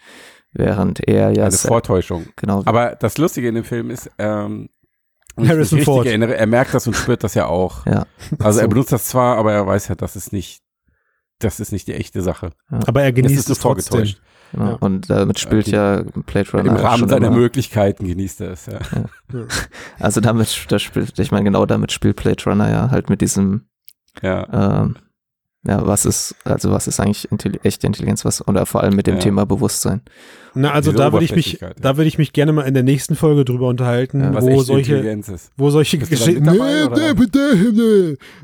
während 0.53 1.05
er 1.05 1.31
ja 1.31 1.43
Eine 1.45 1.51
Vortäuschung. 1.51 2.27
genau 2.37 2.61
Aber 2.65 2.95
das 2.95 3.17
Lustige 3.17 3.49
in 3.49 3.55
dem 3.55 3.63
Film 3.65 3.89
ist, 3.89 4.09
ähm, 4.17 4.69
mich 5.37 5.49
Harrison 5.49 5.81
Ford. 5.81 6.05
Erinnere, 6.05 6.35
er 6.37 6.47
merkt 6.47 6.73
das 6.73 6.87
und 6.87 6.95
spürt 6.95 7.23
das 7.23 7.33
ja 7.33 7.45
auch. 7.47 7.85
Ja. 7.85 8.05
Also 8.39 8.59
er 8.61 8.67
benutzt 8.67 8.91
das 8.91 9.05
zwar, 9.07 9.37
aber 9.37 9.53
er 9.53 9.65
weiß 9.67 9.87
ja, 9.89 9.95
das 9.95 10.15
ist 10.15 10.31
nicht, 10.33 10.61
das 11.39 11.59
ist 11.59 11.71
nicht 11.71 11.87
die 11.87 11.93
echte 11.93 12.21
Sache. 12.21 12.51
Aber 12.69 13.01
er 13.03 13.09
Es 13.09 13.15
genießt 13.15 13.35
ist 13.37 13.49
es 13.49 13.59
trotzdem. 13.59 13.91
vorgetäuscht. 13.91 14.21
Genau. 14.51 14.69
Ja. 14.69 14.73
Und 14.75 15.09
damit 15.09 15.39
spielt 15.39 15.67
Okay. 15.67 15.75
ja 15.75 16.03
Blade 16.25 16.51
Runner 16.51 16.69
Im 16.71 16.75
Rahmen 16.77 17.09
seiner 17.09 17.27
immer. 17.27 17.35
Möglichkeiten 17.37 18.07
genießt 18.07 18.41
er 18.41 18.51
es, 18.51 18.67
ja. 18.67 18.79
Also 19.99 20.21
damit, 20.21 20.65
das 20.69 20.81
spielt, 20.81 21.17
ich 21.19 21.31
meine, 21.31 21.45
genau 21.45 21.65
damit 21.65 21.91
spielt 21.91 22.15
Blade 22.17 22.43
Runner 22.45 22.69
ja 22.69 22.89
halt 22.91 23.09
mit 23.09 23.21
diesem, 23.21 23.65
ja. 24.21 24.83
ähm, 24.83 24.95
ja, 25.67 25.85
was 25.85 26.05
ist, 26.05 26.35
also 26.43 26.71
was 26.71 26.87
ist 26.87 26.99
eigentlich 26.99 27.31
Intelli 27.31 27.59
echte 27.63 27.87
Intelligenz, 27.87 28.23
was, 28.25 28.47
oder 28.47 28.65
vor 28.65 28.83
allem 28.83 28.95
mit 28.95 29.07
dem 29.07 29.15
Ja. 29.15 29.21
Thema 29.21 29.45
Bewusstsein. 29.45 30.01
Na, 30.57 30.71
also 30.71 30.91
Diese 30.91 31.03
da 31.03 31.11
würde 31.11 31.25
ich 31.25 31.35
mich, 31.35 31.59
ja. 31.59 31.71
da 31.79 31.97
würde 31.97 32.07
ich 32.07 32.17
mich 32.17 32.31
gerne 32.31 32.53
mal 32.53 32.61
in 32.61 32.73
der 32.73 32.83
nächsten 32.83 33.15
Folge 33.15 33.43
drüber 33.43 33.67
unterhalten, 33.67 34.21
Ja, 34.21 34.41
wo 34.41 34.61
solche, 34.61 35.19
wo 35.57 35.69
solche 35.69 35.97
Geschichten. 35.97 36.43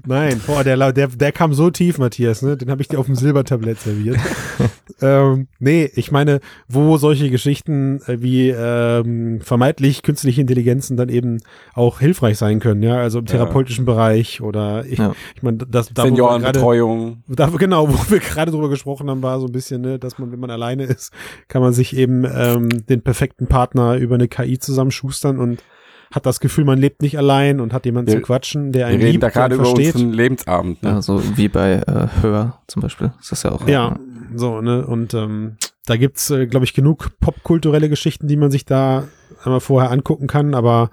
Nein, 0.05 0.41
boah, 0.45 0.63
der, 0.63 0.91
der, 0.91 1.07
der 1.07 1.31
kam 1.31 1.53
so 1.53 1.69
tief, 1.69 1.97
Matthias, 1.99 2.41
ne? 2.41 2.57
Den 2.57 2.69
habe 2.69 2.81
ich 2.81 2.89
dir 2.89 2.99
auf 2.99 3.05
dem 3.05 3.15
Silbertablett 3.15 3.79
serviert. 3.79 4.17
ähm, 5.01 5.47
nee, 5.59 5.89
ich 5.95 6.11
meine, 6.11 6.39
wo 6.67 6.97
solche 6.97 7.29
Geschichten 7.29 8.01
äh, 8.07 8.21
wie 8.21 8.49
ähm, 8.49 9.41
vermeintlich 9.41 10.03
künstliche 10.03 10.41
Intelligenzen 10.41 10.97
dann 10.97 11.09
eben 11.09 11.37
auch 11.73 11.99
hilfreich 11.99 12.37
sein 12.37 12.59
können, 12.59 12.83
ja, 12.83 12.95
also 12.97 13.19
im 13.19 13.25
Ja. 13.25 13.31
therapeutischen 13.31 13.85
Bereich 13.85 14.41
oder 14.41 14.85
ich, 14.85 14.99
Ja. 14.99 15.13
ich 15.35 15.43
meine, 15.43 15.57
das 15.57 15.89
da 15.93 16.03
Seniorenbetreuung. 16.03 17.23
da, 17.27 17.47
genau, 17.47 17.89
wo 17.89 18.11
wir 18.11 18.19
gerade 18.19 18.51
drüber 18.51 18.69
gesprochen 18.69 19.09
haben, 19.09 19.21
war 19.23 19.39
so 19.39 19.47
ein 19.47 19.51
bisschen, 19.51 19.81
ne, 19.81 19.99
dass 19.99 20.17
man, 20.19 20.31
wenn 20.31 20.39
man 20.39 20.51
alleine 20.51 20.83
ist, 20.83 21.11
kann 21.47 21.61
man 21.61 21.73
sich 21.73 21.95
eben 21.95 22.25
ähm, 22.25 22.69
den 22.87 23.01
perfekten 23.01 23.47
Partner 23.47 23.95
über 23.95 24.15
eine 24.15 24.27
KI 24.27 24.59
zusammenschustern 24.59 25.39
und 25.39 25.63
hat 26.11 26.25
das 26.25 26.39
Gefühl, 26.39 26.65
man 26.65 26.77
lebt 26.79 27.01
nicht 27.01 27.17
allein 27.17 27.59
und 27.59 27.73
hat 27.73 27.85
jemanden 27.85 28.11
Wir- 28.11 28.17
zu 28.19 28.21
quatschen, 28.23 28.71
der 28.71 28.81
Wir 28.81 28.87
einen 28.87 28.97
reden 29.01 29.11
liebt, 29.13 29.23
da 29.23 29.27
der 29.27 29.33
gerade 29.33 29.55
über 29.55 29.65
versteht. 29.65 29.95
unseren 29.95 30.13
Lebensabend. 30.13 30.83
Ne? 30.83 30.89
Ja, 30.89 31.01
so 31.01 31.21
wie 31.37 31.47
bei 31.47 31.73
äh, 31.75 32.07
Hör 32.21 32.59
zum 32.67 32.81
Beispiel. 32.81 33.11
Ist 33.19 33.31
das 33.31 33.43
ja 33.43 33.51
auch. 33.51 33.67
Ja, 33.67 33.97
so, 34.35 34.61
ne, 34.61 34.85
und 34.85 35.13
ähm, 35.13 35.57
da 35.85 35.97
gibt's, 35.97 36.29
äh, 36.29 36.47
glaube 36.47 36.65
ich, 36.65 36.73
genug 36.73 37.09
popkulturelle 37.19 37.89
Geschichten, 37.89 38.27
die 38.27 38.37
man 38.37 38.51
sich 38.51 38.65
da 38.65 39.05
einmal 39.43 39.59
vorher 39.61 39.89
angucken 39.91 40.27
kann, 40.27 40.53
aber 40.53 40.89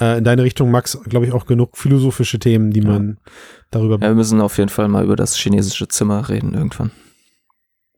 äh, 0.00 0.18
in 0.18 0.24
deine 0.24 0.44
Richtung, 0.44 0.70
Max, 0.70 0.98
glaube 1.08 1.26
ich, 1.26 1.32
auch 1.32 1.46
genug 1.46 1.76
philosophische 1.76 2.38
Themen, 2.38 2.70
die 2.70 2.80
Ja. 2.82 2.88
man 2.90 3.16
darüber, 3.70 3.94
Ja, 3.96 4.08
wir 4.08 4.14
müssen 4.14 4.40
auf 4.40 4.56
jeden 4.58 4.68
Fall 4.68 4.86
mal 4.88 5.02
über 5.04 5.16
das 5.16 5.36
chinesische 5.36 5.88
Zimmer 5.88 6.28
reden 6.28 6.54
irgendwann. 6.54 6.92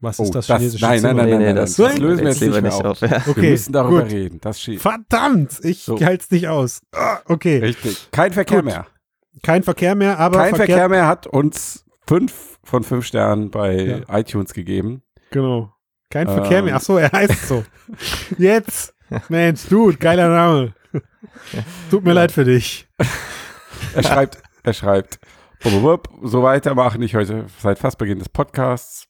Was 0.04 0.20
Oh, 0.20 0.24
ist 0.24 0.34
das 0.34 0.46
das- 0.46 0.58
chinesische 0.58 0.84
nein, 0.84 1.02
nein, 1.02 1.16
Zimmer? 1.16 1.26
nein, 1.26 1.42
nein, 1.42 1.56
das, 1.56 1.74
das 1.76 1.98
lösen 1.98 2.20
wir 2.22 2.28
jetzt 2.30 2.40
lieber 2.40 2.60
nicht 2.60 2.78
mehr 2.82 2.90
auf. 2.90 3.00
Ja. 3.00 3.10
wir 3.10 3.22
Okay, 3.28 3.50
müssen 3.50 3.72
darüber 3.72 4.02
gut. 4.02 4.12
reden. 4.12 4.40
Das 4.40 4.60
steht. 4.60 4.80
Verdammt, 4.80 5.58
ich 5.64 5.82
So. 5.82 5.98
halt's 6.00 6.30
nicht 6.30 6.48
aus. 6.48 6.80
Ah, 6.94 7.18
okay, 7.26 7.58
Richtig. 7.58 8.08
Kein 8.12 8.32
Verkehr 8.32 8.58
Gut. 8.58 8.66
mehr. 8.66 8.86
kein 9.42 9.62
Verkehr 9.62 9.94
mehr, 9.94 10.18
aber 10.18 10.38
Kein 10.38 10.54
Verkehr, 10.54 10.88
mehr 10.88 11.06
hat 11.08 11.26
uns 11.26 11.84
fünf 12.06 12.58
von 12.62 12.84
fünf 12.84 13.04
Sternen 13.06 13.50
bei 13.50 14.04
Ja. 14.08 14.18
iTunes 14.18 14.54
gegeben. 14.54 15.02
Genau. 15.30 15.72
Kein 16.10 16.28
Ähm. 16.28 16.34
Verkehr 16.34 16.62
mehr. 16.62 16.76
Ach 16.76 16.80
so, 16.80 16.96
er 16.98 17.10
heißt 17.10 17.48
so. 17.48 17.64
Jetzt. 18.38 18.94
Mensch, 19.28 19.66
Dude, 19.68 19.96
geiler 19.98 20.28
Name. 20.28 20.74
Tut 21.90 22.04
mir 22.04 22.12
leid 22.12 22.32
für 22.32 22.44
dich. 22.44 22.86
Er 23.94 24.02
schreibt, 24.02 24.38
er 24.62 24.72
schreibt, 24.72 25.18
so 26.22 26.42
weitermachen 26.42 27.02
ich 27.02 27.14
heute 27.14 27.46
seit 27.60 27.78
fast 27.78 27.98
Beginn 27.98 28.18
des 28.18 28.28
Podcasts. 28.28 29.06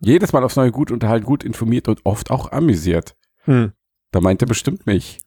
Jedes 0.00 0.32
Mal 0.32 0.44
aufs 0.44 0.56
Neue 0.56 0.70
gut 0.70 0.90
unterhalten, 0.90 1.26
gut 1.26 1.44
informiert 1.44 1.88
und 1.88 2.00
oft 2.04 2.30
auch 2.30 2.52
amüsiert. 2.52 3.16
Hm. 3.44 3.72
Da 4.10 4.20
meint 4.22 4.40
er 4.40 4.46
bestimmt 4.46 4.86
mich. 4.86 5.18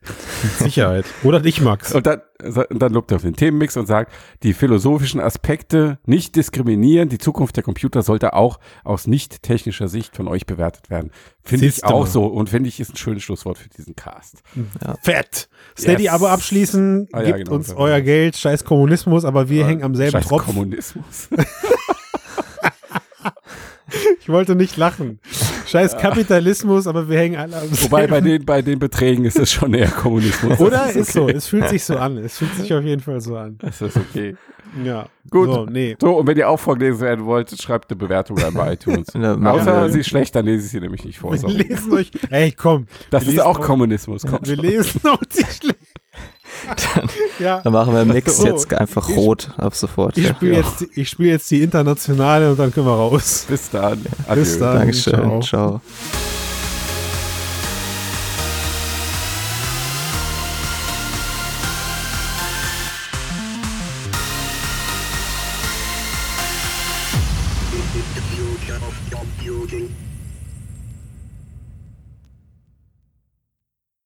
Sicherheit. 0.57 1.05
Oder 1.23 1.39
dich, 1.39 1.61
Max. 1.61 1.93
Und 1.93 2.07
dann, 2.07 2.21
und 2.43 2.81
dann 2.81 2.91
lobt 2.91 3.11
er 3.11 3.17
auf 3.17 3.21
den 3.21 3.35
Themenmix 3.35 3.77
und 3.77 3.85
sagt, 3.85 4.11
die 4.41 4.53
philosophischen 4.53 5.19
Aspekte 5.21 5.99
nicht 6.07 6.35
diskriminieren. 6.35 7.07
Die 7.07 7.19
Zukunft 7.19 7.55
der 7.57 7.63
Computer 7.63 8.01
sollte 8.01 8.33
auch 8.33 8.59
aus 8.83 9.05
nicht 9.05 9.43
technischer 9.43 9.87
Sicht 9.87 10.15
von 10.15 10.27
euch 10.27 10.47
bewertet 10.47 10.89
werden. 10.89 11.11
Finde 11.43 11.67
ich 11.67 11.83
auch 11.83 12.07
so 12.07 12.25
und 12.25 12.49
finde 12.49 12.69
ich 12.69 12.79
ist 12.79 12.91
ein 12.93 12.97
schönes 12.97 13.21
Schlusswort 13.21 13.59
für 13.59 13.69
diesen 13.69 13.95
Cast. 13.95 14.41
Fett. 15.03 15.47
Steady 15.77 16.05
Yes. 16.05 16.13
Abo 16.13 16.25
abschließen. 16.25 17.07
Ah, 17.11 17.21
ja, 17.21 17.25
Gebt 17.27 17.37
genau, 17.45 17.57
uns 17.57 17.67
so. 17.67 17.77
euer 17.77 18.01
Geld. 18.01 18.35
Scheiß 18.35 18.63
Kommunismus, 18.65 19.25
aber 19.25 19.47
wir 19.47 19.67
hängen 19.67 19.83
am 19.83 19.93
selben 19.93 20.13
Scheiß 20.13 20.27
Tropf. 20.27 20.45
Kommunismus. 20.45 21.29
Ich 24.19 24.29
wollte 24.29 24.55
nicht 24.55 24.77
lachen. 24.77 25.19
Scheiß 25.67 25.97
Kapitalismus, 25.97 26.87
aber 26.87 27.07
wir 27.09 27.17
hängen 27.19 27.37
alle 27.37 27.57
am 27.57 27.69
Wobei 27.83 28.07
bei 28.07 28.21
den, 28.21 28.45
bei 28.45 28.61
den 28.61 28.79
Beträgen 28.79 29.25
ist 29.25 29.39
es 29.39 29.51
schon 29.51 29.73
eher 29.73 29.89
Kommunismus. 29.89 30.59
Oder? 30.59 30.91
Ist 30.91 31.13
so. 31.13 31.23
okay. 31.23 31.33
Es 31.35 31.47
fühlt 31.47 31.69
sich 31.69 31.83
so 31.83 31.97
an. 31.97 32.17
Es 32.17 32.37
fühlt 32.37 32.53
sich 32.55 32.73
auf 32.73 32.83
jeden 32.83 33.01
Fall 33.01 33.21
so 33.21 33.35
an. 33.37 33.57
Das 33.59 33.81
ist 33.81 33.97
okay. 33.97 34.35
Ja. 34.85 35.07
Gut. 35.29 35.49
So, 35.49 35.65
nee. 35.65 35.95
So, 35.99 36.17
und 36.19 36.27
wenn 36.27 36.37
ihr 36.37 36.49
auch 36.49 36.59
vorgelesen 36.59 37.01
werden 37.01 37.25
wollt, 37.25 37.49
schreibt 37.61 37.89
eine 37.91 37.97
Bewertung 37.97 38.37
rein 38.37 38.53
bei 38.53 38.73
iTunes. 38.73 39.07
Ja, 39.13 39.35
Außer 39.35 39.81
wir. 39.83 39.89
sie 39.89 39.99
ist 39.99 40.07
schlecht, 40.07 40.33
dann 40.35 40.45
lese 40.45 40.65
ich 40.65 40.71
sie 40.71 40.79
nämlich 40.79 41.03
nicht 41.03 41.19
vor. 41.19 41.33
Wir 41.33 41.49
lesen 41.49 41.91
euch. 41.93 42.11
Ey, 42.29 42.51
komm. 42.53 42.87
Das 43.09 43.27
ist 43.27 43.39
auch 43.39 43.57
auch- 43.59 43.61
Kommunismus. 43.61 44.23
Komm 44.25 44.39
Wir 44.43 44.55
schon. 44.55 44.65
lesen 44.65 45.01
auch 45.05 45.19
die 45.25 45.43
schlecht. 45.59 45.77
Ja. 47.39 47.59
Dann 47.63 47.73
machen 47.73 47.93
wir 47.93 48.01
im 48.01 48.09
Mix 48.09 48.37
So, 48.37 48.45
jetzt 48.45 48.73
einfach 48.73 49.07
ich- 49.09 49.15
rot 49.17 49.49
ab 49.57 49.75
sofort. 49.75 50.17
Ich 50.17 50.25
Ja. 50.27 50.35
spiele 50.35 50.55
jetzt, 50.57 50.79
die- 50.81 50.89
ich 51.01 51.09
spiel 51.09 51.27
jetzt 51.27 51.49
die 51.51 51.61
internationale 51.63 52.51
und 52.51 52.59
dann 52.59 52.73
können 52.73 52.87
wir 52.87 52.93
raus. 52.95 53.45
Bis 53.47 53.69
dann. 53.69 54.03
Bis 54.33 54.57
dann. 54.59 54.77
Dankeschön. 54.77 55.13
Ciao. 55.13 55.41
Ciao. 55.41 55.81